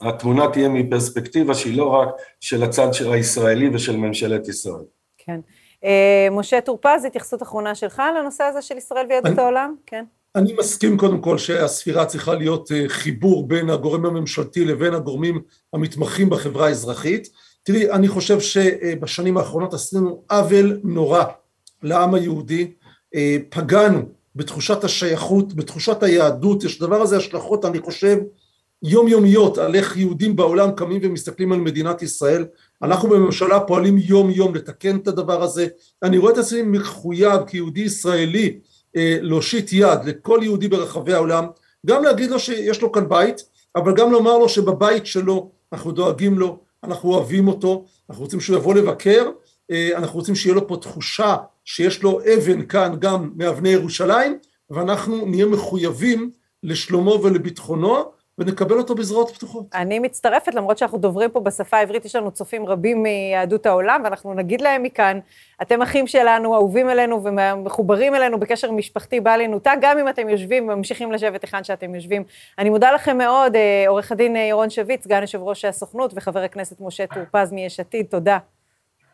התמונה 0.00 0.48
תהיה 0.52 0.68
מפרספקטיבה 0.68 1.54
שהיא 1.54 1.78
לא 1.78 1.86
רק 1.88 2.08
של 2.40 2.62
הצד 2.62 2.88
הישראלי 3.12 3.70
ושל 3.74 3.96
ממשלת 3.96 4.48
ישראל. 4.48 4.84
כן. 5.18 5.40
אה, 5.84 6.28
משה 6.30 6.60
טור 6.60 6.78
פז, 6.80 7.04
התייחסות 7.04 7.42
אחרונה 7.42 7.74
שלך 7.74 8.02
לנושא 8.18 8.44
הזה 8.44 8.62
של 8.62 8.76
ישראל 8.76 9.06
ויהדות 9.08 9.38
העולם? 9.38 9.74
כן. 9.86 10.04
אני 10.36 10.52
מסכים 10.58 10.98
קודם 10.98 11.20
כל 11.20 11.38
שהספירה 11.38 12.06
צריכה 12.06 12.34
להיות 12.34 12.72
אה, 12.72 12.84
חיבור 12.88 13.48
בין 13.48 13.70
הגורם 13.70 14.06
הממשלתי 14.06 14.64
לבין 14.64 14.94
הגורמים 14.94 15.42
המתמחים 15.72 16.30
בחברה 16.30 16.66
האזרחית. 16.66 17.28
תראי, 17.62 17.90
אני 17.90 18.08
חושב 18.08 18.40
שבשנים 18.40 19.36
האחרונות 19.36 19.74
עשינו 19.74 20.22
עוול 20.30 20.80
נורא 20.84 21.24
לעם 21.82 22.14
היהודי, 22.14 22.72
אה, 23.14 23.36
פגענו 23.48 24.00
בתחושת 24.36 24.84
השייכות, 24.84 25.54
בתחושת 25.54 26.02
היהדות, 26.02 26.64
יש 26.64 26.82
לדבר 26.82 27.02
הזה 27.02 27.16
השלכות, 27.16 27.64
אני 27.64 27.80
חושב, 27.80 28.18
יומיומיות 28.82 29.58
על 29.58 29.74
איך 29.74 29.96
יהודים 29.96 30.36
בעולם 30.36 30.70
קמים 30.72 31.00
ומסתכלים 31.02 31.52
על 31.52 31.58
מדינת 31.58 32.02
ישראל. 32.02 32.44
אנחנו 32.82 33.08
בממשלה 33.08 33.60
פועלים 33.60 33.98
יום 33.98 34.30
יום 34.30 34.54
לתקן 34.54 34.96
את 34.96 35.08
הדבר 35.08 35.42
הזה. 35.42 35.66
אני 36.02 36.18
רואה 36.18 36.32
את 36.32 36.38
עצמי 36.38 36.62
מחויב 36.62 37.40
כיהודי 37.46 37.80
ישראלי 37.80 38.46
אה, 38.46 38.71
להושיט 38.96 39.72
יד 39.72 40.04
לכל 40.04 40.40
יהודי 40.42 40.68
ברחבי 40.68 41.12
העולם, 41.12 41.46
גם 41.86 42.04
להגיד 42.04 42.30
לו 42.30 42.38
שיש 42.38 42.82
לו 42.82 42.92
כאן 42.92 43.08
בית, 43.08 43.42
אבל 43.76 43.94
גם 43.94 44.12
לומר 44.12 44.38
לו 44.38 44.48
שבבית 44.48 45.06
שלו 45.06 45.50
אנחנו 45.72 45.92
דואגים 45.92 46.38
לו, 46.38 46.58
אנחנו 46.84 47.14
אוהבים 47.14 47.48
אותו, 47.48 47.84
אנחנו 48.10 48.24
רוצים 48.24 48.40
שהוא 48.40 48.56
יבוא 48.56 48.74
לבקר, 48.74 49.30
אה, 49.70 49.90
אנחנו 49.96 50.18
רוצים 50.18 50.34
שיהיה 50.34 50.54
לו 50.54 50.68
פה 50.68 50.76
תחושה 50.76 51.36
שיש 51.64 52.02
לו 52.02 52.20
אבן 52.34 52.66
כאן 52.66 52.96
גם 52.98 53.32
מאבני 53.36 53.68
ירושלים, 53.68 54.38
ואנחנו 54.70 55.26
נהיה 55.26 55.46
מחויבים 55.46 56.30
לשלומו 56.62 57.20
ולביטחונו, 57.22 58.04
ונקבל 58.38 58.78
אותו 58.78 58.94
בזרועות 58.94 59.30
פתוחות. 59.30 59.66
אני 59.74 59.98
מצטרפת, 59.98 60.54
למרות 60.54 60.78
שאנחנו 60.78 60.98
דוברים 60.98 61.30
פה 61.30 61.40
בשפה 61.40 61.76
העברית, 61.76 62.04
יש 62.04 62.16
לנו 62.16 62.30
צופים 62.30 62.66
רבים 62.66 63.02
מיהדות 63.02 63.66
העולם, 63.66 64.00
ואנחנו 64.04 64.34
נגיד 64.34 64.60
להם 64.60 64.82
מכאן, 64.82 65.18
אתם 65.62 65.82
אחים 65.82 66.06
שלנו, 66.06 66.54
אהובים 66.54 66.90
אלינו 66.90 67.24
ומחוברים 67.24 68.14
אלינו 68.14 68.40
בקשר 68.40 68.70
משפחתי 68.70 69.20
בל 69.20 69.40
ינותק, 69.40 69.74
גם 69.80 69.98
אם 69.98 70.08
אתם 70.08 70.28
יושבים 70.28 70.68
וממשיכים 70.68 71.12
לשבת 71.12 71.42
היכן 71.42 71.64
שאתם 71.64 71.94
יושבים. 71.94 72.24
אני 72.58 72.70
מודה 72.70 72.92
לכם 72.92 73.18
מאוד, 73.18 73.56
אה, 73.56 73.84
עורך 73.88 74.12
הדין 74.12 74.36
אה, 74.36 74.40
ירון 74.40 74.70
שביט, 74.70 75.02
סגן 75.02 75.20
יושב 75.20 75.42
ראש 75.42 75.64
הסוכנות, 75.64 76.12
וחבר 76.16 76.40
הכנסת 76.40 76.80
משה 76.80 77.06
טור 77.06 77.22
פז 77.30 77.52
מיש 77.52 77.80
עתיד, 77.80 78.06
תודה. 78.06 78.38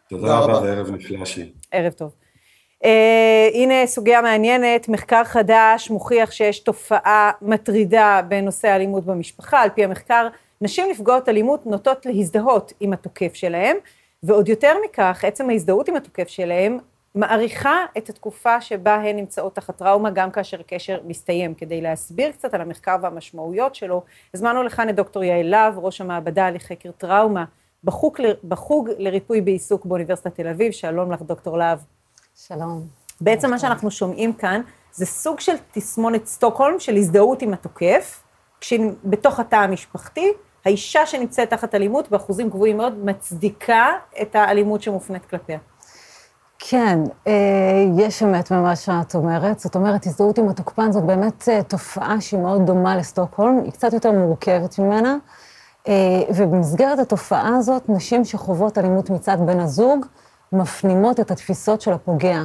תודה 0.08 0.38
רבה 0.38 0.60
וערב 0.62 0.90
נפלא 0.90 1.24
שיהיה. 1.24 1.46
ערב 1.72 1.92
טוב. 1.92 2.27
Uh, 2.84 2.86
הנה 3.54 3.86
סוגיה 3.86 4.22
מעניינת, 4.22 4.88
מחקר 4.88 5.24
חדש 5.24 5.90
מוכיח 5.90 6.30
שיש 6.30 6.60
תופעה 6.60 7.30
מטרידה 7.42 8.20
בנושא 8.28 8.68
האלימות 8.68 9.04
במשפחה. 9.04 9.60
על 9.60 9.70
פי 9.70 9.84
המחקר, 9.84 10.28
נשים 10.60 10.90
נפגעות 10.90 11.28
אלימות 11.28 11.66
נוטות 11.66 12.06
להזדהות 12.06 12.72
עם 12.80 12.92
התוקף 12.92 13.34
שלהם, 13.34 13.76
ועוד 14.22 14.48
יותר 14.48 14.72
מכך, 14.84 15.24
עצם 15.24 15.50
ההזדהות 15.50 15.88
עם 15.88 15.96
התוקף 15.96 16.28
שלהם 16.28 16.78
מעריכה 17.14 17.84
את 17.98 18.08
התקופה 18.08 18.60
שבה 18.60 18.94
הן 18.94 19.16
נמצאות 19.16 19.54
תחת 19.54 19.76
טראומה, 19.76 20.10
גם 20.10 20.30
כאשר 20.30 20.60
הקשר 20.60 20.98
מסתיים. 21.06 21.54
כדי 21.54 21.80
להסביר 21.80 22.32
קצת 22.32 22.54
על 22.54 22.60
המחקר 22.60 22.96
והמשמעויות 23.02 23.74
שלו, 23.74 24.02
הזמנו 24.34 24.62
לכאן 24.62 24.88
את 24.88 24.94
דוקטור 24.94 25.24
יעל 25.24 25.46
להב, 25.46 25.78
ראש 25.78 26.00
המעבדה 26.00 26.50
לחקר 26.50 26.90
טראומה 26.90 27.44
בחוג, 27.84 28.18
בחוג 28.48 28.90
לריפוי 28.98 29.40
בעיסוק 29.40 29.86
באוניברסיטת 29.86 30.34
תל 30.34 30.48
אביב. 30.48 30.72
שלום 30.72 31.12
לך, 31.12 31.22
דוקטור 31.22 31.58
להב. 31.58 31.97
שלום. 32.46 32.86
בעצם 33.20 33.50
מה 33.50 33.58
שאנחנו 33.58 33.90
שומעים 33.90 34.32
כאן, 34.32 34.60
זה 34.92 35.06
סוג 35.06 35.40
של 35.40 35.52
תסמונת 35.72 36.26
סטוקהולם 36.26 36.80
של 36.80 36.96
הזדהות 36.96 37.42
עם 37.42 37.52
התוקף, 37.52 38.22
כשבתוך 38.60 39.40
התא 39.40 39.56
המשפחתי, 39.56 40.32
האישה 40.64 41.06
שנמצאת 41.06 41.50
תחת 41.50 41.74
אלימות 41.74 42.10
באחוזים 42.10 42.50
גבוהים 42.50 42.76
מאוד 42.76 43.04
מצדיקה 43.04 43.86
את 44.22 44.34
האלימות 44.34 44.82
שמופנית 44.82 45.24
כלפיה. 45.24 45.58
כן, 46.58 46.98
אה, 47.26 47.32
יש 47.98 48.22
אמת 48.22 48.52
במה 48.52 48.76
שאת 48.76 49.14
אומרת. 49.14 49.58
זאת 49.58 49.74
אומרת, 49.76 50.06
הזדהות 50.06 50.38
עם 50.38 50.48
התוקפן 50.48 50.92
זאת 50.92 51.04
באמת 51.04 51.48
אה, 51.48 51.62
תופעה 51.62 52.20
שהיא 52.20 52.40
מאוד 52.40 52.66
דומה 52.66 52.96
לסטוקהולם, 52.96 53.62
היא 53.64 53.72
קצת 53.72 53.92
יותר 53.92 54.12
מורכבת 54.12 54.78
ממנה. 54.78 55.16
אה, 55.88 55.94
ובמסגרת 56.34 56.98
התופעה 56.98 57.56
הזאת, 57.56 57.88
נשים 57.88 58.24
שחוות 58.24 58.78
אלימות 58.78 59.10
מצד 59.10 59.36
בן 59.46 59.60
הזוג, 59.60 60.06
מפנימות 60.52 61.20
את 61.20 61.30
התפיסות 61.30 61.80
של 61.80 61.92
הפוגע. 61.92 62.44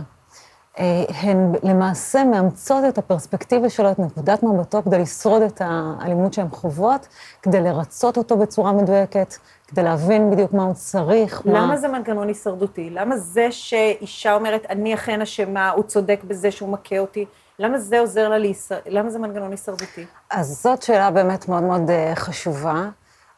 אה, 0.79 1.03
הן 1.21 1.51
למעשה 1.63 2.23
מאמצות 2.23 2.83
את 2.89 2.97
הפרספקטיבה 2.97 3.69
שלו, 3.69 3.91
את 3.91 3.99
נקודת 3.99 4.43
מבטו, 4.43 4.83
כדי 4.83 4.99
לשרוד 4.99 5.41
את 5.41 5.61
האלימות 5.65 6.33
שהן 6.33 6.49
חוות, 6.49 7.07
כדי 7.41 7.61
לרצות 7.61 8.17
אותו 8.17 8.37
בצורה 8.37 8.71
מדויקת, 8.71 9.33
כדי 9.67 9.83
להבין 9.83 10.31
בדיוק 10.31 10.53
מה 10.53 10.63
הוא 10.63 10.73
צריך. 10.73 11.41
למה 11.45 11.67
מה... 11.67 11.77
זה 11.77 11.87
מנגנון 11.87 12.27
הישרדותי? 12.27 12.89
למה 12.89 13.17
זה 13.17 13.47
שאישה 13.51 14.35
אומרת, 14.35 14.65
אני 14.69 14.93
אכן 14.93 15.21
אשמה, 15.21 15.69
הוא 15.69 15.83
צודק 15.83 16.19
בזה 16.27 16.51
שהוא 16.51 16.69
מכה 16.69 16.99
אותי? 16.99 17.25
למה 17.59 17.79
זה 17.79 17.99
עוזר 17.99 18.29
לה 18.29 18.37
להישרד? 18.37 18.79
למה 18.85 19.09
זה 19.09 19.19
מנגנון 19.19 19.51
הישרדותי? 19.51 20.05
אז 20.29 20.61
זאת 20.63 20.81
שאלה 20.81 21.11
באמת 21.11 21.49
מאוד 21.49 21.63
מאוד 21.63 21.89
אה, 21.89 22.11
חשובה. 22.15 22.89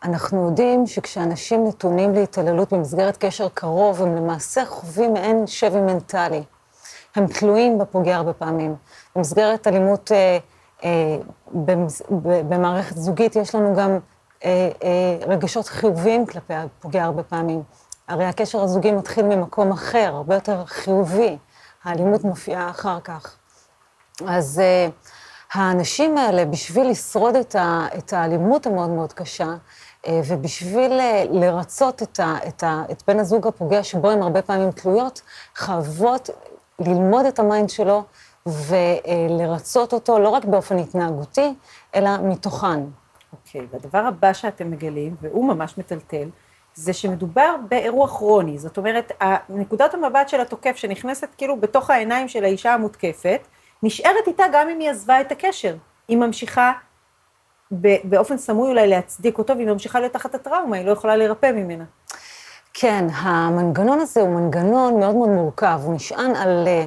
אנחנו 0.05 0.45
יודעים 0.45 0.87
שכשאנשים 0.87 1.67
נתונים 1.67 2.13
להתעללות 2.13 2.73
במסגרת 2.73 3.17
קשר 3.17 3.47
קרוב, 3.53 4.01
הם 4.01 4.15
למעשה 4.15 4.65
חווים 4.65 5.13
מעין 5.13 5.47
שבי 5.47 5.81
מנטלי. 5.81 6.43
הם 7.15 7.27
תלויים 7.27 7.79
בפוגע 7.79 8.15
הרבה 8.15 8.33
פעמים. 8.33 8.75
במסגרת 9.15 9.67
אלימות 9.67 10.11
אה, 10.11 10.37
אה, 10.83 11.17
במס, 11.51 12.01
במערכת 12.49 12.97
זוגית 12.97 13.35
יש 13.35 13.55
לנו 13.55 13.75
גם 13.75 13.99
אה, 14.45 14.69
אה, 14.83 15.27
רגשות 15.27 15.67
חיוביים 15.67 16.25
כלפי 16.25 16.53
הפוגע 16.53 17.03
הרבה 17.03 17.23
פעמים. 17.23 17.63
הרי 18.07 18.25
הקשר 18.25 18.61
הזוגי 18.61 18.91
מתחיל 18.91 19.25
ממקום 19.25 19.71
אחר, 19.71 20.11
הרבה 20.15 20.35
יותר 20.35 20.65
חיובי. 20.65 21.37
האלימות 21.83 22.23
מופיעה 22.23 22.69
אחר 22.69 22.99
כך. 22.99 23.35
אז 24.27 24.59
אה, 24.59 24.87
האנשים 25.53 26.17
האלה, 26.17 26.45
בשביל 26.45 26.89
לשרוד 26.89 27.35
את, 27.35 27.55
ה, 27.55 27.87
את 27.97 28.13
האלימות 28.13 28.65
המאוד 28.65 28.89
מאוד 28.89 29.13
קשה, 29.13 29.55
ובשביל 30.09 30.91
אה, 30.91 31.23
לרצות 31.31 32.03
את, 32.03 32.19
ה, 32.19 32.35
את, 32.47 32.63
ה, 32.63 32.83
את 32.91 33.03
בן 33.07 33.19
הזוג 33.19 33.47
הפוגע, 33.47 33.83
שבו 33.83 34.09
הן 34.09 34.21
הרבה 34.21 34.41
פעמים 34.41 34.71
תלויות, 34.71 35.21
חייבות 35.55 36.29
ללמוד 36.79 37.25
את 37.25 37.39
ה 37.39 37.45
mind 37.45 37.69
שלו 37.69 38.03
ולרצות 38.45 39.93
אותו 39.93 40.19
לא 40.19 40.29
רק 40.29 40.45
באופן 40.45 40.77
התנהגותי, 40.77 41.53
אלא 41.95 42.09
מתוכן. 42.23 42.79
אוקיי, 43.33 43.61
okay, 43.61 43.63
והדבר 43.71 43.97
הבא 43.99 44.33
שאתם 44.33 44.71
מגלים, 44.71 45.15
והוא 45.21 45.47
ממש 45.47 45.77
מטלטל, 45.77 46.29
זה 46.73 46.93
שמדובר 46.93 47.55
באירוע 47.69 48.07
כרוני. 48.07 48.57
זאת 48.57 48.77
אומרת, 48.77 49.11
נקודת 49.49 49.93
המבט 49.93 50.29
של 50.29 50.41
התוקף 50.41 50.75
שנכנסת 50.75 51.27
כאילו 51.37 51.59
בתוך 51.59 51.89
העיניים 51.89 52.27
של 52.27 52.43
האישה 52.43 52.73
המותקפת, 52.73 53.39
נשארת 53.83 54.27
איתה 54.27 54.43
גם 54.53 54.69
אם 54.69 54.79
היא 54.79 54.89
עזבה 54.89 55.21
את 55.21 55.31
הקשר. 55.31 55.75
היא 56.07 56.17
ממשיכה 56.17 56.71
באופן 58.03 58.37
סמוי 58.37 58.69
אולי 58.69 58.87
להצדיק 58.87 59.37
אותו, 59.37 59.55
והיא 59.55 59.67
ממשיכה 59.67 59.99
להיות 59.99 60.13
תחת 60.13 60.35
הטראומה, 60.35 60.77
היא 60.77 60.85
לא 60.85 60.91
יכולה 60.91 61.15
להירפא 61.15 61.51
ממנה. 61.51 61.83
כן, 62.73 63.05
המנגנון 63.13 63.99
הזה 63.99 64.21
הוא 64.21 64.29
מנגנון 64.29 64.99
מאוד 64.99 65.15
מאוד 65.15 65.29
מורכב, 65.29 65.79
הוא 65.83 65.93
נשען 65.93 66.35
על, 66.35 66.67
אה, 66.67 66.85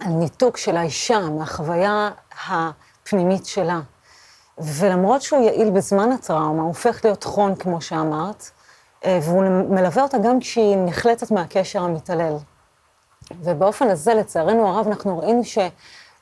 על 0.00 0.12
ניתוק 0.12 0.56
של 0.56 0.76
האישה 0.76 1.20
מהחוויה 1.20 2.10
הפנימית 2.48 3.46
שלה. 3.46 3.80
ולמרות 4.58 5.22
שהוא 5.22 5.44
יעיל 5.44 5.70
בזמן 5.70 6.12
הטראומה, 6.12 6.62
הוא 6.62 6.68
הופך 6.68 7.04
להיות 7.04 7.24
חון, 7.24 7.54
כמו 7.54 7.80
שאמרת, 7.80 8.50
אה, 9.04 9.18
והוא 9.22 9.42
מלווה 9.68 10.02
אותה 10.02 10.18
גם 10.18 10.40
כשהיא 10.40 10.76
נחלטת 10.76 11.30
מהקשר 11.30 11.82
המתעלל. 11.82 12.36
ובאופן 13.40 13.88
הזה, 13.88 14.14
לצערנו 14.14 14.68
הרב, 14.68 14.86
אנחנו 14.86 15.18
ראינו 15.18 15.44
ש... 15.44 15.58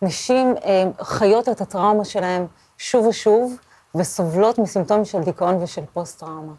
נשים 0.02 0.54
אה, 0.64 0.84
חיות 1.02 1.48
את 1.48 1.60
הטראומה 1.60 2.04
שלהן 2.04 2.46
שוב 2.82 3.06
ושוב, 3.06 3.56
וסובלות 3.94 4.58
מסימפטומים 4.58 5.04
של 5.04 5.20
דיכאון 5.20 5.62
ושל 5.62 5.82
פוסט-טראומה. 5.92 6.52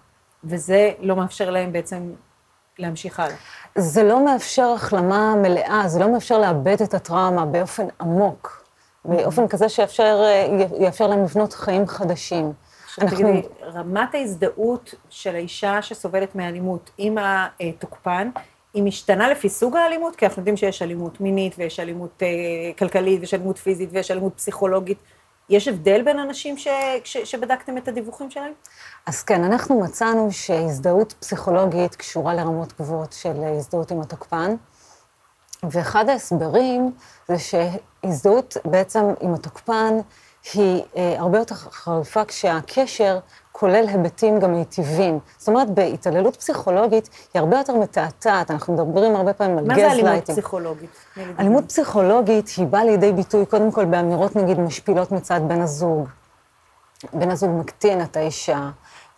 וזה 0.44 0.92
לא 1.00 1.16
מאפשר 1.16 1.50
להם 1.50 1.72
בעצם 1.72 2.14
להמשיך 2.80 3.20
הלאה. 3.20 3.36
זה 3.76 4.04
לא 4.04 4.26
מאפשר 4.26 4.74
החלמה 4.76 5.36
מלאה, 5.36 5.84
זה 5.88 6.00
לא 6.00 6.14
מאפשר 6.14 6.38
לאבד 6.40 6.82
את 6.82 6.94
הטראומה 6.94 7.46
באופן 7.46 7.88
עמוק, 8.02 8.66
באופן 9.06 9.48
כזה 9.48 9.70
שיאפשר 9.70 10.24
יאפשר 10.80 11.08
להם 11.08 11.24
לבנות 11.24 11.54
חיים 11.54 11.88
חדשים. 11.88 12.54
עכשיו 12.86 13.10
תגידי, 13.10 13.42
רמת 13.74 14.16
ההזדהות 14.16 14.96
של 15.10 15.36
האישה 15.36 15.82
שסובלת 15.82 16.36
מאלימות 16.36 16.90
עם 16.98 17.18
התוקפן, 17.20 18.30
היא 18.74 18.84
משתנה 18.84 19.30
לפי 19.30 19.50
סוג 19.50 19.76
האלימות? 19.76 20.16
כי 20.16 20.26
אנחנו 20.26 20.40
יודעים 20.40 20.58
שיש 20.58 20.82
אלימות 20.82 21.22
מינית 21.22 21.56
ויש 21.58 21.80
אלימות 21.80 22.24
אה, 22.24 22.28
כלכלית 22.78 23.20
ויש 23.20 23.34
אלימות 23.34 23.58
פיזית 23.58 23.90
ויש 23.92 24.12
אלימות 24.12 24.34
פסיכולוגית. 24.36 24.98
יש 25.52 25.68
הבדל 25.68 26.02
בין 26.02 26.20
אנשים 26.20 26.58
ש, 26.58 26.68
ש, 27.04 27.18
שבדקתם 27.18 27.78
את 27.78 27.88
הדיווחים 27.88 28.32
שלהם? 28.32 28.54
אז 29.06 29.24
כן, 29.24 29.44
אנחנו 29.44 29.80
מצאנו 29.80 30.32
שהזדהות 30.32 31.14
פסיכולוגית 31.20 31.96
קשורה 31.96 32.34
לרמות 32.34 32.74
גבוהות 32.80 33.14
של 33.14 33.44
הזדהות 33.44 33.92
עם 33.92 34.02
התוקפן, 34.02 34.56
ואחד 35.64 36.10
ההסברים 36.10 36.92
זה 37.28 37.36
שהזדהות 37.40 38.58
בעצם 38.66 39.04
עם 39.22 39.34
התוקפן 39.34 39.94
היא 40.54 40.82
אה, 40.98 41.16
הרבה 41.18 41.40
יותר 41.40 41.56
חריפה 41.56 42.26
כשהקשר 42.26 43.20
כולל 43.52 43.88
היבטים 43.88 44.40
גם 44.40 44.54
מיטיבים. 44.54 45.20
זאת 45.38 45.48
אומרת, 45.48 45.70
בהתעללות 45.70 46.36
פסיכולוגית 46.36 47.10
היא 47.34 47.40
הרבה 47.40 47.58
יותר 47.58 47.76
מתעתעת, 47.76 48.52
אנחנו 48.52 48.74
מדברים 48.74 49.16
הרבה 49.16 49.34
פעמים 49.34 49.58
על 49.58 49.64
גז 49.64 49.70
לייטינג. 49.78 49.90
מה 49.90 50.04
זה 50.04 50.10
אלימות 50.10 50.30
פסיכולוגית? 50.30 50.90
אלימות 51.40 51.66
פסיכולוגית 51.68 52.50
היא 52.58 52.68
באה 52.68 52.84
לידי 52.84 53.12
ביטוי 53.12 53.46
קודם 53.46 53.72
כל 53.72 53.86
באמירות 53.86 54.36
נגיד 54.36 54.60
משפילות 54.60 55.12
מצד 55.12 55.42
בן 55.48 55.62
הזוג. 55.62 56.08
בן 57.14 57.32
הזוג 57.32 57.50
מקטין 57.52 58.02
את 58.02 58.18
האישה, 58.18 58.70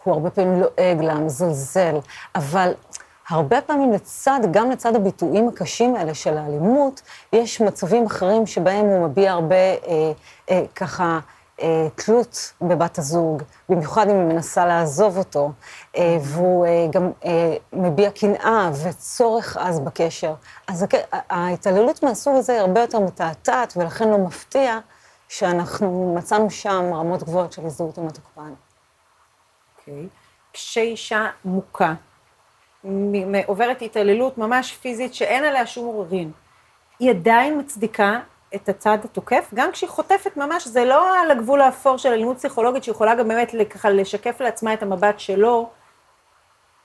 הוא 0.03 0.13
הרבה 0.13 0.29
פעמים 0.29 0.61
לועג 0.61 1.01
לה, 1.01 1.15
מזלזל, 1.15 1.95
אבל 2.35 2.73
הרבה 3.29 3.61
פעמים 3.61 3.91
לצד, 3.91 4.39
גם 4.51 4.71
לצד 4.71 4.95
הביטויים 4.95 5.47
הקשים 5.47 5.95
האלה 5.95 6.13
של 6.13 6.37
האלימות, 6.37 7.01
יש 7.33 7.61
מצבים 7.61 8.05
אחרים 8.05 8.45
שבהם 8.47 8.85
הוא 8.85 9.07
מביע 9.07 9.31
הרבה 9.31 9.55
אה, 9.55 10.11
אה, 10.49 10.63
ככה 10.75 11.19
אה, 11.61 11.87
תלות 11.95 12.53
בבת 12.61 12.97
הזוג, 12.97 13.43
במיוחד 13.69 14.09
אם 14.09 14.15
היא 14.15 14.25
מנסה 14.25 14.65
לעזוב 14.65 15.17
אותו, 15.17 15.51
אה, 15.97 16.17
והוא 16.21 16.65
אה, 16.65 16.87
גם 16.91 17.11
אה, 17.25 17.55
מביע 17.73 18.11
קנאה 18.11 18.71
וצורך 18.83 19.57
עז 19.57 19.79
בקשר. 19.79 20.33
אז 20.67 20.85
ההתעללות 21.11 22.03
מהסוג 22.03 22.35
הזה 22.35 22.53
היא 22.53 22.61
הרבה 22.61 22.81
יותר 22.81 22.99
מתעתעת, 22.99 23.73
ולכן 23.77 24.09
לא 24.09 24.17
מפתיע 24.17 24.79
שאנחנו 25.27 26.15
מצאנו 26.17 26.49
שם 26.49 26.93
רמות 26.93 27.23
גבוהות 27.23 27.53
של 27.53 27.65
הזדהות 27.65 27.97
עם 27.97 28.07
התוקפן. 28.07 28.53
אוקיי. 29.77 30.07
כשאישה 30.53 31.29
מוכה, 31.45 31.93
עוברת 33.45 33.81
התעללות 33.81 34.37
ממש 34.37 34.77
פיזית 34.77 35.13
שאין 35.13 35.43
עליה 35.43 35.65
שום 35.65 35.85
עוררין, 35.85 36.31
היא 36.99 37.09
עדיין 37.09 37.59
מצדיקה 37.59 38.19
את 38.55 38.69
הצד 38.69 38.97
התוקף, 39.03 39.49
גם 39.53 39.71
כשהיא 39.71 39.89
חוטפת 39.89 40.37
ממש, 40.37 40.67
זה 40.67 40.85
לא 40.85 41.19
על 41.19 41.31
הגבול 41.31 41.61
האפור 41.61 41.97
של 41.97 42.09
אלימות 42.09 42.37
פסיכולוגית, 42.37 42.83
שיכולה 42.83 43.15
גם 43.15 43.27
באמת 43.27 43.51
ככה 43.69 43.89
לשקף 43.89 44.41
לעצמה 44.41 44.73
את 44.73 44.83
המבט 44.83 45.19
שלו. 45.19 45.69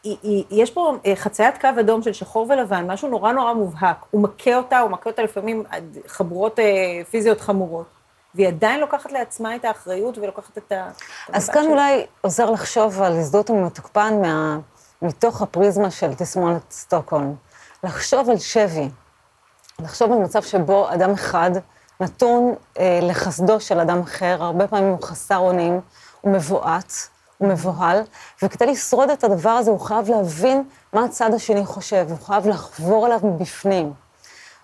היא, 0.05 0.17
היא, 0.23 0.45
יש 0.51 0.71
פה 0.71 0.97
אה, 1.07 1.17
חציית 1.17 1.61
קו 1.61 1.69
אדום 1.81 2.03
של 2.03 2.13
שחור 2.13 2.47
ולבן, 2.51 2.91
משהו 2.91 3.09
נורא 3.09 3.33
נורא 3.33 3.53
מובהק. 3.53 3.97
הוא 4.11 4.23
מכה 4.23 4.57
אותה, 4.57 4.81
הוא 4.81 4.91
מכה 4.91 5.11
אותה 5.11 5.23
לפעמים 5.23 5.63
עד 5.71 5.99
חבורות 6.07 6.59
אה, 6.59 6.65
פיזיות 7.11 7.41
חמורות. 7.41 7.87
והיא 8.35 8.49
עדיין 8.49 8.81
לוקחת 8.81 9.13
לעצמה 9.13 9.57
את 9.57 9.65
האחריות 9.65 10.19
ולוקחת 10.19 10.59
את 10.59 10.73
ה... 10.73 10.91
אז 11.33 11.51
כאן 11.51 11.67
אולי 11.67 12.07
עוזר 12.21 12.51
לחשוב 12.51 13.03
על 13.03 13.13
הזדהות 13.13 13.51
עם 13.51 13.65
התוקפן 13.65 14.21
מה... 14.23 14.59
מתוך 15.03 15.43
הפריזמה 15.43 15.91
של 15.91 16.15
תסמונת 16.15 16.63
סטוקהולם. 16.71 17.35
לחשוב 17.85 18.31
על 18.31 18.39
שבי, 18.39 18.89
לחשוב 19.79 20.13
על 20.13 20.19
מצב 20.19 20.43
שבו 20.43 20.93
אדם 20.93 21.11
אחד 21.11 21.51
נתון 22.01 22.55
אה, 22.79 22.99
לחסדו 23.03 23.61
של 23.61 23.81
אדם 23.81 24.01
אחר, 24.01 24.37
הרבה 24.41 24.67
פעמים 24.67 24.91
הוא 24.91 25.03
חסר 25.03 25.39
אונים, 25.39 25.81
הוא 26.21 26.33
מבועת, 26.33 26.93
הוא 27.39 27.49
מבוהל, 27.49 28.03
וכדי 28.43 28.67
לשרוד 28.67 29.11
את 29.11 29.25
הדבר 29.25 29.51
הזה 29.51 29.71
הוא 29.71 29.81
חייב 29.81 30.11
להבין 30.11 30.65
מה 30.93 31.05
הצד 31.05 31.35
השני 31.35 31.67
חושב, 31.67 32.07
הוא 32.11 32.19
חייב 32.27 32.49
לחבור 32.49 33.07
אליו 33.07 33.21
מבפנים. 33.23 33.93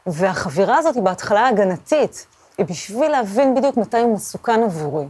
והחבירה 0.06 0.78
הזאת 0.78 0.94
היא 0.94 1.02
בהתחלה 1.02 1.48
הגנתית, 1.48 2.26
היא 2.58 2.66
בשביל 2.66 3.10
להבין 3.10 3.54
בדיוק 3.54 3.76
מתי 3.76 4.00
הוא 4.00 4.14
מסוכן 4.14 4.62
עבורי. 4.62 5.06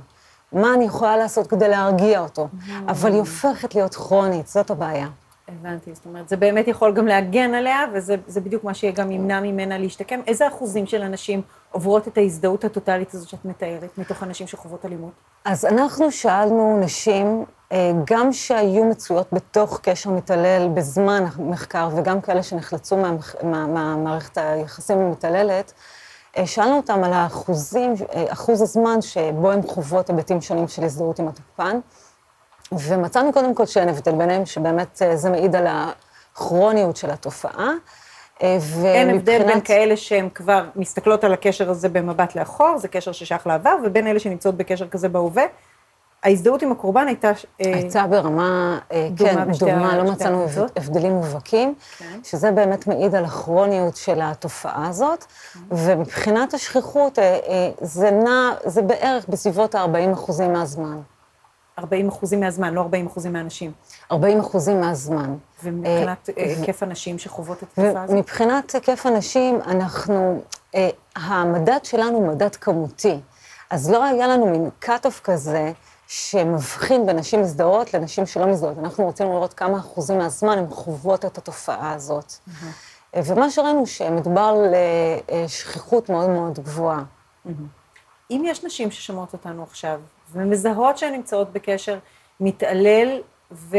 מה 0.54 0.74
אני 0.74 0.84
יכולה 0.84 1.16
לעשות 1.16 1.46
כדי 1.46 1.68
להרגיע 1.68 2.20
אותו, 2.20 2.48
אבל 2.88 3.10
היא 3.10 3.18
הופכת 3.18 3.74
להיות 3.74 3.94
כרונית, 3.94 4.48
זאת 4.48 4.70
הבעיה. 4.70 5.08
הבנתי, 5.48 5.94
זאת 5.94 6.06
אומרת, 6.06 6.28
זה 6.28 6.36
באמת 6.36 6.68
יכול 6.68 6.92
גם 6.92 7.06
להגן 7.06 7.54
עליה, 7.54 7.80
וזה 7.92 8.40
בדיוק 8.40 8.64
מה 8.64 8.74
שגם 8.74 9.10
ימנע 9.10 9.40
ממנה 9.40 9.78
להשתקם. 9.78 10.20
איזה 10.26 10.48
אחוזים 10.48 10.86
של 10.86 11.02
אנשים 11.02 11.42
עוברות 11.70 12.08
את 12.08 12.18
ההזדהות 12.18 12.64
הטוטלית 12.64 13.14
הזאת 13.14 13.28
שאת 13.28 13.44
מתארת, 13.44 13.98
מתוך 13.98 14.22
אנשים 14.22 14.46
שחוות 14.46 14.84
אלימות? 14.84 15.12
אז 15.44 15.64
אנחנו 15.64 16.12
שאלנו 16.12 16.80
נשים, 16.80 17.44
אה, 17.72 17.92
גם 18.04 18.32
שהיו 18.32 18.84
מצויות 18.84 19.26
בתוך 19.32 19.80
קשר 19.82 20.10
מתעלל 20.10 20.68
בזמן 20.74 21.24
המחקר, 21.34 21.88
וגם 21.96 22.20
כאלה 22.20 22.42
שנחלצו 22.42 22.96
מהמערכת 23.42 24.38
היחסים 24.38 24.98
המתעללת, 24.98 25.72
שאלנו 26.44 26.76
אותם 26.76 27.04
על 27.04 27.12
האחוזים, 27.12 27.94
אה, 28.14 28.24
אחוז 28.28 28.62
הזמן 28.62 29.02
שבו 29.02 29.50
הם 29.50 29.62
חוות 29.62 30.10
היבטים 30.10 30.40
שונים 30.40 30.68
של 30.68 30.84
הזדהות 30.84 31.18
עם 31.18 31.28
התוקפן, 31.28 31.80
ומצאנו 32.72 33.32
קודם 33.32 33.54
כל 33.54 33.66
שאין 33.66 33.88
הבדל 33.88 34.12
ביניהם, 34.12 34.46
שבאמת 34.46 35.02
אה, 35.02 35.16
זה 35.16 35.30
מעיד 35.30 35.56
על 35.56 35.66
הכרוניות 35.68 36.96
של 36.96 37.10
התופעה. 37.10 37.70
ומבחינת... 38.42 38.84
אין 38.84 39.10
הבדל 39.10 39.44
בין 39.46 39.60
כאלה 39.60 39.96
שהן 39.96 40.28
כבר 40.34 40.64
מסתכלות 40.76 41.24
על 41.24 41.32
הקשר 41.32 41.70
הזה 41.70 41.88
במבט 41.88 42.34
לאחור, 42.34 42.78
זה 42.78 42.88
קשר 42.88 43.12
ששייך 43.12 43.46
לעבר, 43.46 43.76
ובין 43.84 44.06
אלה 44.06 44.18
שנמצאות 44.18 44.54
בקשר 44.54 44.88
כזה 44.88 45.08
בהווה. 45.08 45.44
ההזדהות 46.24 46.62
עם 46.62 46.72
הקורבן 46.72 47.06
הייתה... 47.06 47.28
אה, 47.28 47.34
הייתה 47.74 48.06
ברמה, 48.06 48.78
אה, 48.92 49.08
כן, 49.16 49.52
דומה, 49.58 49.96
לא 49.96 50.12
מצאנו 50.12 50.46
הבדלים 50.76 51.12
מובהקים, 51.12 51.74
כן. 51.98 52.18
שזה 52.24 52.50
באמת 52.50 52.86
מעיד 52.86 53.14
על 53.14 53.24
הכרוניות 53.24 53.96
של 53.96 54.20
התופעה 54.22 54.88
הזאת, 54.88 55.24
ומבחינת 55.70 56.54
השכיחות, 56.54 57.18
אה, 57.18 57.70
זה 57.80 58.10
נע, 58.10 58.50
זה 58.64 58.82
בערך 58.82 59.28
בסביבות 59.28 59.74
ה-40 59.74 60.12
אחוזים 60.12 60.52
מהזמן. 60.52 61.00
40 61.78 62.08
אחוזים 62.08 62.40
מהזמן, 62.40 62.74
לא 62.74 62.80
40 62.80 63.06
אחוזים 63.06 63.32
מהאנשים. 63.32 63.72
40 64.12 64.40
אחוזים 64.40 64.80
מהזמן. 64.80 65.34
ומבחינת 65.64 66.28
היקף 66.36 66.82
הנשים 66.82 67.18
שחוות 67.18 67.58
את 67.58 67.62
התופעה 67.62 68.02
הזאת? 68.02 68.16
מבחינת 68.16 68.74
היקף 68.74 69.06
הנשים, 69.06 69.58
אנחנו, 69.66 70.42
המדד 71.16 71.78
שלנו 71.82 72.16
הוא 72.16 72.28
מדד 72.28 72.56
כמותי. 72.56 73.20
אז 73.70 73.90
לא 73.90 74.04
היה 74.04 74.26
לנו 74.26 74.46
מין 74.46 74.70
cut-off 74.84 75.20
כזה, 75.24 75.72
שמבחין 76.06 77.06
בין 77.06 77.16
נשים 77.16 77.40
מזדהות 77.42 77.94
לנשים 77.94 78.26
שלא 78.26 78.46
מזדהות. 78.46 78.78
אנחנו 78.78 79.04
רוצים 79.04 79.26
לראות 79.26 79.54
כמה 79.54 79.78
אחוזים 79.78 80.18
מהזמן 80.18 80.58
הן 80.58 80.66
חוות 80.70 81.24
את 81.24 81.38
התופעה 81.38 81.92
הזאת. 81.92 82.32
Mm-hmm. 82.32 83.18
ומה 83.24 83.50
שראינו, 83.50 83.86
שמדובר 83.86 84.40
על 84.40 84.74
שכיחות 85.48 86.08
מאוד 86.08 86.30
מאוד 86.30 86.58
גבוהה. 86.58 87.02
Mm-hmm. 87.46 87.50
אם 88.30 88.42
יש 88.46 88.64
נשים 88.64 88.90
ששומעות 88.90 89.32
אותנו 89.32 89.62
עכשיו, 89.62 90.00
ומזהות 90.32 90.98
שהן 90.98 91.12
נמצאות 91.12 91.52
בקשר 91.52 91.98
מתעלל 92.40 93.20
ו- 93.52 93.76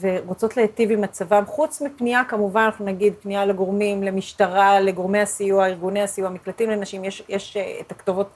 ורוצות 0.00 0.56
להיטיב 0.56 0.90
עם 0.90 1.00
מצבם, 1.00 1.44
חוץ 1.46 1.80
מפנייה, 1.80 2.22
כמובן, 2.28 2.60
אנחנו 2.60 2.84
נגיד 2.84 3.14
פנייה 3.22 3.46
לגורמים, 3.46 4.02
למשטרה, 4.02 4.80
לגורמי 4.80 5.20
הסיוע, 5.20 5.66
ארגוני 5.66 6.02
הסיוע, 6.02 6.30
מקלטים 6.30 6.70
לנשים, 6.70 7.04
יש, 7.04 7.22
יש 7.28 7.56
את 7.80 7.92
הכתובות 7.92 8.28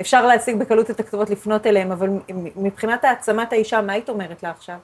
אפשר 0.00 0.26
להשיג 0.26 0.56
בקלות 0.56 0.90
את 0.90 1.00
הכתובות 1.00 1.30
לפנות 1.30 1.66
אליהם, 1.66 1.92
אבל 1.92 2.10
מבחינת 2.56 3.04
העצמת 3.04 3.52
האישה, 3.52 3.80
מה 3.80 3.92
היית 3.92 4.08
אומרת 4.08 4.42
לה 4.42 4.50
עכשיו? 4.50 4.76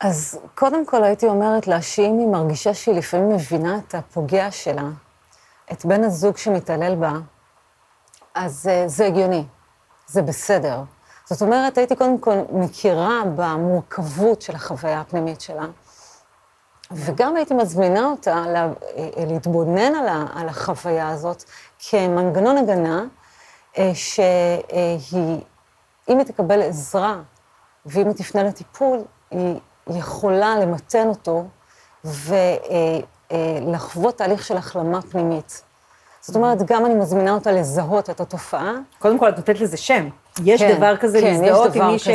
אז 0.00 0.38
קודם 0.54 0.86
כל 0.86 1.04
הייתי 1.04 1.26
אומרת 1.26 1.66
לה 1.66 1.82
שאם 1.82 2.18
היא 2.18 2.28
מרגישה 2.28 2.74
שהיא 2.74 2.94
לפעמים 2.94 3.28
מבינה 3.28 3.78
את 3.78 3.94
הפוגע 3.94 4.50
שלה, 4.50 4.88
את 5.72 5.84
בן 5.84 6.04
הזוג 6.04 6.36
שמתעלל 6.36 6.94
בה, 6.94 7.12
אז 8.34 8.68
uh, 8.68 8.88
זה 8.88 9.06
הגיוני, 9.06 9.44
זה 10.06 10.22
בסדר. 10.22 10.82
זאת 11.24 11.42
אומרת, 11.42 11.78
הייתי 11.78 11.96
קודם 11.96 12.18
כל 12.18 12.34
מכירה 12.52 13.22
במורכבות 13.36 14.42
של 14.42 14.54
החוויה 14.54 15.00
הפנימית 15.00 15.40
שלה, 15.40 15.66
וגם 16.92 17.36
הייתי 17.36 17.54
מזמינה 17.54 18.04
אותה 18.04 18.44
לה, 18.46 18.68
אה, 18.96 19.24
להתבונן 19.26 19.94
על, 20.34 20.48
החוויה 20.48 21.08
הזאת 21.08 21.44
כמנגנון 21.90 22.56
הגנה, 22.56 22.98
אה, 22.98 23.04
שהיא, 23.94 25.40
אם 26.08 26.18
היא 26.18 26.26
תקבל 26.26 26.62
עזרה 26.62 27.16
ואם 27.86 28.06
היא 28.06 28.14
תפנה 28.14 28.42
לטיפול, 28.42 28.98
היא 29.30 29.56
יכולה 29.86 30.58
למתן 30.58 31.08
אותו 31.08 31.44
ולחוות 33.30 34.18
תהליך 34.18 34.44
של 34.44 34.56
החלמה 34.56 35.02
פנימית. 35.02 35.62
זאת 36.20 36.36
אומרת, 36.36 36.62
גם 36.62 36.86
אני 36.86 36.94
מזמינה 36.94 37.32
אותה 37.32 37.52
לזהות 37.52 38.10
את 38.10 38.20
התופעה. 38.20 38.72
קודם 38.98 39.18
כל, 39.18 39.28
את 39.28 39.36
נותנת 39.36 39.60
לזה 39.60 39.76
שם. 39.76 40.08
יש 40.44 40.62
כן, 40.62 40.76
דבר 40.76 40.96
כזה 40.96 41.20
כן, 41.20 41.26
להזדהות 41.26 41.74
עם 41.74 41.86
מי, 41.86 41.98
ש... 41.98 42.08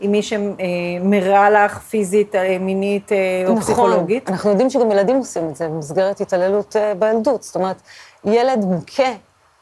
עם 0.00 0.12
מי 0.12 0.22
שמרע 0.22 1.50
לך 1.50 1.78
פיזית, 1.78 2.34
אה, 2.34 2.58
מינית 2.60 3.12
אה, 3.12 3.16
או 3.46 3.52
נכון, 3.52 3.62
פסיכולוגית? 3.62 4.30
אנחנו 4.30 4.50
יודעים 4.50 4.70
שגם 4.70 4.90
ילדים 4.90 5.16
עושים 5.16 5.48
את 5.48 5.56
זה 5.56 5.68
במסגרת 5.68 6.20
התעללות 6.20 6.76
אה, 6.76 6.94
בילדות. 6.94 7.42
זאת 7.42 7.56
אומרת, 7.56 7.82
ילד 8.24 8.64
מוכה, 8.64 9.12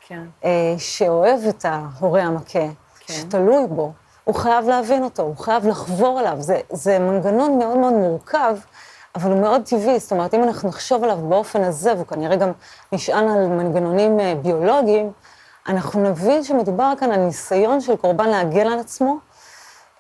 כן. 0.06 0.24
אה, 0.44 0.74
שאוהב 0.78 1.40
את 1.48 1.64
ההורה 1.64 2.22
המכה, 2.22 2.66
כן. 3.00 3.14
שתלוי 3.14 3.66
בו, 3.66 3.92
הוא 4.24 4.34
חייב 4.34 4.68
להבין 4.68 5.04
אותו, 5.04 5.22
הוא 5.22 5.36
חייב 5.36 5.66
לחבור 5.66 6.20
אליו. 6.20 6.36
זה, 6.40 6.60
זה 6.70 6.98
מנגנון 6.98 7.58
מאוד 7.58 7.78
מאוד 7.78 7.92
מורכב, 7.92 8.56
אבל 9.14 9.30
הוא 9.30 9.40
מאוד 9.40 9.62
טבעי. 9.62 9.98
זאת 9.98 10.12
אומרת, 10.12 10.34
אם 10.34 10.44
אנחנו 10.44 10.68
נחשוב 10.68 11.04
עליו 11.04 11.16
באופן 11.16 11.62
הזה, 11.62 11.94
והוא 11.94 12.06
כנראה 12.06 12.36
גם 12.36 12.52
נשען 12.92 13.28
על 13.28 13.46
מנגנונים 13.46 14.20
אה, 14.20 14.34
ביולוגיים, 14.34 15.12
אנחנו 15.68 16.10
נבין 16.10 16.44
שמדובר 16.44 16.92
כאן 16.98 17.12
על 17.12 17.20
ניסיון 17.20 17.80
של 17.80 17.96
קורבן 17.96 18.28
להגן 18.28 18.66
על 18.66 18.78
עצמו, 18.78 19.18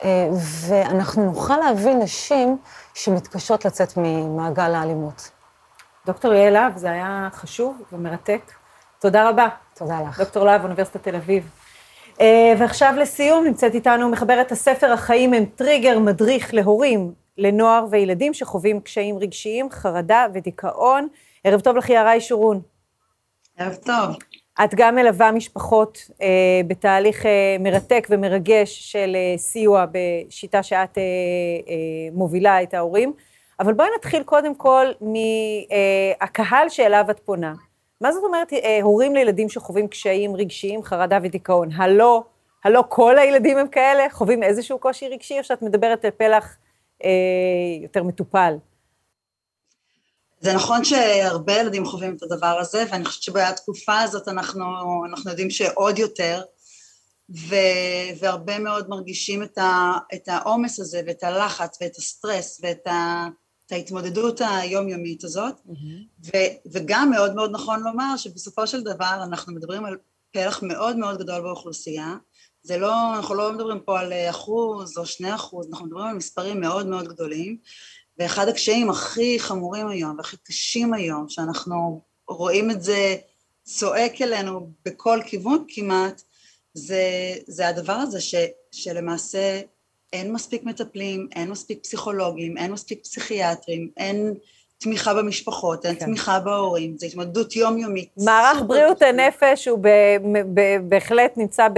אה, 0.04 0.28
ואנחנו 0.68 1.24
נוכל 1.24 1.56
להבין 1.56 1.98
נשים 1.98 2.58
שמתקשות 2.94 3.64
לצאת 3.64 3.92
ממעגל 3.96 4.74
האלימות. 4.74 5.30
דוקטור 6.06 6.32
יעל 6.34 6.52
להב, 6.52 6.76
זה 6.76 6.90
היה 6.90 7.28
חשוב 7.32 7.82
ומרתק. 7.92 8.63
תודה 9.04 9.28
רבה. 9.28 9.48
תודה 9.74 10.00
לך. 10.08 10.20
דוקטור 10.20 10.44
להב, 10.44 10.62
אוניברסיטת 10.64 11.02
תל 11.02 11.16
אביב. 11.16 11.50
אה, 12.20 12.54
ועכשיו 12.58 12.94
לסיום, 12.98 13.44
נמצאת 13.44 13.74
איתנו 13.74 14.08
מחברת 14.08 14.52
הספר 14.52 14.92
"החיים 14.92 15.34
הם 15.34 15.44
טריגר", 15.44 15.98
מדריך 15.98 16.54
להורים, 16.54 17.12
לנוער 17.38 17.86
וילדים 17.90 18.34
שחווים 18.34 18.80
קשיים 18.80 19.18
רגשיים, 19.18 19.70
חרדה 19.70 20.26
ודיכאון. 20.34 21.08
ערב 21.44 21.60
טוב 21.60 21.76
לך, 21.76 21.90
יערה 21.90 22.16
ישורון. 22.16 22.60
ערב 23.58 23.74
טוב. 23.74 24.16
את 24.64 24.74
גם 24.74 24.94
מלווה 24.94 25.32
משפחות 25.32 25.98
אה, 26.22 26.60
בתהליך 26.66 27.26
אה, 27.26 27.56
מרתק 27.60 28.06
ומרגש 28.10 28.92
של 28.92 29.16
אה, 29.16 29.38
סיוע 29.38 29.84
בשיטה 29.92 30.62
שאת 30.62 30.98
אה, 30.98 31.02
אה, 31.68 32.10
מובילה 32.12 32.62
את 32.62 32.74
ההורים, 32.74 33.12
אבל 33.60 33.72
בואי 33.72 33.88
נתחיל 33.98 34.22
קודם 34.22 34.54
כל 34.54 34.86
מהקהל 35.00 36.68
שאליו 36.68 37.04
את 37.10 37.20
פונה. 37.20 37.52
מה 38.00 38.12
זאת 38.12 38.24
אומרת 38.24 38.52
אה, 38.52 38.78
הורים 38.82 39.14
לילדים 39.14 39.48
שחווים 39.48 39.88
קשיים 39.88 40.36
רגשיים, 40.36 40.82
חרדה 40.82 41.18
ודיכאון? 41.22 41.72
הלא, 41.72 42.24
הלא 42.64 42.84
כל 42.88 43.18
הילדים 43.18 43.58
הם 43.58 43.68
כאלה? 43.68 44.06
חווים 44.10 44.42
איזשהו 44.42 44.78
קושי 44.78 45.08
רגשי, 45.08 45.38
או 45.38 45.44
שאת 45.44 45.62
מדברת 45.62 46.04
על 46.04 46.10
פלח 46.10 46.56
אה, 47.04 47.10
יותר 47.82 48.02
מטופל? 48.02 48.54
זה 50.40 50.54
נכון 50.54 50.84
שהרבה 50.84 51.52
ילדים 51.52 51.84
חווים 51.84 52.16
את 52.16 52.22
הדבר 52.22 52.58
הזה, 52.60 52.84
ואני 52.90 53.04
חושבת 53.04 53.22
שבתקופה 53.22 54.00
הזאת 54.00 54.28
אנחנו, 54.28 54.64
אנחנו 55.10 55.30
יודעים 55.30 55.50
שעוד 55.50 55.98
יותר, 55.98 56.42
ו, 57.48 57.54
והרבה 58.18 58.58
מאוד 58.58 58.88
מרגישים 58.88 59.42
את, 59.42 60.28
העומס 60.28 60.80
הזה, 60.80 61.00
ואת 61.06 61.22
הלחץ, 61.22 61.78
ואת 61.80 61.96
הסטרס, 61.96 62.60
ואת 62.62 62.86
ה, 62.86 63.26
את 63.66 63.72
ההתמודדות 63.72 64.40
היומיומית 64.44 65.24
הזאת, 65.24 65.54
ו, 66.26 66.30
וגם 66.72 67.10
מאוד 67.10 67.34
מאוד 67.34 67.50
נכון 67.50 67.82
לומר 67.82 68.16
שבסופו 68.16 68.66
של 68.66 68.82
דבר 68.82 69.20
אנחנו 69.22 69.52
מדברים 69.54 69.84
על 69.84 69.96
פלח 70.32 70.62
מאוד 70.62 70.96
מאוד 70.96 71.18
גדול 71.18 71.40
באוכלוסייה, 71.40 72.16
זה 72.62 72.78
לא, 72.78 73.16
אנחנו 73.16 73.34
לא 73.34 73.52
מדברים 73.52 73.80
פה 73.80 74.00
על 74.00 74.12
אחוז 74.30 74.98
או 74.98 75.06
שני 75.06 75.34
אחוז, 75.34 75.68
אנחנו 75.70 75.86
מדברים 75.86 76.06
על 76.06 76.16
מספרים 76.16 76.60
מאוד 76.60 76.86
מאוד 76.86 77.08
גדולים, 77.08 77.58
ואחד 78.18 78.48
הקשיים 78.48 78.90
הכי 78.90 79.40
חמורים 79.40 79.88
היום 79.88 80.16
והכי 80.16 80.36
קשים 80.36 80.94
היום, 80.94 81.28
שאנחנו 81.28 82.02
רואים 82.28 82.70
את 82.70 82.82
זה 82.82 83.16
צועק 83.62 84.22
אלינו 84.22 84.70
בכל 84.84 85.20
כיוון 85.26 85.64
כמעט, 85.68 86.22
זה, 86.74 87.34
זה 87.46 87.68
הדבר 87.68 87.92
הזה 87.92 88.20
ש, 88.20 88.34
שלמעשה 88.72 89.60
אין 90.14 90.32
מספיק 90.32 90.64
מטפלים, 90.64 91.28
אין 91.36 91.50
מספיק 91.50 91.82
פסיכולוגים, 91.82 92.56
אין 92.56 92.72
מספיק 92.72 93.02
פסיכיאטרים, 93.02 93.88
אין 93.96 94.34
תמיכה 94.78 95.14
במשפחות, 95.14 95.86
אין 95.86 95.94
כן. 95.94 96.06
תמיכה 96.06 96.40
בהורים, 96.40 96.98
זו 96.98 97.06
התמודדות 97.06 97.56
יומיומית. 97.56 98.08
מערך 98.24 98.62
בריאות. 98.66 99.02
הנפש 99.02 99.68
הוא 99.68 99.78
ב, 99.78 99.88
ב, 100.54 100.60
בהחלט 100.82 101.36
נמצא 101.36 101.68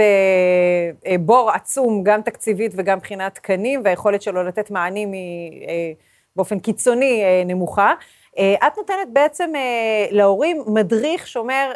בבור 1.13 1.51
עצום, 1.51 2.03
גם 2.03 2.21
תקציבית 2.21 2.71
וגם 2.75 2.97
מבחינת 2.97 3.35
תקנים, 3.35 3.81
והיכולת 3.83 4.21
שלו 4.21 4.43
לתת 4.43 4.71
מענים 4.71 5.11
היא 5.11 5.67
אה, 5.67 5.91
באופן 6.35 6.59
קיצוני 6.59 7.23
אה, 7.23 7.43
נמוכה. 7.45 7.93
אה, 8.37 8.67
את 8.67 8.77
נותנת 8.77 9.07
בעצם 9.13 9.51
להורים 10.11 10.63
מדריך 10.67 11.27
שאומר, 11.27 11.71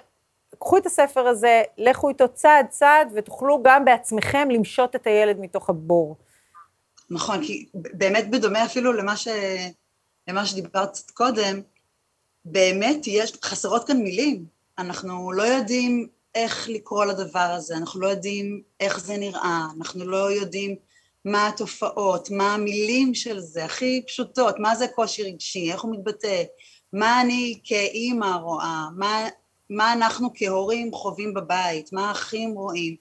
קחו 0.59 0.77
את 0.77 0.85
הספר 0.85 1.27
הזה, 1.27 1.63
לכו 1.77 2.09
איתו 2.09 2.27
צעד 2.27 2.65
צעד, 2.69 3.11
ותוכלו 3.15 3.63
גם 3.63 3.85
בעצמכם 3.85 4.47
למשות 4.51 4.95
את 4.95 5.07
הילד 5.07 5.39
מתוך 5.39 5.69
הבור. 5.69 6.15
נכון, 7.11 7.45
כי 7.45 7.65
באמת 7.73 8.29
בדומה 8.29 8.65
אפילו 8.65 8.93
למה, 8.93 9.17
ש... 9.17 9.27
למה 10.27 10.45
שדיברת 10.45 10.97
קודם, 11.13 11.61
באמת 12.45 13.07
יש, 13.07 13.33
חסרות 13.43 13.87
כאן 13.87 13.97
מילים. 13.97 14.45
אנחנו 14.77 15.31
לא 15.31 15.43
יודעים 15.43 16.07
איך 16.35 16.69
לקרוא 16.69 17.05
לדבר 17.05 17.39
הזה, 17.39 17.77
אנחנו 17.77 18.01
לא 18.01 18.07
יודעים 18.07 18.61
איך 18.79 18.99
זה 18.99 19.17
נראה, 19.17 19.67
אנחנו 19.77 20.05
לא 20.05 20.31
יודעים 20.31 20.75
מה 21.25 21.47
התופעות, 21.47 22.29
מה 22.31 22.53
המילים 22.53 23.13
של 23.13 23.39
זה, 23.39 23.65
הכי 23.65 24.03
פשוטות, 24.07 24.59
מה 24.59 24.75
זה 24.75 24.87
קושי 24.87 25.23
רגשי, 25.23 25.71
איך 25.71 25.81
הוא 25.81 25.95
מתבטא, 25.95 26.43
מה 26.93 27.21
אני 27.21 27.59
כאימא 27.63 28.35
רואה, 28.43 28.85
מה, 28.95 29.27
מה 29.69 29.93
אנחנו 29.93 30.29
כהורים 30.35 30.93
חווים 30.93 31.33
בבית, 31.33 31.93
מה 31.93 32.09
האחים 32.09 32.53
רואים. 32.53 32.95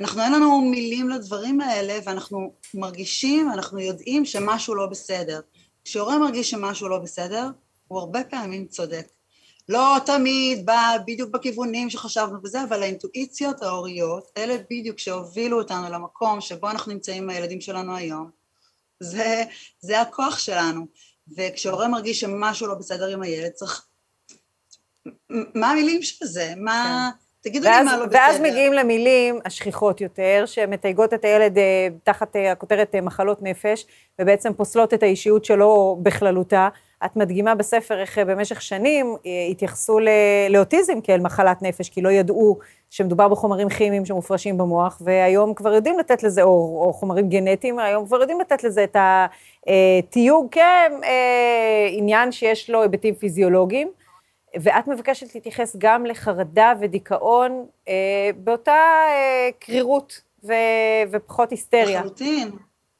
אנחנו 0.00 0.22
אין 0.22 0.32
לנו 0.32 0.60
מילים 0.60 1.08
לדברים 1.08 1.60
האלה 1.60 1.98
ואנחנו 2.04 2.52
מרגישים, 2.74 3.52
אנחנו 3.52 3.78
יודעים 3.78 4.24
שמשהו 4.24 4.74
לא 4.74 4.86
בסדר. 4.86 5.40
כשהורה 5.84 6.18
מרגיש 6.18 6.50
שמשהו 6.50 6.88
לא 6.88 6.98
בסדר, 6.98 7.48
הוא 7.88 7.98
הרבה 7.98 8.24
פעמים 8.24 8.66
צודק. 8.66 9.06
לא 9.68 9.96
תמיד 10.06 10.66
בא 10.66 10.96
בדיוק 11.06 11.30
בכיוונים 11.30 11.90
שחשבנו 11.90 12.42
בזה, 12.42 12.62
אבל 12.62 12.82
האינטואיציות 12.82 13.62
ההוריות, 13.62 14.30
אלה 14.36 14.56
בדיוק 14.70 14.98
שהובילו 14.98 15.58
אותנו 15.58 15.90
למקום 15.92 16.40
שבו 16.40 16.70
אנחנו 16.70 16.92
נמצאים 16.92 17.22
עם 17.22 17.30
הילדים 17.30 17.60
שלנו 17.60 17.96
היום, 17.96 18.30
זה, 19.00 19.44
זה 19.80 20.00
הכוח 20.00 20.38
שלנו. 20.38 20.86
וכשהורה 21.36 21.88
מרגיש 21.88 22.20
שמשהו 22.20 22.66
לא 22.66 22.74
בסדר 22.74 23.06
עם 23.06 23.22
הילד, 23.22 23.50
צריך... 23.50 23.86
מה 25.30 25.70
המילים 25.70 26.02
של 26.02 26.26
זה? 26.26 26.54
מה... 26.56 27.10
תגידו 27.42 27.68
לי 27.68 27.70
ואז, 27.70 27.86
מה 27.86 27.96
לא 27.96 28.06
בסדר. 28.06 28.18
ואז 28.18 28.40
מגיעים 28.40 28.72
למילים 28.72 29.38
השכיחות 29.44 30.00
יותר, 30.00 30.44
שמתייגות 30.46 31.14
את 31.14 31.24
הילד 31.24 31.58
אה, 31.58 31.88
תחת 32.04 32.36
אה, 32.36 32.52
הכותרת 32.52 32.94
אה, 32.94 33.00
מחלות 33.00 33.42
נפש, 33.42 33.86
ובעצם 34.18 34.52
פוסלות 34.54 34.94
את 34.94 35.02
האישיות 35.02 35.44
שלו 35.44 35.98
בכללותה. 36.02 36.68
את 37.04 37.16
מדגימה 37.16 37.54
בספר 37.54 38.00
איך 38.00 38.18
אה, 38.18 38.24
במשך 38.24 38.62
שנים 38.62 39.16
אה, 39.26 39.30
התייחסו 39.50 39.98
ל- 39.98 40.08
לאוטיזם 40.50 41.00
כאל 41.00 41.20
מחלת 41.20 41.62
נפש, 41.62 41.88
כי 41.88 42.00
לא 42.00 42.08
ידעו 42.08 42.58
שמדובר 42.90 43.28
בחומרים 43.28 43.68
כימיים 43.68 44.04
שמופרשים 44.04 44.58
במוח, 44.58 45.02
והיום 45.04 45.54
כבר 45.54 45.72
יודעים 45.74 45.98
לתת 45.98 46.22
לזה, 46.22 46.42
או, 46.42 46.82
או 46.84 46.92
חומרים 46.92 47.28
גנטיים, 47.28 47.78
היום 47.78 48.06
כבר 48.06 48.20
יודעים 48.20 48.40
לתת 48.40 48.64
לזה 48.64 48.84
את 48.84 48.96
התיוג 49.66 50.46
כעניין 50.50 52.32
שיש 52.32 52.70
לו 52.70 52.82
היבטים 52.82 53.14
פיזיולוגיים. 53.14 53.90
ואת 54.62 54.88
מבקשת 54.88 55.34
להתייחס 55.34 55.76
גם 55.78 56.06
לחרדה 56.06 56.72
ודיכאון 56.80 57.66
אה, 57.88 58.30
באותה 58.36 59.06
אה, 59.08 59.48
קרירות 59.58 60.20
ו, 60.44 60.52
ופחות 61.10 61.50
היסטריה. 61.50 62.00
לחלוטין, 62.00 62.50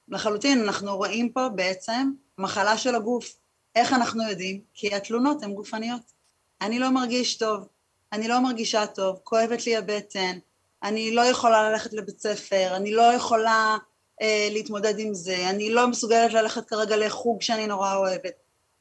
לחלוטין, 0.09 0.61
אנחנו 0.61 0.97
רואים 0.97 1.33
פה 1.33 1.49
בעצם 1.49 2.11
מחלה 2.39 2.77
של 2.77 2.95
הגוף. 2.95 3.37
איך 3.77 3.93
אנחנו 3.93 4.23
יודעים? 4.31 4.61
כי 4.75 4.95
התלונות 4.95 5.43
הן 5.43 5.53
גופניות. 5.53 6.13
אני 6.61 6.79
לא 6.79 6.91
מרגיש 6.91 7.39
טוב, 7.39 7.69
אני 8.13 8.29
לא 8.29 8.41
מרגישה 8.41 8.87
טוב, 8.87 9.21
כואבת 9.25 9.67
לי 9.67 9.77
הבטן, 9.77 10.39
אני 10.83 11.15
לא 11.15 11.21
יכולה 11.21 11.71
ללכת 11.71 11.93
לבית 11.93 12.21
ספר, 12.21 12.77
אני 12.77 12.93
לא 12.93 13.03
יכולה 13.03 13.77
אה, 14.23 14.49
להתמודד 14.51 14.99
עם 14.99 15.15
זה, 15.15 15.51
אני 15.51 15.71
לא 15.71 15.89
מסוגלת 15.89 16.33
ללכת 16.33 16.69
כרגע 16.69 16.97
לחוג 16.97 17.43
שאני 17.43 17.67
נורא 17.67 17.97
אוהבת. 17.97 18.33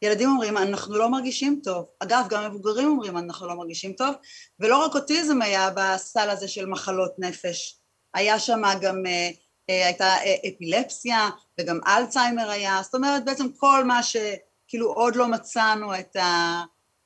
ילדים 0.02 0.30
אומרים, 0.30 0.58
אנחנו 0.58 0.98
לא 0.98 1.10
מרגישים 1.10 1.60
טוב. 1.64 1.86
אגב, 2.00 2.26
גם 2.30 2.52
מבוגרים 2.52 2.88
אומרים, 2.88 3.18
אנחנו 3.18 3.48
לא 3.48 3.56
מרגישים 3.56 3.94
טוב, 3.94 4.16
ולא 4.60 4.86
רק 4.86 4.96
אוטיזם 4.96 5.42
היה 5.42 5.70
בסל 5.76 6.30
הזה 6.30 6.48
של 6.48 6.66
מחלות 6.66 7.12
נפש. 7.18 7.78
היה 8.14 8.40
שם 8.40 8.62
גם, 8.82 9.06
אה, 9.06 9.30
אה, 9.70 9.86
הייתה 9.86 10.06
אה, 10.06 10.36
אפילפסיה, 10.50 11.30
וגם 11.60 11.80
אלצהיימר 11.88 12.50
היה, 12.50 12.80
זאת 12.84 12.96
אומרת, 12.96 13.26
בעצם 13.26 13.48
כל 13.58 13.84
מה 13.84 14.04
שכאילו 14.04 14.94
עוד 14.94 15.16
לא 15.16 15.28
מצאנו 15.28 16.00
את. 16.00 16.16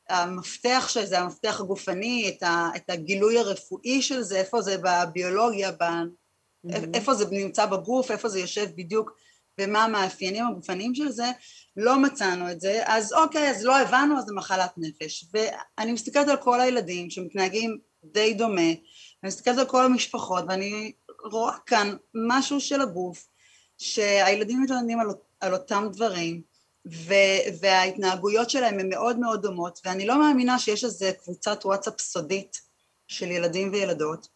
המפתח 0.10 0.86
של 0.90 1.06
זה, 1.06 1.20
המפתח 1.20 1.60
הגופני, 1.60 2.30
את, 2.30 2.44
ה, 2.44 2.70
את 2.76 2.90
הגילוי 2.90 3.40
הרפואי 3.40 4.02
של 4.02 4.22
זה, 4.22 4.38
איפה 4.40 4.62
זה 4.62 4.78
בביולוגיה, 4.84 5.72
ב, 5.72 5.84
איפה 6.94 7.14
זה 7.14 7.26
נמצא 7.32 7.66
בגוף, 7.66 8.12
איפה 8.12 8.30
זה 8.30 8.40
יושב 8.40 8.70
בדיוק 8.76 9.18
ומה 9.60 9.84
המאפיינים 9.84 10.48
הגופניים 10.48 10.96
של 10.96 11.10
זה, 11.10 11.32
לא 11.78 12.00
מצאנו 12.00 12.52
את 12.52 12.62
זה, 12.62 12.82
אז 12.86 13.14
אוקיי, 13.14 13.50
אז 13.50 13.64
לא 13.64 13.78
הבנו, 13.78 14.18
אז 14.18 14.26
זה 14.26 14.34
מחלת 14.34 14.72
נפש. 14.78 15.26
ואני 15.34 15.92
מסתכלת 15.92 16.28
על 16.28 16.38
כל 16.38 16.62
הילדים 16.62 17.10
שמתנהגים 17.10 17.78
די 18.04 18.34
דומה, 18.34 18.62
אני 18.62 19.28
מסתכלת 19.28 19.58
על 19.58 19.66
כל 19.66 19.86
המשפחות, 19.86 20.44
ואני 20.48 20.92
רואה 21.32 21.58
כאן 21.66 21.96
משהו 22.14 22.60
של 22.60 22.82
הגוף, 22.82 23.28
שהילדים 23.78 24.64
מתלוננים 24.64 25.00
על, 25.00 25.08
על 25.40 25.54
אותם 25.54 25.88
דברים, 25.92 26.42
ו, 26.92 27.14
וההתנהגויות 27.60 28.50
שלהם 28.50 28.80
הן 28.80 28.90
מאוד 28.90 29.20
מאוד 29.20 29.42
דומות, 29.42 29.80
ואני 29.86 30.06
לא 30.06 30.20
מאמינה 30.20 30.60
שיש 30.60 30.84
איזה 30.84 31.12
קבוצת 31.24 31.66
וואטסאפ 31.66 32.02
סודית 32.02 32.62
של 33.08 33.32
ילדים 33.32 33.72
וילדות, 33.72 34.28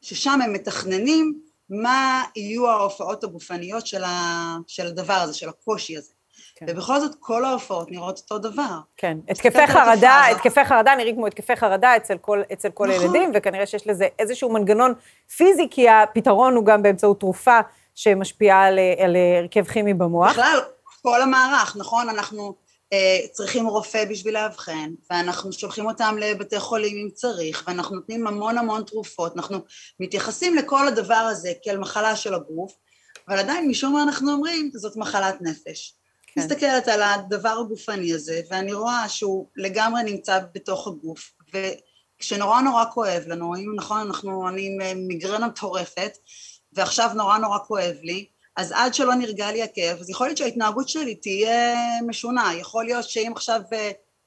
ששם 0.00 0.40
הם 0.44 0.52
מתכננים 0.52 1.40
מה 1.70 2.24
יהיו 2.36 2.68
ההופעות 2.70 3.24
הגופניות 3.24 3.86
של, 3.86 4.04
ה, 4.04 4.56
של 4.66 4.86
הדבר 4.86 5.14
הזה, 5.14 5.34
של 5.34 5.48
הקושי 5.48 5.96
הזה. 5.96 6.12
כן. 6.56 6.66
ובכל 6.68 7.00
זאת 7.00 7.14
כל 7.20 7.44
ההופעות 7.44 7.90
נראות 7.90 8.18
אותו 8.18 8.38
דבר. 8.38 8.78
כן, 8.96 9.18
התקפי 9.28 9.66
חרדה, 9.66 10.26
התקפי 10.30 10.64
חרדה 10.64 10.94
נראים 10.94 11.16
כמו 11.16 11.26
התקפי 11.26 11.56
חרדה 11.56 11.96
אצל 11.96 12.18
כל, 12.18 12.42
אצל 12.52 12.70
כל 12.70 12.88
נכון. 12.88 13.00
הילדים, 13.00 13.30
וכנראה 13.34 13.66
שיש 13.66 13.86
לזה 13.86 14.06
איזשהו 14.18 14.52
מנגנון 14.52 14.92
פיזי, 15.36 15.68
כי 15.70 15.88
הפתרון 15.88 16.54
הוא 16.54 16.64
גם 16.64 16.82
באמצעות 16.82 17.20
תרופה 17.20 17.58
שמשפיעה 17.94 18.64
על, 18.64 18.78
על 18.98 19.16
הרכב 19.40 19.64
כימי 19.64 19.94
במוח. 19.94 20.30
בכלל, 20.30 20.58
כל 21.02 21.22
המערך, 21.22 21.76
נכון? 21.76 22.08
אנחנו 22.08 22.54
צריכים 23.32 23.66
רופא 23.66 24.04
בשביל 24.04 24.34
לאבחן, 24.34 24.90
ואנחנו 25.10 25.52
שולחים 25.52 25.86
אותם 25.86 26.16
לבתי 26.20 26.60
חולים 26.60 26.96
אם 26.96 27.10
צריך, 27.14 27.64
ואנחנו 27.66 27.96
נותנים 27.96 28.26
המון 28.26 28.58
המון 28.58 28.84
תרופות, 28.84 29.36
אנחנו 29.36 29.58
מתייחסים 30.00 30.56
לכל 30.56 30.88
הדבר 30.88 31.14
הזה 31.14 31.52
כאל 31.62 31.78
מחלה 31.78 32.16
של 32.16 32.34
הגוף, 32.34 32.72
אבל 33.28 33.38
עדיין 33.38 33.68
משום 33.68 33.92
מה 33.92 34.02
אנחנו 34.02 34.32
אומרים, 34.32 34.70
זאת 34.74 34.96
מחלת 34.96 35.42
נפש. 35.42 35.94
כן. 36.26 36.40
מסתכלת 36.40 36.88
על 36.88 37.02
הדבר 37.02 37.56
הגופני 37.64 38.14
הזה, 38.14 38.40
ואני 38.50 38.72
רואה 38.72 39.08
שהוא 39.08 39.48
לגמרי 39.56 40.02
נמצא 40.02 40.40
בתוך 40.54 40.86
הגוף, 40.86 41.32
וכשנורא 41.54 42.60
נורא 42.60 42.84
כואב 42.94 43.22
לנו, 43.26 43.54
אם 43.56 43.74
נכון, 43.76 44.00
אנחנו, 44.00 44.48
אני 44.48 44.76
מיגרנה 44.94 45.46
מטורפת, 45.46 46.18
ועכשיו 46.72 47.10
נורא 47.14 47.38
נורא 47.38 47.58
כואב 47.58 47.96
לי, 48.02 48.26
אז 48.56 48.72
עד 48.76 48.94
שלא 48.94 49.14
נרגע 49.14 49.52
לי 49.52 49.62
הכאב, 49.62 49.98
אז 50.00 50.10
יכול 50.10 50.26
להיות 50.26 50.36
שההתנהגות 50.36 50.88
שלי 50.88 51.14
תהיה 51.14 51.74
משונה, 52.06 52.50
יכול 52.58 52.84
להיות 52.84 53.04
שאם 53.04 53.32
עכשיו 53.36 53.60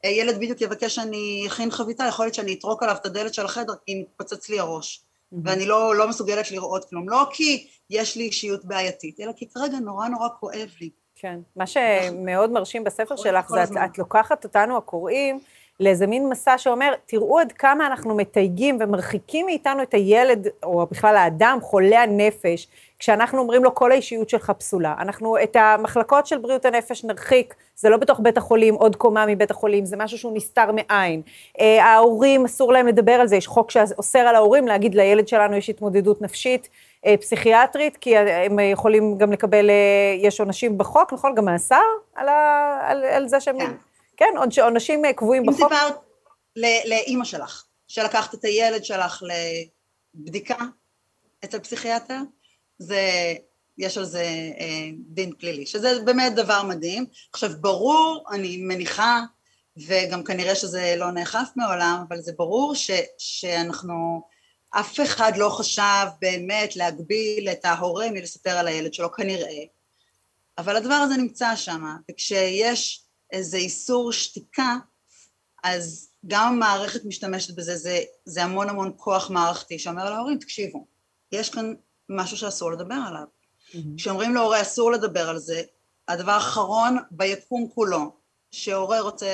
אה, 0.05 0.09
ילד 0.09 0.35
בדיוק 0.35 0.61
יבקש 0.61 0.95
שאני 0.95 1.43
אכין 1.47 1.71
חביתה, 1.71 2.03
יכול 2.07 2.25
להיות 2.25 2.35
שאני 2.35 2.53
אטרוק 2.53 2.83
עליו 2.83 2.95
את 2.95 3.05
הדלת 3.05 3.33
של 3.33 3.45
החדר 3.45 3.73
כי 3.85 4.01
מתפוצץ 4.01 4.49
לי 4.49 4.59
הראש, 4.59 5.01
mm-hmm. 5.01 5.37
ואני 5.43 5.65
לא, 5.65 5.95
לא 5.95 6.07
מסוגלת 6.07 6.51
לראות 6.51 6.85
כלום, 6.89 7.09
לא 7.09 7.27
כי 7.31 7.67
יש 7.89 8.15
לי 8.15 8.23
אישיות 8.23 8.65
בעייתית, 8.65 9.19
אלא 9.19 9.31
כי 9.35 9.49
כרגע 9.49 9.79
נורא 9.79 10.07
נורא 10.07 10.27
כואב 10.39 10.69
לי. 10.81 10.89
כן, 11.15 11.39
מה 11.55 11.67
שמאוד 11.67 12.51
מרשים 12.51 12.83
בספר 12.83 13.15
שלך 13.15 13.49
זה 13.49 13.63
את, 13.63 13.69
את 13.85 13.97
לוקחת 13.97 14.43
אותנו 14.43 14.77
הקוראים 14.77 15.39
לאיזה 15.79 16.07
מין 16.07 16.29
מסע 16.29 16.57
שאומר, 16.57 16.93
תראו 17.05 17.39
עד 17.39 17.51
כמה 17.51 17.87
אנחנו 17.87 18.15
מתייגים 18.15 18.77
ומרחיקים 18.79 19.45
מאיתנו 19.45 19.83
את 19.83 19.93
הילד, 19.93 20.47
או 20.63 20.87
בכלל 20.91 21.15
האדם, 21.15 21.57
חולה 21.61 22.03
הנפש, 22.03 22.67
כשאנחנו 22.99 23.39
אומרים 23.39 23.63
לו, 23.63 23.75
כל 23.75 23.91
האישיות 23.91 24.29
שלך 24.29 24.49
פסולה. 24.49 24.95
אנחנו 24.99 25.37
את 25.43 25.55
המחלקות 25.55 26.27
של 26.27 26.37
בריאות 26.37 26.65
הנפש 26.65 27.03
נרחיק, 27.03 27.55
זה 27.75 27.89
לא 27.89 27.97
בתוך 27.97 28.19
בית 28.23 28.37
החולים, 28.37 28.73
עוד 28.73 28.95
קומה 28.95 29.25
מבית 29.25 29.51
החולים, 29.51 29.85
זה 29.85 29.97
משהו 29.97 30.17
שהוא 30.17 30.35
נסתר 30.35 30.71
מעין. 30.71 31.21
אה, 31.59 31.85
ההורים, 31.85 32.45
אסור 32.45 32.73
להם 32.73 32.87
לדבר 32.87 33.11
על 33.11 33.27
זה, 33.27 33.35
יש 33.35 33.47
חוק 33.47 33.71
שאוסר 33.71 34.19
על 34.19 34.35
ההורים 34.35 34.67
להגיד, 34.67 34.95
לילד 34.95 35.27
שלנו 35.27 35.55
יש 35.55 35.69
התמודדות 35.69 36.21
נפשית. 36.21 36.69
אה, 37.05 37.17
פסיכיאטרית, 37.17 37.97
כי 37.97 38.17
הם 38.17 38.59
יכולים 38.59 39.17
גם 39.17 39.31
לקבל, 39.31 39.69
אה, 39.69 40.15
יש 40.17 40.39
עונשים 40.39 40.77
בחוק, 40.77 41.13
נכון? 41.13 41.35
גם 41.35 41.45
מאסר 41.45 41.81
על, 42.15 42.27
ה, 42.27 42.79
על, 42.87 43.03
על 43.03 43.27
זה 43.27 43.39
שהם... 43.39 43.59
כן. 43.59 43.71
כן, 44.17 44.61
עונשים 44.61 45.01
קבועים 45.15 45.45
בחוק. 45.45 45.61
אם 45.61 45.77
סיפרת 45.77 45.95
לאימא 46.85 47.25
שלך, 47.25 47.63
שלקחת 47.87 48.33
את 48.33 48.45
הילד 48.45 48.85
שלך 48.85 49.23
לבדיקה 50.15 50.55
אצל 51.43 51.59
פסיכיאטר, 51.59 52.17
זה, 52.79 53.33
יש 53.77 53.97
על 53.97 54.05
זה 54.05 54.51
אה, 54.59 54.89
דין 55.09 55.33
פלילי, 55.39 55.65
שזה 55.65 55.99
באמת 56.05 56.35
דבר 56.35 56.63
מדהים. 56.63 57.05
עכשיו, 57.33 57.51
ברור, 57.61 58.25
אני 58.31 58.57
מניחה, 58.57 59.21
וגם 59.77 60.23
כנראה 60.23 60.55
שזה 60.55 60.95
לא 60.97 61.11
נאכף 61.11 61.49
מעולם, 61.55 62.03
אבל 62.07 62.21
זה 62.21 62.31
ברור 62.37 62.75
ש, 62.75 62.91
שאנחנו, 63.17 64.21
אף 64.69 64.99
אחד 64.99 65.31
לא 65.37 65.49
חשב 65.49 66.05
באמת 66.21 66.75
להגביל 66.75 67.49
את 67.49 67.65
ההורה 67.65 68.11
מלספר 68.11 68.49
על 68.49 68.67
הילד 68.67 68.93
שלו, 68.93 69.11
כנראה. 69.11 69.63
אבל 70.57 70.75
הדבר 70.75 70.93
הזה 70.93 71.17
נמצא 71.17 71.55
שם, 71.55 71.95
וכשיש 72.11 73.03
איזה 73.31 73.57
איסור 73.57 74.11
שתיקה, 74.11 74.75
אז 75.63 76.09
גם 76.27 76.53
המערכת 76.53 77.05
משתמשת 77.05 77.55
בזה, 77.55 77.75
זה, 77.75 78.01
זה 78.25 78.43
המון 78.43 78.69
המון 78.69 78.93
כוח 78.97 79.29
מערכתי 79.29 79.79
שאומר 79.79 80.09
להורים, 80.09 80.37
תקשיבו, 80.37 80.85
יש 81.31 81.49
כאן 81.49 81.73
משהו 82.09 82.37
שאסור 82.37 82.71
לדבר 82.71 82.99
עליו. 83.07 83.23
Mm-hmm. 83.23 83.77
כשאומרים 83.97 84.35
להורה 84.35 84.61
אסור 84.61 84.91
לדבר 84.91 85.29
על 85.29 85.37
זה, 85.37 85.61
הדבר 86.07 86.31
האחרון 86.31 86.97
ביקום 87.11 87.67
כולו 87.73 88.11
שהורה 88.51 88.99
רוצה 88.99 89.25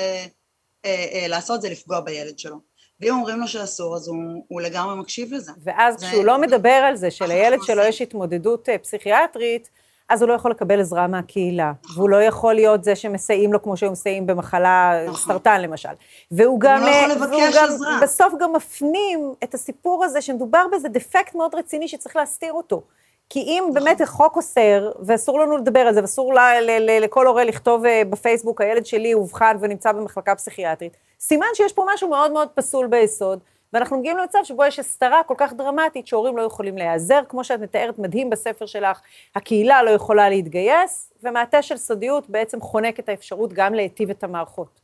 אה, 0.84 1.06
אה, 1.12 1.26
לעשות 1.28 1.62
זה 1.62 1.68
לפגוע 1.70 2.00
בילד 2.00 2.38
שלו. 2.38 2.56
ואם 3.00 3.14
אומרים 3.14 3.40
לו 3.40 3.48
שאסור, 3.48 3.96
אז 3.96 4.08
הוא, 4.08 4.44
הוא 4.48 4.60
לגמרי 4.60 4.96
מקשיב 4.96 5.32
לזה. 5.32 5.52
ואז 5.62 6.00
זה... 6.00 6.06
כשהוא 6.06 6.24
לא 6.24 6.38
מדבר 6.40 6.68
על 6.70 6.96
זה, 6.96 7.10
שלילד 7.10 7.58
שלו 7.62 7.82
יש 7.82 8.02
התמודדות 8.02 8.68
אה, 8.68 8.78
פסיכיאטרית, 8.78 9.70
אז 10.08 10.22
הוא 10.22 10.28
לא 10.28 10.34
יכול 10.34 10.50
לקבל 10.50 10.80
עזרה 10.80 11.06
מהקהילה. 11.06 11.72
והוא 11.94 12.10
לא 12.10 12.22
יכול 12.22 12.54
להיות 12.54 12.84
זה 12.84 12.96
שמסייעים 12.96 13.52
לו 13.52 13.62
כמו 13.62 13.76
שהיו 13.76 13.90
מסייעים 13.90 14.26
במחלה, 14.26 15.00
נכון. 15.06 15.20
סרטן 15.20 15.60
למשל. 15.60 15.88
והוא 16.30 16.60
גם, 16.60 16.80
הוא 16.80 16.88
לא 16.88 16.94
יכול 16.94 17.10
לבקש 17.10 17.56
גם, 17.56 17.68
עזרה. 17.68 17.98
בסוף 18.02 18.34
גם 18.40 18.52
מפנים 18.52 19.32
את 19.44 19.54
הסיפור 19.54 20.04
הזה 20.04 20.20
שמדובר 20.20 20.66
באיזה 20.70 20.88
דפקט 20.88 21.34
מאוד 21.34 21.54
רציני 21.54 21.88
שצריך 21.88 22.16
להסתיר 22.16 22.52
אותו. 22.52 22.82
כי 23.28 23.40
אם 23.40 23.58
נכון. 23.62 23.74
באמת 23.74 24.00
החוק 24.00 24.36
אוסר, 24.36 24.92
ואסור 25.00 25.40
לנו 25.40 25.56
לדבר 25.56 25.80
על 25.80 25.94
זה, 25.94 26.02
ואסור 26.02 26.34
ל, 26.34 26.38
ל, 26.38 26.70
ל, 26.70 27.04
לכל 27.04 27.26
הורה 27.26 27.44
לכתוב 27.44 27.86
אה, 27.86 28.02
בפייסבוק, 28.10 28.60
הילד 28.60 28.86
שלי 28.86 29.14
אובחן 29.14 29.56
ונמצא 29.60 29.92
במחלקה 29.92 30.34
פסיכיאטרית, 30.34 30.96
סימן 31.20 31.46
שיש 31.54 31.72
פה 31.72 31.86
משהו 31.94 32.08
מאוד 32.08 32.32
מאוד 32.32 32.48
פסול 32.54 32.86
ביסוד, 32.86 33.38
ואנחנו 33.74 33.98
מגיעים 33.98 34.16
למצב 34.16 34.38
שבו 34.44 34.64
יש 34.64 34.78
הסתרה 34.78 35.22
כל 35.26 35.34
כך 35.38 35.52
דרמטית 35.52 36.06
שהורים 36.06 36.36
לא 36.36 36.42
יכולים 36.42 36.78
להיעזר, 36.78 37.20
כמו 37.28 37.44
שאת 37.44 37.60
מתארת 37.60 37.98
מדהים 37.98 38.30
בספר 38.30 38.66
שלך, 38.66 39.00
הקהילה 39.34 39.82
לא 39.82 39.90
יכולה 39.90 40.28
להתגייס, 40.28 41.12
ומעטה 41.22 41.62
של 41.62 41.76
סודיות 41.76 42.30
בעצם 42.30 42.60
חונק 42.60 43.00
את 43.00 43.08
האפשרות 43.08 43.52
גם 43.52 43.74
להיטיב 43.74 44.10
את 44.10 44.24
המערכות. 44.24 44.80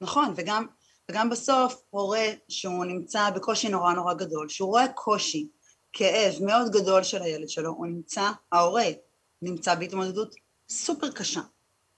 נכון, 0.00 0.32
וגם, 0.36 0.66
וגם 1.10 1.30
בסוף 1.30 1.82
הורה 1.90 2.26
שהוא 2.48 2.84
נמצא 2.84 3.30
בקושי 3.30 3.68
נורא 3.68 3.92
נורא 3.92 4.14
גדול, 4.14 4.48
שהוא 4.48 4.68
רואה 4.68 4.88
קושי, 4.88 5.48
כאב 5.92 6.34
מאוד 6.40 6.72
גדול 6.72 7.02
של 7.02 7.22
הילד 7.22 7.48
שלו, 7.48 7.70
הוא 7.70 7.86
נמצא, 7.86 8.30
ההורה 8.52 8.86
נמצא 9.42 9.74
בהתמודדות 9.74 10.34
סופר 10.68 11.10
קשה. 11.10 11.40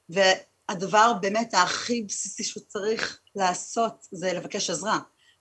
והדבר 0.08 1.12
באמת 1.20 1.54
הכי 1.54 2.02
בסיסי 2.02 2.44
שהוא 2.44 2.62
צריך 2.66 3.20
לעשות 3.36 4.06
זה 4.10 4.32
לבקש 4.32 4.70
עזרה. 4.70 4.98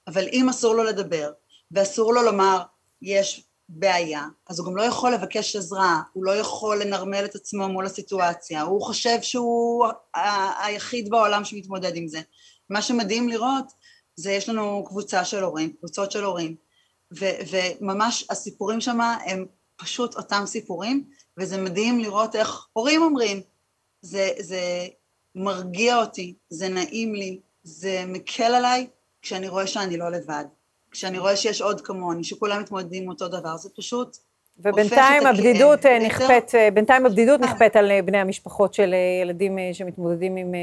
אבל 0.08 0.28
אם 0.34 0.50
אסור 0.50 0.76
לו 0.76 0.84
לדבר, 0.84 1.32
ואסור 1.72 2.14
לו 2.14 2.22
לומר, 2.22 2.62
יש 3.02 3.48
בעיה, 3.70 4.26
אז 4.50 4.60
הוא 4.60 4.68
גם 4.68 4.78
לא 4.78 4.82
יכול 4.82 5.14
לבקש 5.14 5.56
עזרה, 5.56 6.02
הוא 6.14 6.26
לא 6.26 6.32
יכול 6.36 6.82
לנרמל 6.82 7.26
את 7.26 7.36
עצמו 7.36 7.68
מול 7.68 7.86
הסיטואציה, 7.86 8.62
הוא 8.62 8.82
חושב 8.82 9.22
שהוא 9.22 9.86
היחיד 10.64 11.10
בעולם 11.10 11.46
שמתמודד 11.46 11.96
עם 11.96 12.08
זה. 12.08 12.22
מה 12.70 12.82
שמדהים 12.82 13.30
לראות 13.30 13.66
זה 14.16 14.32
יש 14.32 14.50
לנו 14.50 14.86
קבוצה 14.88 15.26
של 15.26 15.44
הורים, 15.44 15.74
קבוצות 15.80 16.12
של 16.12 16.24
הורים, 16.24 16.56
ו- 17.20 17.38
וממש 17.52 18.26
הסיפורים 18.30 18.82
שם 18.82 19.02
הם 19.02 19.46
פשוט 19.76 20.16
אותם 20.16 20.44
סיפורים, 20.46 21.04
וזה 21.38 21.58
מדהים 21.58 22.00
לראות 22.00 22.36
איך 22.36 22.68
הורים 22.74 23.02
אומרים, 23.02 23.42
זה, 24.02 24.30
זה 24.40 24.88
מרגיע 25.36 25.98
אותי, 25.98 26.36
זה 26.50 26.70
נעים 26.70 27.16
לי, 27.16 27.40
זה 27.64 28.04
מקל 28.08 28.44
עליי, 28.44 28.88
כשאני 29.28 29.48
רואה 29.48 29.68
שאני 29.68 29.98
לא 29.98 30.12
לבד, 30.12 30.46
כשאני 30.92 31.20
רואה 31.20 31.36
שיש 31.36 31.62
עוד 31.62 31.82
כמוני, 31.82 32.24
שכולם 32.24 32.62
מתמודדים 32.62 33.04
עם 33.04 33.10
אותו 33.10 33.28
דבר, 33.28 33.58
זה 33.58 33.70
פשוט... 33.78 34.18
ובינתיים 34.60 35.28
הבדידות 35.28 35.86
אה, 35.86 36.00
נכפית, 36.00 36.56
אה, 36.56 36.70
בינתיים 36.74 37.06
הבדידות 37.06 37.42
אה. 37.44 37.46
נכפית 37.46 37.76
על 37.76 37.92
בני 38.06 38.18
המשפחות 38.18 38.74
של 38.74 38.96
ילדים 39.22 39.58
שמתמודדים 39.74 40.36
עם, 40.36 40.54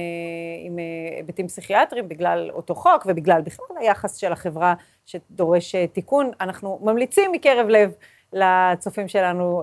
עם 0.64 0.78
היבטים 1.16 1.48
פסיכיאטריים 1.48 2.08
בגלל 2.08 2.50
אותו 2.52 2.74
חוק 2.74 3.06
ובגלל 3.06 3.40
בכלל 3.40 3.66
היחס 3.80 4.16
של 4.16 4.32
החברה 4.32 4.74
שדורש 5.06 5.74
תיקון. 5.92 6.30
אנחנו 6.40 6.80
ממליצים 6.82 7.32
מקרב 7.32 7.68
לב 7.68 7.92
לצופים 8.32 9.08
שלנו 9.08 9.62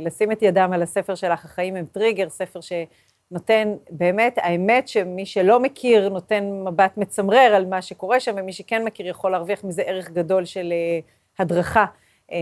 לשים 0.00 0.32
את 0.32 0.42
ידם 0.42 0.70
על 0.72 0.82
הספר 0.82 1.14
שלך, 1.14 1.44
החיים 1.44 1.76
הם 1.76 1.84
טריגר, 1.92 2.28
ספר 2.28 2.60
ש... 2.60 2.72
נותן, 3.34 3.74
באמת, 3.90 4.38
האמת 4.42 4.88
שמי 4.88 5.26
שלא 5.26 5.60
מכיר 5.60 6.08
נותן 6.08 6.44
מבט 6.64 6.96
מצמרר 6.96 7.54
על 7.56 7.66
מה 7.66 7.82
שקורה 7.82 8.20
שם, 8.20 8.34
ומי 8.36 8.52
שכן 8.52 8.84
מכיר 8.84 9.06
יכול 9.06 9.30
להרוויח 9.30 9.64
מזה 9.64 9.82
ערך 9.82 10.10
גדול 10.10 10.44
של 10.44 10.72
uh, 10.72 11.42
הדרכה 11.42 11.84
uh, 12.28 12.32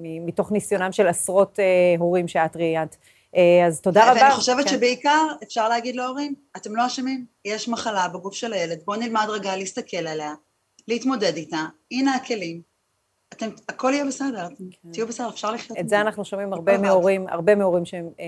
מתוך 0.00 0.52
ניסיונם 0.52 0.92
של 0.92 1.08
עשרות 1.08 1.58
הורים 1.98 2.28
שאת 2.28 2.56
ראיינת. 2.56 2.96
אז 3.66 3.80
תודה 3.80 4.10
רבה. 4.10 4.20
ואני 4.20 4.30
חושבת 4.30 4.64
כן. 4.64 4.70
שבעיקר 4.70 5.26
אפשר 5.42 5.68
להגיד 5.68 5.96
להורים, 5.96 6.34
אתם 6.56 6.76
לא 6.76 6.86
אשמים, 6.86 7.24
יש 7.44 7.68
מחלה 7.68 8.08
בגוף 8.08 8.34
של 8.34 8.52
הילד, 8.52 8.78
בואו 8.84 9.00
נלמד 9.00 9.26
רגע 9.28 9.56
להסתכל 9.56 10.06
עליה, 10.06 10.34
להתמודד 10.88 11.36
איתה, 11.36 11.64
הנה 11.90 12.14
הכלים, 12.14 12.60
אתם, 13.32 13.46
הכל 13.68 13.90
יהיה 13.92 14.04
בסדר, 14.04 14.46
אתם 14.46 14.64
כן. 14.70 14.92
תהיו 14.92 15.06
בסדר, 15.06 15.28
אפשר 15.28 15.50
לחיות. 15.50 15.78
את 15.78 15.88
זה 15.88 16.00
אנחנו 16.00 16.24
שומעים 16.24 16.52
הרבה 16.52 16.78
מהורים, 16.78 17.28
הרבה 17.28 17.54
מהורים 17.54 17.84
שהם 17.84 18.08
אה, 18.20 18.24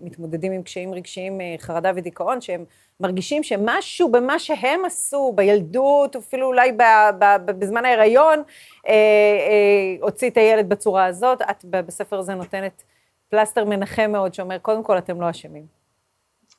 מתמודדים 0.00 0.52
עם 0.52 0.62
קשיים 0.62 0.94
רגשיים, 0.94 1.40
אה, 1.40 1.54
חרדה 1.58 1.92
ודיכאון, 1.94 2.40
שהם 2.40 2.64
מרגישים 3.00 3.42
שמשהו 3.42 4.12
במה 4.12 4.38
שהם 4.38 4.84
עשו 4.84 5.32
בילדות, 5.34 6.16
אפילו 6.16 6.46
אולי 6.46 6.72
ב, 6.72 6.82
ב, 7.18 7.24
ב, 7.44 7.50
בזמן 7.50 7.84
ההיריון, 7.84 8.42
אה, 8.86 8.92
אה, 8.92 9.96
הוציא 10.00 10.30
את 10.30 10.36
הילד 10.36 10.68
בצורה 10.68 11.06
הזאת. 11.06 11.42
את 11.42 11.64
בספר 11.64 12.18
הזה 12.18 12.34
נותנת 12.34 12.82
פלסטר 13.28 13.64
מנחם 13.64 14.10
מאוד, 14.12 14.34
שאומר, 14.34 14.58
קודם 14.58 14.84
כל, 14.84 14.98
אתם 14.98 15.20
לא 15.20 15.30
אשמים. 15.30 15.66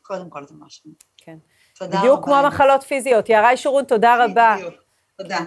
קודם 0.01 0.29
כל, 0.29 0.43
אתם 0.43 0.55
לא 0.61 0.67
אשמים. 0.67 0.95
כן. 1.17 1.37
תודה 1.79 1.99
בדיוק 1.99 2.17
רבה. 2.17 2.23
כמו 2.23 2.35
המחלות 2.35 2.83
פיזיות. 2.83 3.29
יערה 3.29 3.57
שורון, 3.57 3.83
תודה 3.83 4.25
רבה. 4.25 4.55
בדיוק. 4.57 4.73
תודה. 5.17 5.39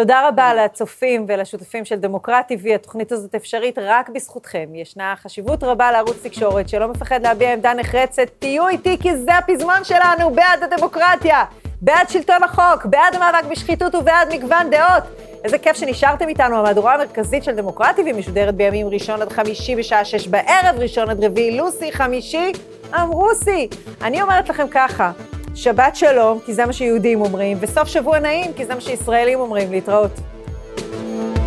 תודה 0.00 0.28
רבה 0.28 0.54
לצופים 0.54 1.24
ולשותפים 1.28 1.84
של 1.84 1.96
דמוקרט 1.96 2.52
TV, 2.52 2.74
התוכנית 2.74 3.12
הזאת 3.12 3.34
אפשרית 3.34 3.78
רק 3.78 4.08
בזכותכם. 4.08 4.74
ישנה 4.74 5.14
חשיבות 5.16 5.64
רבה 5.64 5.92
לערוץ 5.92 6.16
תקשורת 6.22 6.68
שלא 6.68 6.88
מפחד 6.88 7.22
להביע 7.22 7.52
עמדה 7.52 7.74
נחרצת. 7.74 8.22
תהיו 8.38 8.68
איתי 8.68 8.96
כי 9.00 9.16
זה 9.16 9.34
הפזמון 9.34 9.84
שלנו, 9.84 10.30
בעד 10.30 10.62
הדמוקרטיה, 10.62 11.44
בעד 11.80 12.08
שלטון 12.08 12.44
החוק, 12.44 12.86
בעד 12.86 13.14
המאבק 13.14 13.44
בשחיתות 13.50 13.94
ובעד 13.94 14.34
מגוון 14.34 14.70
דעות. 14.70 15.02
איזה 15.44 15.58
כיף 15.58 15.76
שנשארתם 15.76 16.28
איתנו, 16.28 16.56
המהדורה 16.56 16.94
המרכזית 16.94 17.44
של 17.44 17.56
דמוקרט 17.56 17.98
TV 17.98 18.12
משודרת 18.12 18.54
בימים 18.54 18.88
ראשון 18.88 19.22
עד 19.22 19.32
חמישי 19.32 19.76
בשעה 19.76 20.04
שש 20.04 20.26
בערב, 20.26 20.76
ראשון 20.78 21.10
עד 21.10 21.24
רביעי 21.24 21.56
לוסי, 21.56 21.92
חמישי 21.92 22.52
אמרוסי. 22.94 23.68
אני 24.02 24.22
אומרת 24.22 24.48
לכם 24.48 24.66
ככה, 24.70 25.12
שבת 25.62 25.96
שלום, 25.96 26.38
כי 26.46 26.54
זה 26.54 26.66
מה 26.66 26.72
שיהודים 26.72 27.20
אומרים, 27.20 27.56
וסוף 27.60 27.88
שבוע 27.88 28.18
נעים, 28.18 28.52
כי 28.52 28.66
זה 28.66 28.74
מה 28.74 28.80
שישראלים 28.80 29.40
אומרים, 29.40 29.70
להתראות. 29.70 30.10
thank 30.76 31.36
you 31.36 31.39